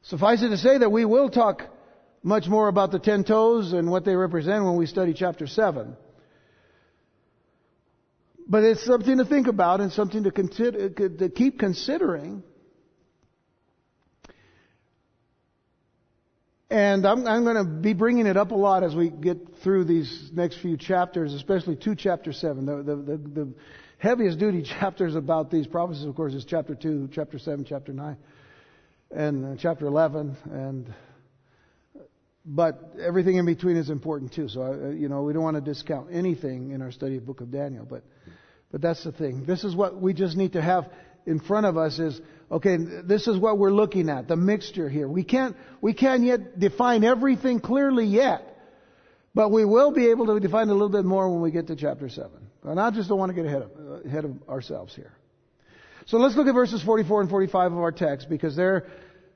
Suffice 0.02 0.42
it 0.42 0.50
to 0.50 0.58
say 0.58 0.78
that 0.78 0.90
we 0.90 1.04
will 1.04 1.30
talk 1.30 1.62
much 2.22 2.46
more 2.46 2.68
about 2.68 2.90
the 2.90 2.98
ten 2.98 3.24
toes 3.24 3.72
and 3.72 3.90
what 3.90 4.04
they 4.04 4.14
represent 4.14 4.64
when 4.64 4.76
we 4.76 4.86
study 4.86 5.14
chapter 5.14 5.46
7. 5.46 5.96
But 8.46 8.64
it's 8.64 8.84
something 8.84 9.18
to 9.18 9.24
think 9.24 9.46
about 9.46 9.80
and 9.80 9.92
something 9.92 10.24
to, 10.24 10.30
consider, 10.30 10.88
to 10.90 11.28
keep 11.28 11.58
considering. 11.58 12.42
And 16.70 17.06
I'm, 17.06 17.26
I'm, 17.26 17.44
going 17.44 17.56
to 17.56 17.64
be 17.64 17.94
bringing 17.94 18.26
it 18.26 18.36
up 18.36 18.50
a 18.50 18.54
lot 18.54 18.82
as 18.82 18.94
we 18.94 19.08
get 19.08 19.38
through 19.62 19.84
these 19.84 20.30
next 20.34 20.60
few 20.60 20.76
chapters, 20.76 21.32
especially 21.32 21.76
to 21.76 21.94
chapter 21.94 22.30
7. 22.30 22.66
The, 22.66 22.76
the, 22.76 22.96
the, 22.96 23.16
the 23.16 23.54
heaviest 23.96 24.38
duty 24.38 24.62
chapters 24.80 25.14
about 25.14 25.50
these 25.50 25.66
prophecies, 25.66 26.04
of 26.04 26.14
course, 26.14 26.34
is 26.34 26.44
chapter 26.44 26.74
2, 26.74 27.08
chapter 27.12 27.38
7, 27.38 27.64
chapter 27.64 27.94
9, 27.94 28.16
and 29.10 29.44
uh, 29.46 29.60
chapter 29.60 29.86
11, 29.86 30.36
and 30.50 30.94
but 32.50 32.94
everything 32.98 33.36
in 33.36 33.44
between 33.44 33.76
is 33.76 33.90
important 33.90 34.32
too. 34.32 34.48
So, 34.48 34.62
uh, 34.62 34.88
you 34.88 35.08
know, 35.08 35.22
we 35.22 35.34
don't 35.34 35.42
want 35.42 35.56
to 35.56 35.60
discount 35.60 36.08
anything 36.10 36.70
in 36.70 36.80
our 36.80 36.90
study 36.90 37.16
of 37.16 37.26
Book 37.26 37.42
of 37.42 37.50
Daniel. 37.50 37.84
But, 37.84 38.04
but 38.72 38.80
that's 38.80 39.04
the 39.04 39.12
thing. 39.12 39.44
This 39.44 39.64
is 39.64 39.76
what 39.76 40.00
we 40.00 40.14
just 40.14 40.34
need 40.34 40.54
to 40.54 40.62
have 40.62 40.90
in 41.28 41.38
front 41.40 41.66
of 41.66 41.76
us 41.76 41.98
is, 41.98 42.20
okay, 42.50 42.78
this 43.04 43.28
is 43.28 43.38
what 43.38 43.58
we're 43.58 43.70
looking 43.70 44.08
at, 44.08 44.26
the 44.26 44.36
mixture 44.36 44.88
here. 44.88 45.06
We 45.06 45.22
can't, 45.22 45.54
we 45.82 45.92
can't 45.92 46.22
yet 46.22 46.58
define 46.58 47.04
everything 47.04 47.60
clearly 47.60 48.06
yet. 48.06 48.44
But 49.34 49.52
we 49.52 49.64
will 49.64 49.92
be 49.92 50.08
able 50.08 50.26
to 50.26 50.40
define 50.40 50.68
a 50.70 50.72
little 50.72 50.88
bit 50.88 51.04
more 51.04 51.30
when 51.30 51.42
we 51.42 51.50
get 51.50 51.66
to 51.66 51.76
chapter 51.76 52.08
7. 52.08 52.30
And 52.64 52.80
I 52.80 52.90
just 52.90 53.08
don't 53.08 53.18
want 53.18 53.30
to 53.30 53.34
get 53.34 53.44
ahead 53.44 53.62
of, 53.62 54.06
ahead 54.06 54.24
of 54.24 54.48
ourselves 54.48 54.96
here. 54.96 55.12
So 56.06 56.16
let's 56.16 56.34
look 56.34 56.48
at 56.48 56.54
verses 56.54 56.82
44 56.82 57.20
and 57.20 57.30
45 57.30 57.72
of 57.72 57.78
our 57.78 57.92
text 57.92 58.30
because 58.30 58.56
they're, 58.56 58.86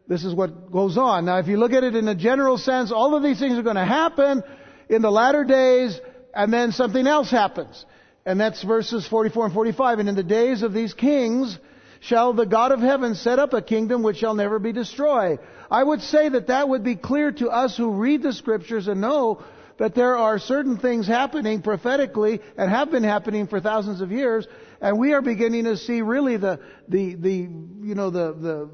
this 0.09 0.24
is 0.24 0.34
what 0.34 0.72
goes 0.72 0.97
on. 0.97 1.26
Now, 1.26 1.38
if 1.38 1.47
you 1.47 1.59
look 1.59 1.72
at 1.72 1.84
it 1.84 1.95
in 1.95 2.09
a 2.09 2.14
general 2.14 2.57
sense, 2.57 2.90
all 2.90 3.14
of 3.14 3.22
these 3.22 3.38
things 3.38 3.59
are 3.59 3.62
going 3.62 3.76
to 3.76 3.84
happen 3.84 4.43
in 4.88 5.03
the 5.03 5.11
latter 5.11 5.45
days, 5.45 6.01
and 6.34 6.51
then 6.51 6.72
something 6.72 7.07
else 7.07 7.30
happens. 7.30 7.84
And 8.24 8.40
that's 8.40 8.62
verses 8.62 9.07
44 9.07 9.47
and 9.47 9.55
45. 9.55 9.99
And 9.99 10.09
in 10.09 10.14
the 10.14 10.22
days 10.22 10.62
of 10.62 10.72
these 10.72 10.95
kings, 10.95 11.59
shall 12.03 12.32
the 12.32 12.46
God 12.46 12.72
of 12.72 12.80
heaven 12.80 13.14
set 13.14 13.38
up 13.38 13.53
a 13.53 13.62
kingdom 13.62 14.03
which 14.03 14.16
shall 14.18 14.34
never 14.34 14.59
be 14.59 14.72
destroyed. 14.72 15.38
I 15.70 15.82
would 15.82 16.03
say 16.03 16.28
that 16.28 16.48
that 16.48 16.68
would 16.68 16.82
be 16.82 16.96
clear 16.96 17.30
to 17.30 17.48
us 17.48 17.76
who 17.76 17.92
read 17.92 18.22
the 18.22 18.32
scriptures 18.32 18.88
and 18.88 19.00
know 19.00 19.42
that 19.78 19.94
there 19.94 20.16
are 20.16 20.40
certain 20.40 20.78
things 20.78 21.07
happening 21.07 21.62
prophetically 21.62 22.40
and 22.59 22.68
have 22.68 22.90
been 22.90 23.05
happening 23.05 23.46
for 23.46 23.61
thousands 23.61 24.00
of 24.00 24.11
years, 24.11 24.46
and 24.80 24.98
we 24.98 25.12
are 25.12 25.22
beginning 25.22 25.64
to 25.64 25.76
see 25.76 26.03
really 26.03 26.36
the, 26.36 26.59
the, 26.88 27.14
the, 27.14 27.30
you 27.30 27.94
know, 27.94 28.11
the, 28.11 28.32
the, 28.32 28.70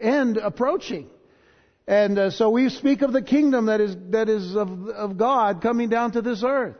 end 0.00 0.38
approaching. 0.38 1.08
And 1.86 2.18
uh, 2.18 2.30
so 2.30 2.50
we 2.50 2.68
speak 2.70 3.02
of 3.02 3.12
the 3.12 3.22
kingdom 3.22 3.66
that 3.66 3.80
is, 3.80 3.94
that 4.10 4.28
is 4.28 4.56
of, 4.56 4.88
of 4.88 5.16
God 5.18 5.62
coming 5.62 5.88
down 5.88 6.12
to 6.12 6.22
this 6.22 6.42
earth. 6.42 6.76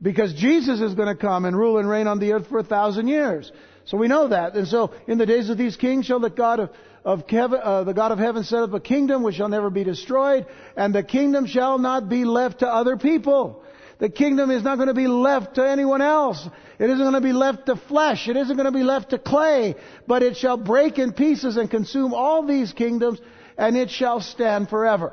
Because 0.00 0.32
Jesus 0.34 0.80
is 0.80 0.94
going 0.94 1.08
to 1.08 1.20
come 1.20 1.44
and 1.44 1.56
rule 1.56 1.78
and 1.78 1.88
reign 1.88 2.06
on 2.06 2.18
the 2.18 2.32
earth 2.32 2.48
for 2.48 2.58
a 2.58 2.64
thousand 2.64 3.08
years. 3.08 3.52
So 3.84 3.96
we 3.96 4.08
know 4.08 4.28
that. 4.28 4.54
And 4.54 4.68
so, 4.68 4.92
in 5.06 5.18
the 5.18 5.26
days 5.26 5.50
of 5.50 5.58
these 5.58 5.76
kings 5.76 6.06
shall 6.06 6.20
the 6.20 6.30
God 6.30 6.60
of, 6.60 6.70
of 7.04 7.24
uh, 7.32 7.84
the 7.84 7.94
God 7.94 8.12
of 8.12 8.18
heaven 8.18 8.44
set 8.44 8.62
up 8.62 8.72
a 8.72 8.80
kingdom 8.80 9.22
which 9.22 9.36
shall 9.36 9.48
never 9.48 9.70
be 9.70 9.84
destroyed, 9.84 10.46
and 10.76 10.94
the 10.94 11.02
kingdom 11.02 11.46
shall 11.46 11.78
not 11.78 12.08
be 12.08 12.24
left 12.24 12.60
to 12.60 12.68
other 12.68 12.96
people. 12.96 13.62
The 13.98 14.08
kingdom 14.08 14.50
is 14.50 14.64
not 14.64 14.76
going 14.76 14.88
to 14.88 14.94
be 14.94 15.06
left 15.06 15.54
to 15.56 15.68
anyone 15.68 16.02
else. 16.02 16.48
It 16.80 16.90
isn't 16.90 16.98
going 16.98 17.12
to 17.12 17.20
be 17.20 17.32
left 17.32 17.66
to 17.66 17.76
flesh. 17.76 18.26
It 18.26 18.36
isn't 18.36 18.56
going 18.56 18.66
to 18.66 18.72
be 18.72 18.82
left 18.82 19.10
to 19.10 19.18
clay. 19.18 19.76
But 20.08 20.24
it 20.24 20.36
shall 20.36 20.56
break 20.56 20.98
in 20.98 21.12
pieces 21.12 21.56
and 21.56 21.70
consume 21.70 22.12
all 22.12 22.44
these 22.44 22.72
kingdoms, 22.72 23.20
and 23.56 23.76
it 23.76 23.90
shall 23.90 24.20
stand 24.20 24.68
forever. 24.68 25.12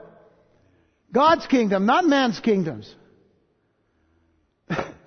God's 1.12 1.46
kingdom, 1.46 1.86
not 1.86 2.06
man's 2.06 2.40
kingdoms. 2.40 2.92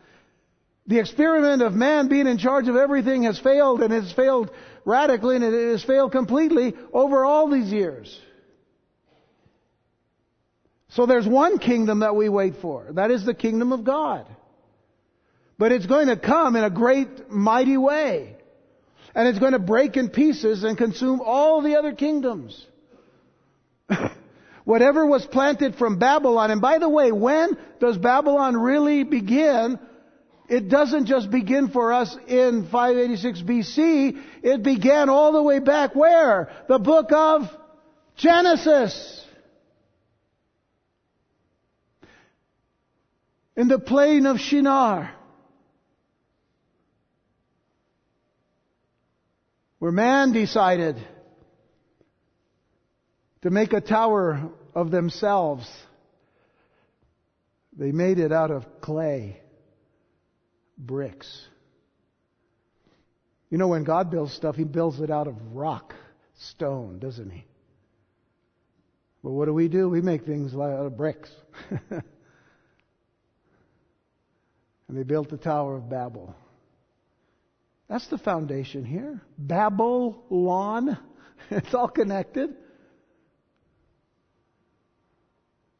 the 0.86 0.98
experiment 0.98 1.62
of 1.62 1.74
man 1.74 2.08
being 2.08 2.26
in 2.26 2.38
charge 2.38 2.68
of 2.68 2.76
everything 2.76 3.22
has 3.24 3.38
failed, 3.38 3.82
and 3.82 3.92
has 3.92 4.12
failed 4.12 4.50
radically, 4.84 5.36
and 5.36 5.44
it 5.44 5.70
has 5.70 5.84
failed 5.84 6.12
completely 6.12 6.74
over 6.92 7.24
all 7.24 7.48
these 7.48 7.70
years. 7.70 8.20
So 10.90 11.06
there's 11.06 11.26
one 11.26 11.58
kingdom 11.58 12.00
that 12.00 12.16
we 12.16 12.28
wait 12.28 12.56
for. 12.60 12.88
That 12.92 13.10
is 13.10 13.24
the 13.24 13.34
kingdom 13.34 13.72
of 13.72 13.84
God. 13.84 14.26
But 15.56 15.72
it's 15.72 15.86
going 15.86 16.08
to 16.08 16.16
come 16.16 16.56
in 16.56 16.64
a 16.64 16.70
great, 16.70 17.30
mighty 17.30 17.76
way. 17.76 18.36
And 19.14 19.28
it's 19.28 19.38
going 19.38 19.52
to 19.52 19.58
break 19.58 19.96
in 19.96 20.10
pieces 20.10 20.64
and 20.64 20.76
consume 20.76 21.20
all 21.24 21.62
the 21.62 21.76
other 21.76 21.92
kingdoms. 21.92 22.66
Whatever 24.64 25.06
was 25.06 25.24
planted 25.26 25.76
from 25.76 25.98
Babylon, 25.98 26.50
and 26.50 26.60
by 26.60 26.78
the 26.78 26.88
way, 26.88 27.12
when 27.12 27.56
does 27.80 27.96
Babylon 27.96 28.56
really 28.56 29.02
begin? 29.04 29.78
It 30.48 30.68
doesn't 30.68 31.06
just 31.06 31.30
begin 31.30 31.68
for 31.68 31.92
us 31.92 32.16
in 32.26 32.68
586 32.70 33.42
BC. 33.42 34.22
It 34.42 34.62
began 34.62 35.08
all 35.08 35.32
the 35.32 35.42
way 35.42 35.60
back 35.60 35.94
where? 35.94 36.50
The 36.68 36.78
book 36.78 37.10
of 37.12 37.48
Genesis. 38.16 39.22
in 43.56 43.68
the 43.68 43.78
plain 43.78 44.26
of 44.26 44.40
Shinar, 44.40 45.14
where 49.78 49.92
man 49.92 50.32
decided 50.32 50.96
to 53.42 53.50
make 53.50 53.72
a 53.72 53.80
tower 53.80 54.50
of 54.74 54.90
themselves. 54.90 55.68
They 57.76 57.92
made 57.92 58.18
it 58.18 58.32
out 58.32 58.50
of 58.50 58.80
clay, 58.80 59.41
bricks. 60.86 61.46
You 63.50 63.58
know, 63.58 63.68
when 63.68 63.84
God 63.84 64.10
builds 64.10 64.32
stuff, 64.32 64.56
He 64.56 64.64
builds 64.64 65.00
it 65.00 65.10
out 65.10 65.28
of 65.28 65.34
rock, 65.54 65.94
stone, 66.38 66.98
doesn't 66.98 67.30
He? 67.30 67.44
But 69.22 69.30
what 69.30 69.44
do 69.46 69.54
we 69.54 69.68
do? 69.68 69.88
We 69.88 70.00
make 70.00 70.24
things 70.24 70.54
out 70.54 70.86
of 70.86 70.96
bricks. 70.96 71.30
And 74.92 74.98
they 74.98 75.04
built 75.04 75.30
the 75.30 75.38
Tower 75.38 75.76
of 75.76 75.88
Babel. 75.88 76.34
That's 77.88 78.06
the 78.08 78.18
foundation 78.18 78.84
here. 78.84 79.22
Babel, 79.38 80.10
Babylon. 80.28 80.98
It's 81.50 81.72
all 81.72 81.88
connected. 81.88 82.54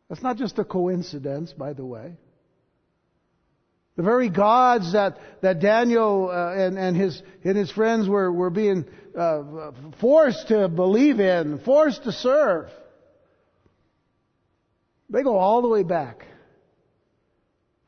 That's 0.09 0.23
not 0.23 0.39
just 0.39 0.59
a 0.59 0.65
coincidence, 0.65 1.53
by 1.53 1.75
the 1.75 1.85
way. 1.85 2.17
The 3.97 4.03
very 4.03 4.31
gods 4.31 4.93
that, 4.95 5.19
that 5.43 5.61
Daniel 5.61 6.31
uh, 6.31 6.55
and, 6.55 6.79
and, 6.79 6.97
his, 6.97 7.23
and 7.45 7.57
his 7.57 7.71
friends 7.71 8.09
were, 8.09 8.33
were 8.33 8.51
being 8.51 8.87
uh, 9.17 9.73
forced 10.01 10.49
to 10.49 10.69
believe 10.69 11.21
in, 11.21 11.59
forced 11.59 12.05
to 12.05 12.13
serve, 12.13 12.71
they 15.11 15.23
go 15.23 15.37
all 15.37 15.61
the 15.61 15.69
way 15.69 15.83
back 15.83 16.27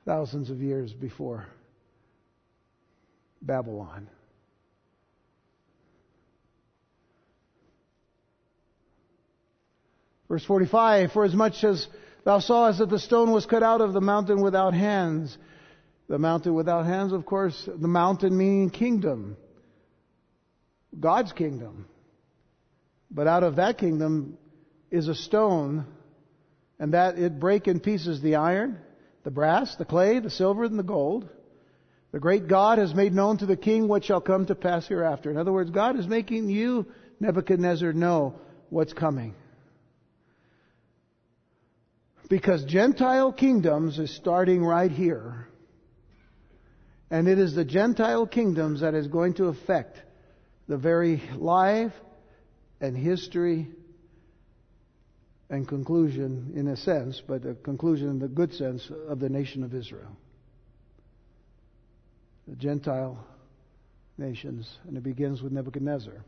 thousands 0.04 0.50
of 0.50 0.60
years 0.60 0.92
before 0.92 1.46
Babylon. 3.40 4.10
Verse 10.28 10.44
45 10.44 11.12
For 11.12 11.24
as 11.24 11.34
much 11.34 11.64
as 11.64 11.86
thou 12.24 12.40
sawest 12.40 12.78
that 12.80 12.90
the 12.90 12.98
stone 12.98 13.30
was 13.30 13.46
cut 13.46 13.62
out 13.62 13.80
of 13.80 13.92
the 13.94 14.00
mountain 14.00 14.42
without 14.42 14.74
hands, 14.74 15.36
the 16.08 16.18
mountain 16.18 16.54
without 16.54 16.86
hands, 16.86 17.12
of 17.12 17.24
course, 17.24 17.66
the 17.66 17.88
mountain 17.88 18.36
meaning 18.36 18.70
kingdom, 18.70 19.36
God's 20.98 21.32
kingdom. 21.32 21.86
But 23.10 23.26
out 23.26 23.42
of 23.42 23.56
that 23.56 23.78
kingdom 23.78 24.38
is 24.90 25.08
a 25.08 25.14
stone, 25.14 25.86
and 26.78 26.94
that 26.94 27.18
it 27.18 27.38
break 27.40 27.68
in 27.68 27.80
pieces 27.80 28.20
the 28.20 28.36
iron, 28.36 28.78
the 29.22 29.30
brass, 29.30 29.74
the 29.76 29.84
clay, 29.84 30.18
the 30.18 30.30
silver, 30.30 30.64
and 30.64 30.78
the 30.78 30.82
gold. 30.82 31.28
The 32.12 32.20
great 32.20 32.46
God 32.46 32.78
has 32.78 32.94
made 32.94 33.12
known 33.12 33.38
to 33.38 33.46
the 33.46 33.56
king 33.56 33.88
what 33.88 34.04
shall 34.04 34.20
come 34.20 34.46
to 34.46 34.54
pass 34.54 34.86
hereafter. 34.86 35.30
In 35.30 35.36
other 35.36 35.52
words, 35.52 35.70
God 35.70 35.98
is 35.98 36.06
making 36.06 36.48
you, 36.48 36.86
Nebuchadnezzar, 37.18 37.92
know 37.92 38.38
what's 38.68 38.92
coming. 38.92 39.34
Because 42.28 42.64
Gentile 42.64 43.32
kingdoms 43.32 43.98
is 43.98 44.14
starting 44.14 44.64
right 44.64 44.90
here. 44.90 45.48
And 47.10 47.28
it 47.28 47.38
is 47.38 47.54
the 47.54 47.64
Gentile 47.64 48.26
kingdoms 48.26 48.80
that 48.80 48.94
is 48.94 49.06
going 49.06 49.34
to 49.34 49.46
affect 49.46 50.00
the 50.68 50.76
very 50.76 51.22
life 51.36 51.92
and 52.80 52.96
history 52.96 53.68
and 55.50 55.68
conclusion 55.68 56.52
in 56.56 56.68
a 56.68 56.76
sense, 56.76 57.22
but 57.26 57.44
a 57.44 57.54
conclusion 57.54 58.08
in 58.08 58.18
the 58.18 58.28
good 58.28 58.54
sense 58.54 58.90
of 59.08 59.20
the 59.20 59.28
nation 59.28 59.62
of 59.62 59.74
Israel. 59.74 60.16
The 62.48 62.56
Gentile 62.56 63.24
nations, 64.18 64.68
and 64.86 64.96
it 64.96 65.02
begins 65.02 65.42
with 65.42 65.52
Nebuchadnezzar. 65.52 66.24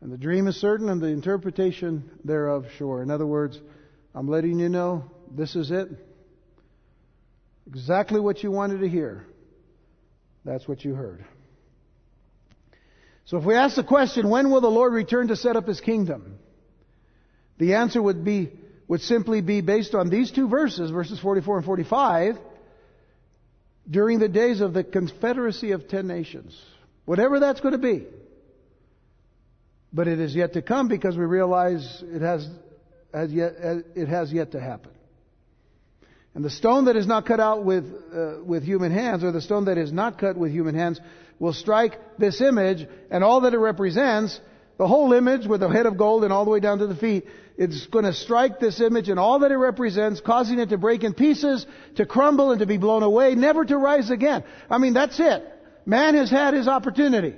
And 0.00 0.12
the 0.12 0.18
dream 0.18 0.48
is 0.48 0.56
certain 0.56 0.88
and 0.88 1.00
the 1.00 1.08
interpretation 1.08 2.10
thereof 2.24 2.66
sure. 2.76 3.02
In 3.02 3.10
other 3.10 3.26
words, 3.26 3.60
I'm 4.14 4.28
letting 4.28 4.58
you 4.58 4.68
know 4.68 5.10
this 5.30 5.54
is 5.54 5.70
it. 5.70 5.88
Exactly 7.66 8.20
what 8.20 8.42
you 8.42 8.50
wanted 8.50 8.80
to 8.80 8.88
hear. 8.88 9.26
That's 10.44 10.66
what 10.66 10.84
you 10.84 10.94
heard. 10.94 11.24
So 13.24 13.38
if 13.38 13.44
we 13.44 13.54
ask 13.54 13.76
the 13.76 13.84
question, 13.84 14.28
when 14.28 14.50
will 14.50 14.60
the 14.60 14.70
Lord 14.70 14.92
return 14.92 15.28
to 15.28 15.36
set 15.36 15.56
up 15.56 15.66
his 15.66 15.80
kingdom? 15.80 16.38
The 17.58 17.74
answer 17.74 18.02
would 18.02 18.24
be, 18.24 18.50
would 18.88 19.00
simply 19.00 19.40
be 19.40 19.60
based 19.60 19.94
on 19.94 20.10
these 20.10 20.32
two 20.32 20.48
verses, 20.48 20.90
verses 20.90 21.20
44 21.20 21.58
and 21.58 21.66
45, 21.66 22.38
during 23.88 24.18
the 24.18 24.28
days 24.28 24.60
of 24.60 24.74
the 24.74 24.84
confederacy 24.84 25.72
of 25.72 25.88
ten 25.88 26.06
nations. 26.06 26.60
Whatever 27.04 27.40
that's 27.40 27.60
going 27.60 27.72
to 27.72 27.78
be. 27.78 28.06
But 29.92 30.08
it 30.08 30.20
is 30.20 30.34
yet 30.34 30.54
to 30.54 30.62
come 30.62 30.88
because 30.88 31.16
we 31.16 31.24
realize 31.24 32.02
it 32.06 32.22
has, 32.22 32.48
has 33.12 33.32
yet, 33.32 33.54
it 33.94 34.08
has 34.08 34.32
yet 34.32 34.52
to 34.52 34.60
happen. 34.60 34.90
And 36.34 36.44
the 36.44 36.50
stone 36.50 36.86
that 36.86 36.96
is 36.96 37.06
not 37.06 37.26
cut 37.26 37.40
out 37.40 37.64
with, 37.64 37.84
uh, 38.14 38.42
with 38.44 38.62
human 38.62 38.90
hands, 38.90 39.22
or 39.22 39.32
the 39.32 39.42
stone 39.42 39.66
that 39.66 39.76
is 39.76 39.92
not 39.92 40.18
cut 40.18 40.36
with 40.36 40.50
human 40.50 40.74
hands, 40.74 40.98
will 41.38 41.52
strike 41.52 41.98
this 42.18 42.40
image, 42.40 42.86
and 43.10 43.22
all 43.22 43.42
that 43.42 43.52
it 43.52 43.58
represents, 43.58 44.40
the 44.78 44.88
whole 44.88 45.12
image 45.12 45.46
with 45.46 45.60
the 45.60 45.68
head 45.68 45.86
of 45.86 45.96
gold 45.96 46.24
and 46.24 46.32
all 46.32 46.44
the 46.44 46.50
way 46.50 46.60
down 46.60 46.78
to 46.78 46.86
the 46.86 46.96
feet, 46.96 47.26
it's 47.58 47.86
going 47.86 48.04
to 48.04 48.12
strike 48.12 48.58
this 48.58 48.80
image 48.80 49.08
and 49.08 49.18
all 49.20 49.40
that 49.40 49.52
it 49.52 49.56
represents, 49.56 50.20
causing 50.20 50.58
it 50.58 50.70
to 50.70 50.78
break 50.78 51.04
in 51.04 51.12
pieces, 51.12 51.66
to 51.96 52.06
crumble 52.06 52.50
and 52.50 52.60
to 52.60 52.66
be 52.66 52.78
blown 52.78 53.02
away, 53.02 53.34
never 53.34 53.64
to 53.64 53.76
rise 53.76 54.10
again. 54.10 54.42
I 54.70 54.78
mean, 54.78 54.94
that's 54.94 55.20
it. 55.20 55.44
Man 55.84 56.14
has 56.14 56.30
had 56.30 56.54
his 56.54 56.66
opportunity 56.66 57.34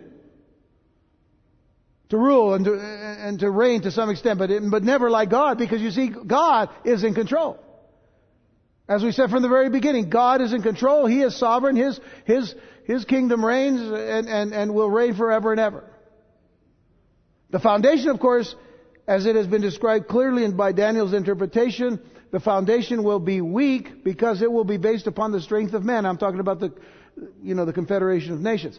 to 2.11 2.17
rule 2.17 2.55
and 2.55 2.65
to, 2.67 2.79
and 2.79 3.41
to 3.41 3.51
reign 3.51 3.83
to 3.83 3.91
some 3.91 4.11
extent, 4.11 4.39
but, 4.39 4.51
it, 4.51 4.63
but 4.71 4.85
never 4.85 5.11
like 5.11 5.31
God 5.31 5.59
because 5.59 5.81
you 5.81 5.91
see, 5.91 6.09
God 6.09 6.69
is 6.85 7.03
in 7.03 7.15
control. 7.15 7.59
As 8.89 9.03
we 9.03 9.13
said 9.13 9.31
from 9.31 9.43
the 9.43 9.49
very 9.49 9.71
beginning, 9.71 10.11
God 10.11 10.41
is 10.41 10.53
in 10.53 10.63
control. 10.63 11.07
He 11.07 11.23
is 11.23 11.37
sovereign. 11.37 11.77
His, 11.77 11.99
His, 12.25 12.55
His 12.85 13.05
kingdom 13.05 13.45
reigns 13.45 13.81
and, 13.81 14.29
and, 14.29 14.53
and 14.53 14.75
will 14.75 14.91
reign 14.91 15.15
forever 15.15 15.53
and 15.53 15.61
ever. 15.61 15.85
The 17.51 17.61
foundation, 17.61 18.09
of 18.09 18.21
course, 18.21 18.55
as 19.07 19.27
it 19.27 19.37
has 19.37 19.47
been 19.47 19.63
described 19.63 20.09
clearly 20.09 20.51
by 20.53 20.73
Daniel's 20.73 21.13
interpretation, 21.13 22.01
the 22.31 22.41
foundation 22.41 23.05
will 23.05 23.21
be 23.21 23.41
weak 23.41 24.05
because 24.05 24.43
it 24.43 24.51
will 24.51 24.65
be 24.65 24.77
based 24.77 25.07
upon 25.07 25.33
the 25.33 25.41
strength 25.41 25.73
of 25.73 25.85
men. 25.85 26.05
I'm 26.05 26.19
talking 26.19 26.41
about 26.41 26.61
the, 26.61 26.75
you 27.43 27.55
know, 27.55 27.65
the 27.65 27.73
Confederation 27.73 28.33
of 28.33 28.41
Nations. 28.41 28.79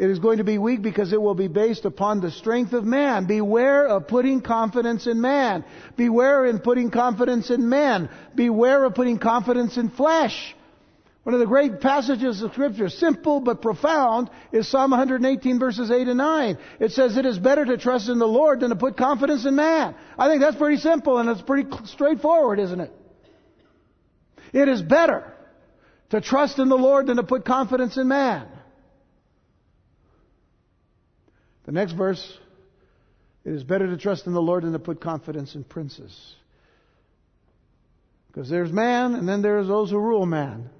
It 0.00 0.08
is 0.08 0.18
going 0.18 0.38
to 0.38 0.44
be 0.44 0.56
weak 0.56 0.80
because 0.80 1.12
it 1.12 1.20
will 1.20 1.34
be 1.34 1.46
based 1.46 1.84
upon 1.84 2.22
the 2.22 2.30
strength 2.30 2.72
of 2.72 2.84
man. 2.84 3.26
Beware 3.26 3.86
of 3.86 4.08
putting 4.08 4.40
confidence 4.40 5.06
in 5.06 5.20
man. 5.20 5.62
Beware 5.94 6.46
in 6.46 6.60
putting 6.60 6.90
confidence 6.90 7.50
in 7.50 7.68
men. 7.68 8.08
Beware 8.34 8.86
of 8.86 8.94
putting 8.94 9.18
confidence 9.18 9.76
in 9.76 9.90
flesh. 9.90 10.56
One 11.24 11.34
of 11.34 11.40
the 11.40 11.46
great 11.46 11.82
passages 11.82 12.40
of 12.40 12.52
scripture, 12.52 12.88
simple 12.88 13.40
but 13.40 13.60
profound, 13.60 14.30
is 14.52 14.66
Psalm 14.68 14.92
118 14.92 15.58
verses 15.58 15.90
8 15.90 16.08
and 16.08 16.16
9. 16.16 16.56
It 16.80 16.92
says 16.92 17.18
it 17.18 17.26
is 17.26 17.38
better 17.38 17.66
to 17.66 17.76
trust 17.76 18.08
in 18.08 18.18
the 18.18 18.26
Lord 18.26 18.60
than 18.60 18.70
to 18.70 18.76
put 18.76 18.96
confidence 18.96 19.44
in 19.44 19.54
man. 19.54 19.94
I 20.18 20.28
think 20.28 20.40
that's 20.40 20.56
pretty 20.56 20.78
simple 20.78 21.18
and 21.18 21.28
it's 21.28 21.42
pretty 21.42 21.68
straightforward, 21.84 22.58
isn't 22.58 22.80
it? 22.80 22.92
It 24.54 24.66
is 24.66 24.80
better 24.80 25.30
to 26.08 26.22
trust 26.22 26.58
in 26.58 26.70
the 26.70 26.78
Lord 26.78 27.08
than 27.08 27.18
to 27.18 27.22
put 27.22 27.44
confidence 27.44 27.98
in 27.98 28.08
man. 28.08 28.48
The 31.64 31.72
next 31.72 31.92
verse, 31.92 32.38
it 33.44 33.52
is 33.52 33.64
better 33.64 33.86
to 33.86 33.96
trust 33.96 34.26
in 34.26 34.32
the 34.32 34.42
Lord 34.42 34.64
than 34.64 34.72
to 34.72 34.78
put 34.78 35.00
confidence 35.00 35.54
in 35.54 35.64
princes. 35.64 36.34
Because 38.28 38.48
there's 38.48 38.72
man 38.72 39.14
and 39.14 39.28
then 39.28 39.42
there's 39.42 39.66
those 39.66 39.90
who 39.90 39.98
rule 39.98 40.26
man. 40.26 40.70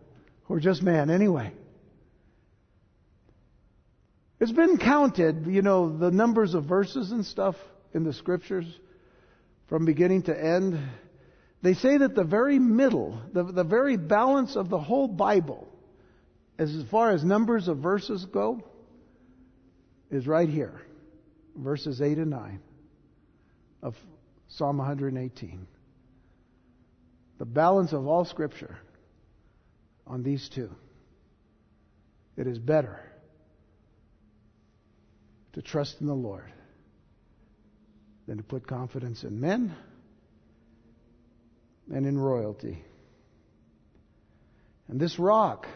who 0.45 0.55
are 0.55 0.61
just 0.61 0.83
man 0.83 1.11
anyway. 1.11 1.53
It's 4.41 4.53
been 4.53 4.79
counted, 4.79 5.47
you 5.47 5.61
know, 5.61 5.97
the 5.97 6.11
numbers 6.11 6.55
of 6.55 6.65
verses 6.65 7.13
and 7.13 7.27
stuff 7.27 7.57
in 7.93 8.05
the 8.05 8.13
scriptures 8.13 8.67
from 9.69 9.85
beginning 9.85 10.23
to 10.23 10.45
end. 10.45 10.81
They 11.63 11.75
say 11.75 11.99
that 11.99 12.15
the 12.15 12.25
very 12.25 12.59
middle, 12.59 13.21
the, 13.33 13.45
the 13.45 13.65
very 13.65 13.97
balance 13.97 14.57
of 14.57 14.71
the 14.71 14.79
whole 14.79 15.09
Bible, 15.09 15.69
as 16.59 16.85
far 16.91 17.11
as 17.11 17.23
numbers 17.23 17.69
of 17.69 17.79
verses 17.79 18.25
go, 18.25 18.65
is 20.11 20.27
right 20.27 20.49
here. 20.49 20.81
Verses 21.57 22.01
8 22.01 22.19
and 22.19 22.31
9 22.31 22.61
of 23.83 23.95
Psalm 24.49 24.79
118. 24.79 25.67
The 27.39 27.45
balance 27.45 27.93
of 27.93 28.07
all 28.07 28.25
Scripture 28.25 28.79
on 30.07 30.23
these 30.23 30.49
two. 30.49 30.71
It 32.37 32.47
is 32.47 32.59
better 32.59 33.01
to 35.53 35.63
trust 35.63 36.01
in 36.01 36.07
the 36.07 36.15
Lord 36.15 36.53
than 38.27 38.37
to 38.37 38.43
put 38.43 38.67
confidence 38.67 39.25
in 39.25 39.41
men 39.41 39.75
and 41.93 42.07
in 42.07 42.19
royalty. 42.19 42.85
And 44.89 45.01
this 45.01 45.19
rock 45.19 45.67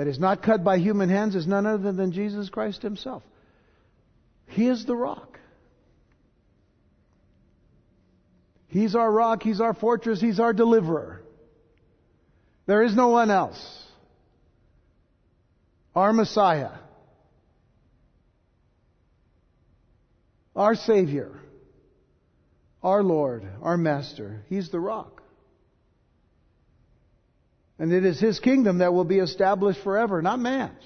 that 0.00 0.08
is 0.08 0.18
not 0.18 0.42
cut 0.42 0.64
by 0.64 0.78
human 0.78 1.10
hands 1.10 1.36
is 1.36 1.46
none 1.46 1.66
other 1.66 1.92
than 1.92 2.10
Jesus 2.10 2.48
Christ 2.48 2.80
Himself. 2.80 3.22
He 4.46 4.66
is 4.66 4.86
the 4.86 4.96
rock. 4.96 5.38
He's 8.68 8.94
our 8.94 9.12
rock, 9.12 9.42
He's 9.42 9.60
our 9.60 9.74
fortress, 9.74 10.18
He's 10.18 10.40
our 10.40 10.54
deliverer. 10.54 11.20
There 12.64 12.82
is 12.82 12.96
no 12.96 13.08
one 13.08 13.30
else. 13.30 13.60
Our 15.94 16.14
Messiah. 16.14 16.70
Our 20.56 20.76
Savior. 20.76 21.38
Our 22.82 23.02
Lord. 23.02 23.46
Our 23.60 23.76
Master. 23.76 24.46
He's 24.48 24.70
the 24.70 24.80
rock. 24.80 25.19
And 27.80 27.92
it 27.92 28.04
is 28.04 28.20
His 28.20 28.38
kingdom 28.38 28.78
that 28.78 28.92
will 28.92 29.04
be 29.04 29.18
established 29.18 29.82
forever, 29.82 30.22
not 30.22 30.38
man's. 30.38 30.84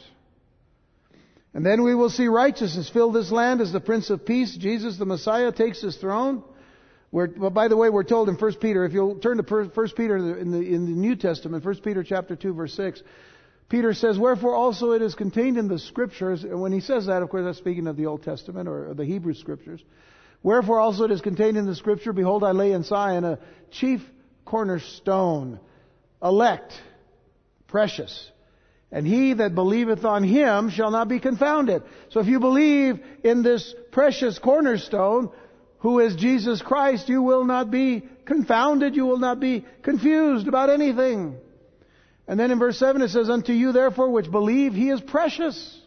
And 1.53 1.67
then 1.67 1.83
we 1.83 1.95
will 1.95 2.09
see 2.09 2.27
righteousness 2.27 2.89
fill 2.89 3.13
this 3.13 3.31
land 3.31 3.61
as 3.61 3.73
the 3.73 3.81
Prince 3.81 4.11
of 4.11 4.25
Peace, 4.25 4.57
Jesus 4.57 4.97
the 4.97 5.05
Messiah, 5.05 5.53
takes 5.53 5.83
his 5.83 5.97
throne. 5.97 6.43
We're, 7.13 7.29
well, 7.37 7.51
by 7.51 7.69
the 7.69 7.77
way, 7.77 7.91
we're 7.91 8.03
told 8.03 8.29
in 8.29 8.35
1 8.35 8.55
Peter, 8.55 8.85
if 8.85 8.93
you'll 8.93 9.17
turn 9.17 9.37
to 9.37 9.45
1 9.45 9.89
Peter 9.97 10.17
in 10.17 10.51
the, 10.51 10.59
in 10.59 10.85
the 10.87 10.93
New 10.93 11.15
Testament, 11.15 11.65
1 11.65 11.77
Peter 11.77 12.03
chapter 12.03 12.35
2 12.35 12.55
verse 12.55 12.75
6, 12.75 13.03
Peter 13.69 13.95
says, 13.95 14.19
Wherefore 14.19 14.55
also 14.55 14.93
it 14.93 15.03
is 15.03 15.15
contained 15.15 15.57
in 15.57 15.69
the 15.69 15.79
scriptures, 15.79 16.43
and 16.43 16.61
when 16.61 16.73
he 16.73 16.81
says 16.81 17.07
that, 17.07 17.23
of 17.23 17.31
course, 17.31 17.45
that's 17.45 17.59
speaking 17.59 17.87
of 17.87 17.97
the 17.97 18.07
Old 18.07 18.25
Testament 18.25 18.69
or 18.69 18.95
the 18.95 19.05
Hebrew 19.05 19.35
scriptures. 19.35 19.81
Wherefore 20.43 20.81
also 20.81 21.05
it 21.05 21.13
is 21.13 21.21
contained 21.21 21.57
in 21.57 21.67
the 21.67 21.77
scripture, 21.77 22.13
Behold, 22.13 22.43
I 22.43 22.51
lay 22.51 22.73
in 22.73 22.83
Zion 22.83 23.25
a 23.25 23.39
chief 23.71 24.01
cornerstone, 24.45 25.61
elect, 26.25 26.73
precious. 27.67 28.31
And 28.91 29.07
he 29.07 29.35
that 29.35 29.55
believeth 29.55 30.05
on 30.05 30.25
him 30.25 30.71
shall 30.71 30.91
not 30.91 31.09
be 31.09 31.21
confounded. 31.21 31.83
So 32.11 32.21
if 32.21 32.27
you 32.27 32.41
believe 32.41 33.01
in 33.23 33.43
this 33.43 33.75
precious 33.93 34.39
cornerstone, 34.39 35.31
who 35.79 35.99
is 35.99 36.17
Jesus 36.17 36.63
Christ, 36.63 37.09
you 37.09 37.21
will 37.21 37.45
not 37.45 37.71
be 37.71 38.09
confounded, 38.25 38.97
you 38.97 39.05
will 39.05 39.19
not 39.19 39.39
be 39.39 39.67
confused 39.83 40.49
about 40.49 40.71
anything. 40.71 41.37
And 42.27 42.41
then 42.41 42.51
in 42.51 42.59
verse 42.59 42.79
7 42.79 43.03
it 43.03 43.11
says, 43.11 43.29
Unto 43.29 43.53
you 43.53 43.73
therefore 43.73 44.11
which 44.11 44.31
believe, 44.31 44.73
he 44.73 44.89
is 44.89 45.01
precious. 45.01 45.79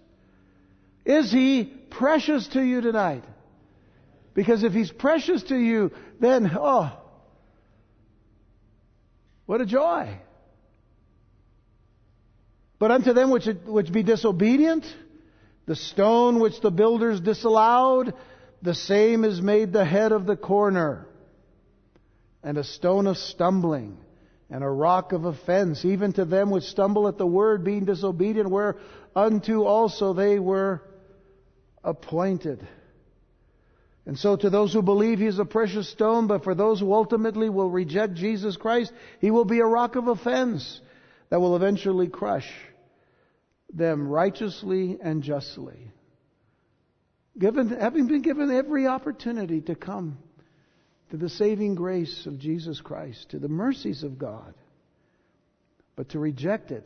Is 1.03 1.31
he 1.31 1.63
precious 1.89 2.47
to 2.49 2.61
you 2.61 2.81
tonight? 2.81 3.23
Because 4.33 4.63
if 4.63 4.73
he's 4.73 4.91
precious 4.91 5.41
to 5.43 5.57
you, 5.57 5.91
then, 6.19 6.51
oh, 6.53 6.95
what 9.47 9.61
a 9.61 9.65
joy. 9.65 10.19
But 12.79 12.91
unto 12.91 13.13
them 13.13 13.31
which, 13.31 13.47
which 13.65 13.91
be 13.91 14.03
disobedient, 14.03 14.85
the 15.65 15.75
stone 15.75 16.39
which 16.39 16.61
the 16.61 16.71
builders 16.71 17.19
disallowed, 17.19 18.13
the 18.61 18.75
same 18.75 19.23
is 19.23 19.41
made 19.41 19.73
the 19.73 19.85
head 19.85 20.11
of 20.11 20.25
the 20.25 20.37
corner, 20.37 21.07
and 22.43 22.57
a 22.57 22.63
stone 22.63 23.07
of 23.07 23.17
stumbling, 23.17 23.97
and 24.49 24.63
a 24.63 24.69
rock 24.69 25.11
of 25.11 25.25
offense, 25.25 25.83
even 25.85 26.13
to 26.13 26.25
them 26.25 26.51
which 26.51 26.63
stumble 26.65 27.07
at 27.07 27.17
the 27.17 27.25
word, 27.25 27.63
being 27.63 27.85
disobedient, 27.85 28.49
whereunto 28.49 29.63
also 29.63 30.13
they 30.13 30.39
were 30.39 30.81
appointed. 31.83 32.65
And 34.05 34.17
so 34.17 34.37
to 34.37 34.49
those 34.49 34.71
who 34.71 34.81
believe 34.81 35.19
he 35.19 35.25
is 35.25 35.39
a 35.39 35.45
precious 35.45 35.89
stone, 35.89 36.27
but 36.27 36.45
for 36.45 36.55
those 36.55 36.79
who 36.79 36.93
ultimately 36.93 37.49
will 37.49 37.69
reject 37.69 38.13
Jesus 38.13 38.55
Christ, 38.55 38.93
he 39.19 39.31
will 39.31 39.43
be 39.43 39.59
a 39.59 39.65
rock 39.65 39.97
of 39.97 40.07
offense 40.07 40.79
that 41.29 41.39
will 41.39 41.55
eventually 41.55 42.07
crush 42.07 42.49
them 43.73 44.07
righteously 44.07 44.97
and 45.01 45.23
justly 45.23 45.91
given, 47.37 47.69
having 47.69 48.07
been 48.07 48.21
given 48.21 48.51
every 48.51 48.87
opportunity 48.87 49.61
to 49.61 49.75
come 49.75 50.17
to 51.11 51.17
the 51.17 51.29
saving 51.29 51.75
grace 51.75 52.25
of 52.25 52.37
Jesus 52.39 52.81
Christ, 52.81 53.29
to 53.29 53.39
the 53.39 53.47
mercies 53.47 54.03
of 54.03 54.17
God, 54.17 54.53
but 55.95 56.09
to 56.09 56.19
reject 56.19 56.71
it. 56.71 56.85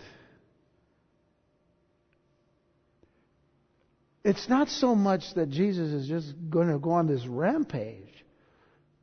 It's 4.24 4.48
not 4.48 4.70
so 4.70 4.94
much 4.94 5.24
that 5.36 5.50
Jesus 5.50 5.92
is 5.92 6.08
just 6.08 6.36
going 6.50 6.68
to 6.68 6.78
go 6.78 6.92
on 6.92 7.08
this 7.08 7.26
rampage 7.26 8.24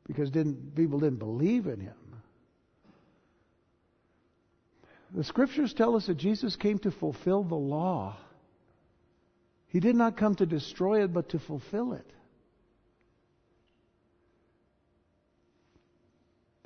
because 0.07 0.31
didn't, 0.31 0.75
people 0.75 0.99
didn't 0.99 1.19
believe 1.19 1.67
in 1.67 1.81
him. 1.81 1.95
The 5.13 5.23
scriptures 5.23 5.73
tell 5.73 5.95
us 5.95 6.05
that 6.07 6.17
Jesus 6.17 6.55
came 6.55 6.77
to 6.79 6.91
fulfill 6.91 7.43
the 7.43 7.55
law. 7.55 8.17
He 9.67 9.79
did 9.79 9.95
not 9.95 10.17
come 10.17 10.35
to 10.35 10.45
destroy 10.45 11.03
it, 11.03 11.13
but 11.13 11.29
to 11.29 11.39
fulfill 11.39 11.93
it. 11.93 12.05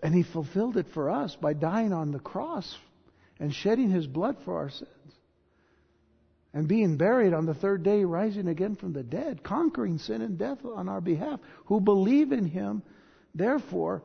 And 0.01 0.13
He 0.13 0.23
fulfilled 0.23 0.75
it 0.77 0.87
for 0.93 1.09
us 1.09 1.35
by 1.35 1.53
dying 1.53 1.93
on 1.93 2.11
the 2.11 2.19
cross 2.19 2.77
and 3.39 3.53
shedding 3.53 3.89
His 3.89 4.07
blood 4.07 4.37
for 4.43 4.57
our 4.57 4.69
sins. 4.69 4.89
And 6.53 6.67
being 6.67 6.97
buried 6.97 7.33
on 7.33 7.45
the 7.45 7.53
third 7.53 7.83
day, 7.83 8.03
rising 8.03 8.47
again 8.47 8.75
from 8.75 8.93
the 8.93 9.01
dead, 9.01 9.41
conquering 9.43 9.97
sin 9.97 10.21
and 10.21 10.37
death 10.37 10.59
on 10.63 10.87
our 10.87 11.01
behalf, 11.01 11.39
who 11.65 11.81
believe 11.81 12.31
in 12.31 12.45
Him. 12.45 12.83
Therefore, 13.33 14.03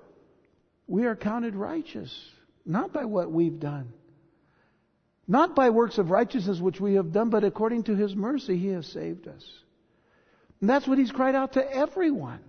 we 0.86 1.04
are 1.04 1.16
counted 1.16 1.54
righteous, 1.54 2.30
not 2.64 2.92
by 2.92 3.04
what 3.04 3.30
we've 3.30 3.60
done, 3.60 3.92
not 5.28 5.54
by 5.54 5.68
works 5.68 5.98
of 5.98 6.10
righteousness 6.10 6.58
which 6.58 6.80
we 6.80 6.94
have 6.94 7.12
done, 7.12 7.28
but 7.28 7.44
according 7.44 7.84
to 7.84 7.94
his 7.94 8.16
mercy 8.16 8.56
he 8.56 8.68
has 8.68 8.86
saved 8.86 9.28
us. 9.28 9.44
And 10.60 10.68
that's 10.68 10.88
what 10.88 10.98
he's 10.98 11.12
cried 11.12 11.34
out 11.34 11.52
to 11.52 11.70
everyone. 11.72 12.40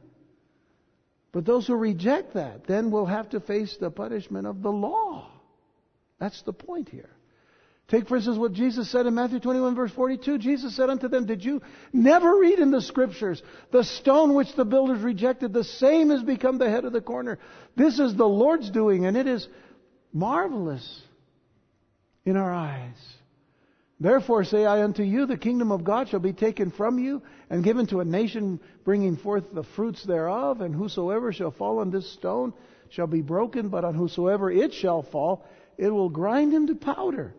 But 1.32 1.46
those 1.46 1.68
who 1.68 1.76
reject 1.76 2.34
that 2.34 2.66
then 2.66 2.90
will 2.90 3.06
have 3.06 3.30
to 3.32 3.42
face 3.42 3.78
the 3.78 3.92
punishment 3.92 4.48
of 4.48 4.64
the 4.64 4.72
law. 4.72 5.30
That's 6.20 6.42
the 6.42 6.54
point 6.54 6.90
here. 6.90 7.10
Take, 7.90 8.08
for 8.08 8.16
instance, 8.16 8.38
what 8.38 8.54
Jesus 8.54 8.90
said 8.90 9.08
in 9.08 9.16
Matthew 9.16 9.40
21, 9.40 9.76
verse 9.76 9.92
42. 9.92 10.38
Jesus 10.38 10.76
said 10.76 10.90
unto 10.90 11.08
them, 11.08 11.26
Did 11.26 11.44
you 11.44 11.62
never 11.92 12.38
read 12.38 12.60
in 12.60 12.72
the 12.72 12.82
scriptures, 12.82 13.42
the 13.72 13.84
stone 13.84 14.36
which 14.36 14.54
the 14.56 14.66
builders 14.66 15.02
rejected, 15.02 15.54
the 15.54 15.64
same 15.64 16.12
has 16.12 16.22
become 16.22 16.60
the 16.60 16.70
head 16.70 16.86
of 16.86 16.94
the 16.94 17.02
corner? 17.02 17.40
This 17.76 18.00
is 18.00 18.16
the 18.16 18.28
Lord's 18.28 18.70
doing, 18.70 19.06
and 19.06 19.18
it 19.18 19.28
is 19.28 19.48
marvelous 20.14 21.02
in 22.26 22.38
our 22.38 22.54
eyes. 22.54 22.98
Therefore 24.00 24.46
say 24.46 24.66
I 24.66 24.84
unto 24.84 25.04
you, 25.04 25.26
the 25.26 25.38
kingdom 25.38 25.72
of 25.72 25.84
God 25.84 26.08
shall 26.08 26.22
be 26.22 26.32
taken 26.32 26.72
from 26.72 27.00
you 27.00 27.22
and 27.50 27.64
given 27.64 27.86
to 27.88 28.00
a 28.00 28.06
nation 28.06 28.60
bringing 28.86 29.18
forth 29.18 29.54
the 29.54 29.64
fruits 29.64 30.04
thereof, 30.06 30.62
and 30.62 30.74
whosoever 30.74 31.34
shall 31.34 31.52
fall 31.52 31.80
on 31.80 31.92
this 31.92 32.10
stone 32.14 32.54
shall 32.90 33.08
be 33.08 33.22
broken, 33.22 33.68
but 33.68 33.84
on 33.84 33.96
whosoever 33.96 34.50
it 34.50 34.74
shall 34.74 35.04
fall, 35.04 35.46
it 35.78 35.90
will 35.90 36.10
grind 36.10 36.54
him 36.54 36.68
to 36.68 36.76
powder. 36.76 37.34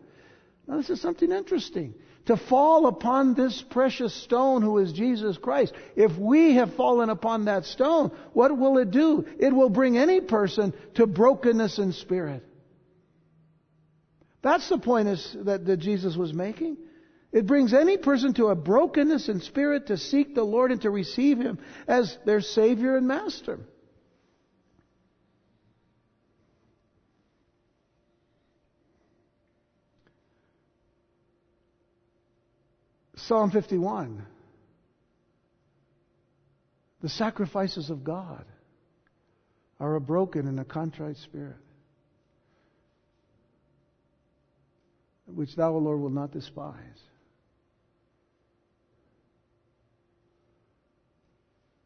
Now, 0.67 0.77
this 0.77 0.91
is 0.91 1.01
something 1.01 1.31
interesting. 1.31 1.95
To 2.27 2.37
fall 2.37 2.85
upon 2.85 3.33
this 3.33 3.63
precious 3.71 4.13
stone 4.13 4.61
who 4.61 4.77
is 4.77 4.93
Jesus 4.93 5.37
Christ. 5.37 5.73
If 5.95 6.15
we 6.17 6.53
have 6.55 6.75
fallen 6.75 7.09
upon 7.09 7.45
that 7.45 7.65
stone, 7.65 8.11
what 8.33 8.55
will 8.55 8.77
it 8.77 8.91
do? 8.91 9.25
It 9.39 9.51
will 9.51 9.69
bring 9.69 9.97
any 9.97 10.21
person 10.21 10.73
to 10.95 11.07
brokenness 11.07 11.79
in 11.79 11.93
spirit. 11.93 12.45
That's 14.41 14.67
the 14.69 14.77
point 14.77 15.07
is, 15.07 15.37
that, 15.41 15.65
that 15.65 15.77
Jesus 15.77 16.15
was 16.15 16.33
making. 16.33 16.77
It 17.31 17.45
brings 17.45 17.73
any 17.73 17.97
person 17.97 18.33
to 18.35 18.47
a 18.47 18.55
brokenness 18.55 19.29
in 19.29 19.41
spirit 19.41 19.87
to 19.87 19.97
seek 19.97 20.35
the 20.35 20.43
Lord 20.43 20.71
and 20.71 20.81
to 20.81 20.89
receive 20.89 21.37
Him 21.37 21.59
as 21.87 22.17
their 22.25 22.41
Savior 22.41 22.97
and 22.97 23.07
Master. 23.07 23.59
Psalm 33.15 33.51
51. 33.51 34.25
The 37.01 37.09
sacrifices 37.09 37.89
of 37.89 38.03
God 38.03 38.45
are 39.79 39.95
a 39.95 40.01
broken 40.01 40.47
and 40.47 40.59
a 40.59 40.65
contrite 40.65 41.17
spirit, 41.17 41.55
which 45.33 45.55
thou, 45.55 45.73
O 45.73 45.77
Lord, 45.77 45.99
will 45.99 46.09
not 46.09 46.31
despise. 46.31 46.75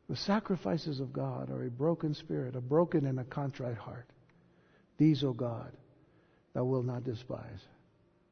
The 0.09 0.15
sacrifices 0.15 0.99
of 0.99 1.11
God 1.11 1.49
are 1.49 1.63
a 1.63 1.69
broken 1.69 2.13
spirit, 2.13 2.55
a 2.55 2.61
broken 2.61 3.05
and 3.05 3.19
a 3.19 3.23
contrite 3.23 3.77
heart. 3.77 4.07
These, 4.97 5.23
O 5.23 5.33
God, 5.33 5.71
thou 6.53 6.63
wilt 6.63 6.85
not 6.85 7.03
despise. 7.03 7.59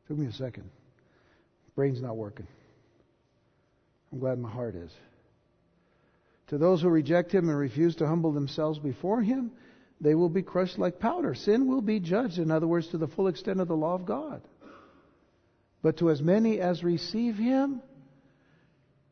Took 0.07 0.17
me 0.17 0.27
a 0.27 0.31
second. 0.31 0.69
Brain's 1.75 2.01
not 2.01 2.15
working. 2.15 2.47
I'm 4.11 4.19
glad 4.19 4.37
my 4.37 4.51
heart 4.51 4.75
is. 4.75 4.91
To 6.47 6.57
those 6.57 6.81
who 6.81 6.89
reject 6.89 7.33
him 7.33 7.49
and 7.49 7.57
refuse 7.57 7.95
to 7.95 8.07
humble 8.07 8.31
themselves 8.31 8.77
before 8.77 9.21
him, 9.21 9.51
they 9.99 10.13
will 10.13 10.29
be 10.29 10.43
crushed 10.43 10.77
like 10.77 10.99
powder. 10.99 11.33
Sin 11.33 11.67
will 11.67 11.81
be 11.81 11.99
judged, 11.99 12.37
in 12.37 12.51
other 12.51 12.67
words, 12.67 12.87
to 12.89 12.97
the 12.97 13.07
full 13.07 13.27
extent 13.27 13.59
of 13.59 13.67
the 13.67 13.75
law 13.75 13.95
of 13.95 14.05
God. 14.05 14.41
But 15.83 15.97
to 15.97 16.09
as 16.09 16.21
many 16.21 16.59
as 16.59 16.83
receive 16.83 17.35
him, 17.35 17.81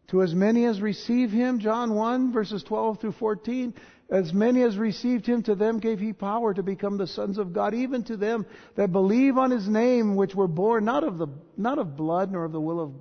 to 0.07 0.23
as 0.23 0.33
many 0.33 0.65
as 0.65 0.81
receive 0.81 1.29
him, 1.29 1.59
John 1.59 1.93
1, 1.93 2.33
verses 2.33 2.63
12 2.63 2.99
through 2.99 3.11
14, 3.11 3.73
as 4.09 4.33
many 4.33 4.63
as 4.63 4.77
received 4.77 5.25
him, 5.25 5.43
to 5.43 5.55
them 5.55 5.79
gave 5.79 5.99
he 5.99 6.11
power 6.11 6.53
to 6.53 6.63
become 6.63 6.97
the 6.97 7.07
sons 7.07 7.37
of 7.37 7.53
God, 7.53 7.73
even 7.73 8.03
to 8.05 8.17
them 8.17 8.45
that 8.75 8.91
believe 8.91 9.37
on 9.37 9.51
his 9.51 9.67
name, 9.67 10.15
which 10.15 10.33
were 10.33 10.47
born 10.47 10.85
not 10.85 11.03
of, 11.03 11.17
the, 11.17 11.27
not 11.55 11.77
of 11.77 11.95
blood, 11.95 12.31
nor 12.31 12.45
of 12.45 12.51
the 12.51 12.59
will 12.59 12.79
of 12.79 12.93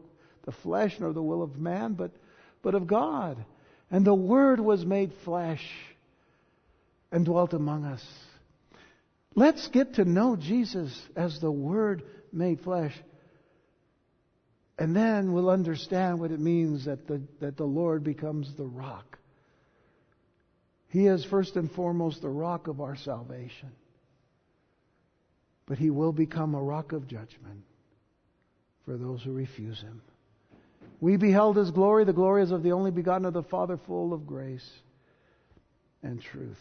the 0.44 0.52
flesh, 0.52 0.96
nor 1.00 1.12
the 1.12 1.22
will 1.22 1.42
of 1.42 1.56
man, 1.56 1.94
but, 1.94 2.10
but 2.62 2.74
of 2.74 2.86
God. 2.86 3.44
And 3.90 4.04
the 4.04 4.14
Word 4.14 4.60
was 4.60 4.84
made 4.84 5.12
flesh 5.24 5.64
and 7.10 7.24
dwelt 7.24 7.54
among 7.54 7.84
us. 7.84 8.04
Let's 9.34 9.68
get 9.68 9.94
to 9.94 10.04
know 10.04 10.36
Jesus 10.36 10.96
as 11.14 11.40
the 11.40 11.50
Word 11.52 12.02
made 12.32 12.60
flesh. 12.60 12.94
And 14.80 14.96
then 14.96 15.34
we'll 15.34 15.50
understand 15.50 16.20
what 16.20 16.30
it 16.30 16.40
means 16.40 16.86
that 16.86 17.06
the, 17.06 17.20
that 17.40 17.58
the 17.58 17.66
Lord 17.66 18.02
becomes 18.02 18.50
the 18.56 18.64
rock. 18.64 19.18
He 20.88 21.06
is 21.06 21.22
first 21.22 21.54
and 21.56 21.70
foremost 21.70 22.22
the 22.22 22.30
rock 22.30 22.66
of 22.66 22.80
our 22.80 22.96
salvation. 22.96 23.72
But 25.66 25.76
He 25.76 25.90
will 25.90 26.12
become 26.12 26.54
a 26.54 26.62
rock 26.62 26.92
of 26.92 27.06
judgment 27.06 27.62
for 28.86 28.96
those 28.96 29.22
who 29.22 29.32
refuse 29.32 29.78
Him. 29.82 30.00
We 30.98 31.18
beheld 31.18 31.58
His 31.58 31.70
glory, 31.70 32.06
the 32.06 32.14
glory 32.14 32.42
is 32.42 32.50
of 32.50 32.62
the 32.62 32.72
only 32.72 32.90
begotten 32.90 33.26
of 33.26 33.34
the 33.34 33.42
Father, 33.42 33.78
full 33.86 34.14
of 34.14 34.26
grace 34.26 34.68
and 36.02 36.22
truth. 36.22 36.58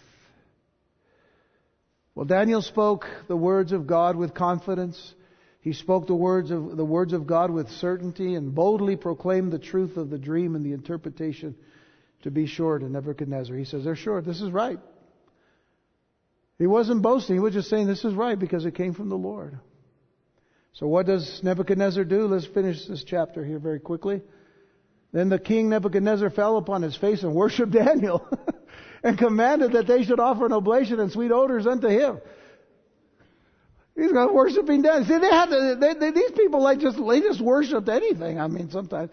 Well, 2.15 2.25
Daniel 2.25 2.61
spoke 2.61 3.05
the 3.29 3.37
words 3.37 3.71
of 3.71 3.87
God 3.87 4.17
with 4.17 4.33
confidence. 4.33 5.15
He 5.61 5.73
spoke 5.73 6.07
the 6.07 6.15
words 6.15 6.51
of 6.51 6.77
the 6.77 6.85
words 6.85 7.11
of 7.11 7.27
God 7.27 7.51
with 7.51 7.69
certainty 7.69 8.35
and 8.35 8.55
boldly 8.55 8.95
proclaimed 8.95 9.51
the 9.51 9.59
truth 9.59 9.97
of 9.97 10.09
the 10.09 10.17
dream 10.17 10.55
and 10.55 10.65
the 10.65 10.71
interpretation 10.71 11.55
to 12.23 12.31
be 12.31 12.45
sure 12.45 12.79
to 12.79 12.89
Nebuchadnezzar. 12.89 13.55
He 13.55 13.65
says, 13.65 13.83
They're 13.83 13.95
sure, 13.95 14.21
this 14.21 14.41
is 14.41 14.51
right. 14.51 14.79
He 16.57 16.67
wasn't 16.67 17.01
boasting, 17.01 17.35
he 17.35 17.39
was 17.39 17.53
just 17.53 17.69
saying 17.69 17.87
this 17.87 18.03
is 18.03 18.13
right 18.13 18.37
because 18.37 18.65
it 18.65 18.75
came 18.75 18.93
from 18.93 19.09
the 19.09 19.17
Lord. 19.17 19.59
So 20.73 20.87
what 20.87 21.05
does 21.05 21.41
Nebuchadnezzar 21.43 22.03
do? 22.03 22.27
Let's 22.27 22.45
finish 22.45 22.85
this 22.85 23.03
chapter 23.03 23.43
here 23.43 23.59
very 23.59 23.79
quickly. 23.79 24.21
Then 25.11 25.29
the 25.29 25.39
king 25.39 25.69
Nebuchadnezzar 25.69 26.29
fell 26.29 26.57
upon 26.57 26.83
his 26.83 26.95
face 26.95 27.23
and 27.23 27.33
worshipped 27.33 27.71
Daniel 27.73 28.25
and 29.03 29.17
commanded 29.17 29.73
that 29.73 29.87
they 29.87 30.03
should 30.03 30.19
offer 30.19 30.45
an 30.45 30.53
oblation 30.53 30.99
and 30.99 31.11
sweet 31.11 31.31
odors 31.31 31.65
unto 31.67 31.87
him. 31.87 32.19
He's 33.99 34.11
got 34.11 34.33
worshiping 34.33 34.81
Daniel. 34.81 35.05
See, 35.05 35.17
they 35.19 35.29
had 35.29 35.47
to, 35.47 35.77
they, 35.79 35.93
they, 35.93 36.11
these 36.11 36.31
people 36.31 36.61
like 36.61 36.79
just 36.79 36.97
they 36.97 37.21
just 37.21 37.41
worshipped 37.41 37.89
anything. 37.89 38.39
I 38.39 38.47
mean, 38.47 38.69
sometimes. 38.71 39.11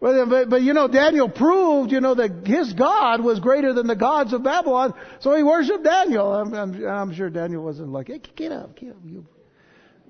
But, 0.00 0.26
but, 0.26 0.48
but 0.48 0.62
you 0.62 0.74
know, 0.74 0.86
Daniel 0.86 1.28
proved, 1.28 1.90
you 1.90 2.00
know, 2.00 2.14
that 2.14 2.46
his 2.46 2.72
God 2.72 3.20
was 3.20 3.40
greater 3.40 3.72
than 3.72 3.88
the 3.88 3.96
gods 3.96 4.32
of 4.32 4.44
Babylon, 4.44 4.94
so 5.18 5.34
he 5.34 5.42
worshipped 5.42 5.82
Daniel. 5.82 6.32
I'm, 6.32 6.54
I'm, 6.54 6.86
I'm 6.86 7.14
sure 7.14 7.28
Daniel 7.30 7.64
wasn't 7.64 7.88
like, 7.88 8.06
hey, 8.06 8.20
get 8.36 8.52
up, 8.52 8.76
get 8.76 8.90
up, 8.90 8.98
you 9.04 9.26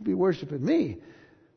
be 0.03 0.13
worshiping 0.15 0.65
me. 0.65 0.99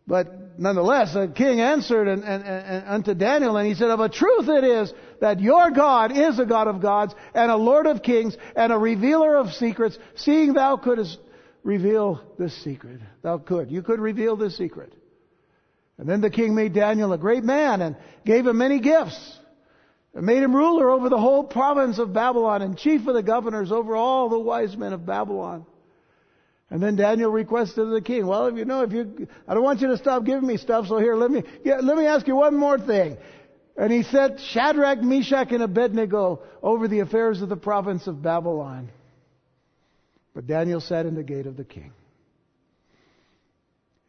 But 0.07 0.59
nonetheless, 0.59 1.13
the 1.13 1.27
king 1.27 1.59
answered 1.59 2.07
and, 2.07 2.23
and, 2.23 2.43
and, 2.43 2.87
unto 2.87 3.13
Daniel, 3.13 3.55
and 3.57 3.67
he 3.67 3.75
said, 3.75 3.89
Of 3.89 3.99
a 3.99 4.09
truth 4.09 4.49
it 4.49 4.63
is 4.63 4.93
that 5.19 5.39
your 5.39 5.69
God 5.71 6.11
is 6.11 6.39
a 6.39 6.45
God 6.45 6.67
of 6.67 6.81
gods, 6.81 7.13
and 7.33 7.51
a 7.51 7.55
Lord 7.55 7.85
of 7.85 8.01
kings, 8.01 8.35
and 8.55 8.73
a 8.73 8.77
revealer 8.77 9.37
of 9.37 9.53
secrets, 9.53 9.97
seeing 10.15 10.53
thou 10.53 10.77
couldst 10.77 11.19
reveal 11.63 12.21
this 12.37 12.55
secret. 12.63 12.99
Thou 13.21 13.37
could. 13.37 13.71
You 13.71 13.81
could 13.81 13.99
reveal 13.99 14.35
this 14.35 14.57
secret. 14.57 14.93
And 15.97 16.09
then 16.09 16.21
the 16.21 16.29
king 16.29 16.55
made 16.55 16.73
Daniel 16.73 17.13
a 17.13 17.17
great 17.17 17.43
man 17.43 17.81
and 17.81 17.95
gave 18.25 18.47
him 18.47 18.57
many 18.57 18.79
gifts. 18.79 19.39
And 20.13 20.25
made 20.25 20.43
him 20.43 20.55
ruler 20.55 20.89
over 20.89 21.09
the 21.09 21.19
whole 21.19 21.43
province 21.43 21.99
of 21.99 22.11
Babylon 22.11 22.61
and 22.61 22.77
chief 22.77 23.07
of 23.07 23.13
the 23.13 23.23
governors 23.23 23.71
over 23.71 23.95
all 23.95 24.27
the 24.29 24.39
wise 24.39 24.75
men 24.75 24.93
of 24.93 25.05
Babylon. 25.05 25.65
And 26.69 26.81
then 26.81 26.95
Daniel 26.95 27.29
requested 27.29 27.89
the 27.89 28.01
king, 28.01 28.25
well, 28.25 28.47
if 28.47 28.55
you 28.55 28.65
know, 28.65 28.83
if 28.83 28.93
you, 28.93 29.27
I 29.47 29.53
don't 29.53 29.63
want 29.63 29.81
you 29.81 29.87
to 29.87 29.97
stop 29.97 30.23
giving 30.23 30.47
me 30.47 30.55
stuff, 30.57 30.87
so 30.87 30.97
here, 30.97 31.15
let 31.15 31.29
me, 31.29 31.43
yeah, 31.65 31.77
let 31.81 31.97
me 31.97 32.05
ask 32.05 32.27
you 32.27 32.35
one 32.35 32.55
more 32.55 32.79
thing. 32.79 33.17
And 33.77 33.91
he 33.91 34.03
set 34.03 34.39
Shadrach, 34.39 35.01
Meshach, 35.01 35.51
and 35.51 35.63
Abednego 35.63 36.41
over 36.63 36.87
the 36.87 36.99
affairs 36.99 37.41
of 37.41 37.49
the 37.49 37.57
province 37.57 38.07
of 38.07 38.21
Babylon. 38.21 38.89
But 40.33 40.47
Daniel 40.47 40.79
sat 40.79 41.05
in 41.05 41.15
the 41.15 41.23
gate 41.23 41.45
of 41.45 41.57
the 41.57 41.63
king, 41.63 41.91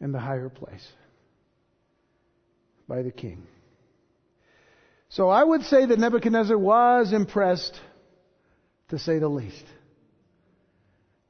in 0.00 0.12
the 0.12 0.20
higher 0.20 0.48
place, 0.48 0.86
by 2.86 3.02
the 3.02 3.10
king. 3.10 3.46
So 5.08 5.28
I 5.28 5.42
would 5.42 5.62
say 5.64 5.84
that 5.84 5.98
Nebuchadnezzar 5.98 6.56
was 6.56 7.12
impressed, 7.12 7.78
to 8.88 8.98
say 8.98 9.18
the 9.18 9.28
least. 9.28 9.64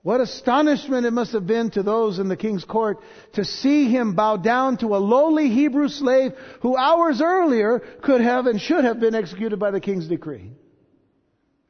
What 0.02 0.20
astonishment 0.20 1.06
it 1.06 1.12
must 1.12 1.32
have 1.32 1.46
been 1.46 1.70
to 1.70 1.82
those 1.82 2.18
in 2.18 2.28
the 2.28 2.36
king's 2.36 2.64
court 2.64 2.98
to 3.34 3.44
see 3.44 3.88
him 3.88 4.14
bow 4.14 4.36
down 4.36 4.76
to 4.78 4.96
a 4.96 4.98
lowly 4.98 5.48
Hebrew 5.48 5.88
slave 5.88 6.32
who 6.60 6.76
hours 6.76 7.22
earlier 7.22 7.78
could 8.02 8.20
have 8.20 8.46
and 8.46 8.60
should 8.60 8.84
have 8.84 8.98
been 8.98 9.14
executed 9.14 9.60
by 9.60 9.70
the 9.70 9.80
king's 9.80 10.08
decree. 10.08 10.52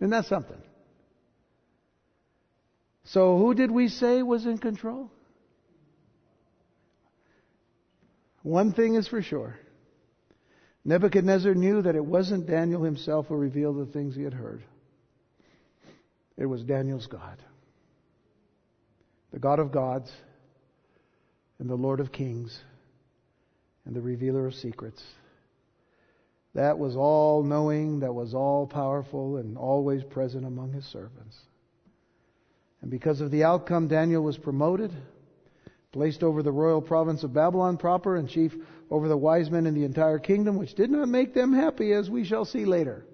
Isn't 0.00 0.10
that 0.10 0.24
something? 0.24 0.56
So 3.04 3.36
who 3.38 3.54
did 3.54 3.70
we 3.70 3.88
say 3.88 4.22
was 4.22 4.46
in 4.46 4.58
control? 4.58 5.10
One 8.42 8.72
thing 8.72 8.94
is 8.94 9.08
for 9.08 9.22
sure. 9.22 9.58
Nebuchadnezzar 10.84 11.54
knew 11.54 11.82
that 11.82 11.94
it 11.94 12.04
wasn't 12.04 12.46
Daniel 12.46 12.82
himself 12.82 13.26
who 13.26 13.36
revealed 13.36 13.78
the 13.78 13.92
things 13.92 14.16
he 14.16 14.22
had 14.22 14.34
heard. 14.34 14.64
It 16.36 16.46
was 16.46 16.64
Daniel's 16.64 17.06
God 17.06 17.38
the 19.32 19.38
God 19.38 19.58
of 19.58 19.72
gods, 19.72 20.12
and 21.58 21.68
the 21.68 21.74
Lord 21.74 22.00
of 22.00 22.12
kings, 22.12 22.62
and 23.84 23.96
the 23.96 24.00
revealer 24.00 24.46
of 24.46 24.54
secrets. 24.54 25.02
That 26.54 26.78
was 26.78 26.96
all 26.96 27.42
knowing, 27.42 28.00
that 28.00 28.12
was 28.12 28.34
all 28.34 28.66
powerful, 28.66 29.38
and 29.38 29.56
always 29.56 30.04
present 30.04 30.44
among 30.44 30.72
his 30.72 30.84
servants. 30.84 31.36
And 32.82 32.90
because 32.90 33.20
of 33.20 33.30
the 33.30 33.44
outcome, 33.44 33.88
Daniel 33.88 34.22
was 34.22 34.36
promoted, 34.36 34.92
placed 35.92 36.22
over 36.22 36.42
the 36.42 36.52
royal 36.52 36.82
province 36.82 37.22
of 37.22 37.32
Babylon 37.32 37.76
proper, 37.76 38.16
and 38.16 38.28
chief 38.28 38.52
over 38.90 39.08
the 39.08 39.16
wise 39.16 39.50
men 39.50 39.66
in 39.66 39.74
the 39.74 39.84
entire 39.84 40.18
kingdom, 40.18 40.58
which 40.58 40.74
did 40.74 40.90
not 40.90 41.08
make 41.08 41.32
them 41.32 41.52
happy, 41.52 41.92
as 41.92 42.10
we 42.10 42.24
shall 42.24 42.44
see 42.44 42.64
later. 42.64 43.06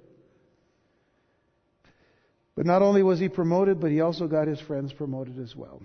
But 2.56 2.66
not 2.66 2.82
only 2.82 3.04
was 3.04 3.20
he 3.20 3.28
promoted, 3.28 3.78
but 3.78 3.92
he 3.92 4.00
also 4.00 4.26
got 4.26 4.48
his 4.48 4.60
friends 4.60 4.92
promoted 4.92 5.38
as 5.38 5.54
well. 5.54 5.80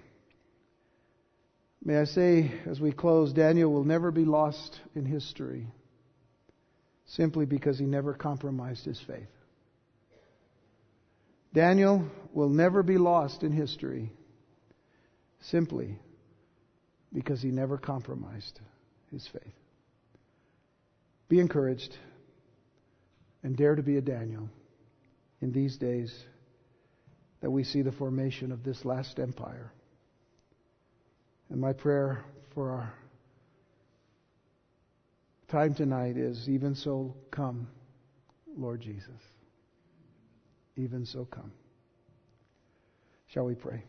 May 1.84 1.97
I 1.97 2.05
say, 2.05 2.51
as 2.65 2.79
we 2.79 2.93
close, 2.93 3.34
Daniel 3.34 3.71
will 3.71 3.84
never 3.84 4.09
be 4.09 4.23
lost 4.23 4.79
in 4.95 5.05
history 5.05 5.67
simply 7.05 7.45
because 7.45 7.77
he 7.77 7.86
never 7.86 8.13
compromised 8.13 8.86
his 8.86 8.99
faith. 9.05 9.27
Daniel 11.54 12.10
will 12.34 12.49
never 12.49 12.82
be 12.82 12.97
lost 12.97 13.43
in 13.43 13.51
history 13.51 14.12
simply 15.39 15.99
because 17.14 17.41
he 17.41 17.49
never 17.49 17.78
compromised 17.78 18.60
his 19.12 19.28
faith. 19.28 19.54
Be 21.30 21.39
encouraged 21.39 21.95
and 23.43 23.56
dare 23.56 23.76
to 23.76 23.84
be 23.84 23.97
a 23.97 24.01
Daniel 24.01 24.49
in 25.41 25.51
these 25.51 25.78
days 25.78 26.12
that 27.41 27.51
we 27.51 27.64
see 27.64 27.82
the 27.82 27.91
formation 27.91 28.51
of 28.51 28.64
this 28.64 28.84
last 28.86 29.20
empire. 29.20 29.72
And 31.49 31.62
my 31.62 31.74
prayer 31.74 32.24
for 32.56 32.72
our 32.72 32.93
time 35.49 35.76
tonight 35.76 36.18
is 36.18 36.49
even 36.49 36.74
so 36.74 37.16
come, 37.30 37.68
Lord 38.58 38.82
Jesus. 38.82 39.32
Even 40.76 41.05
so 41.05 41.26
come. 41.26 41.51
Shall 43.28 43.45
we 43.45 43.55
pray? 43.55 43.84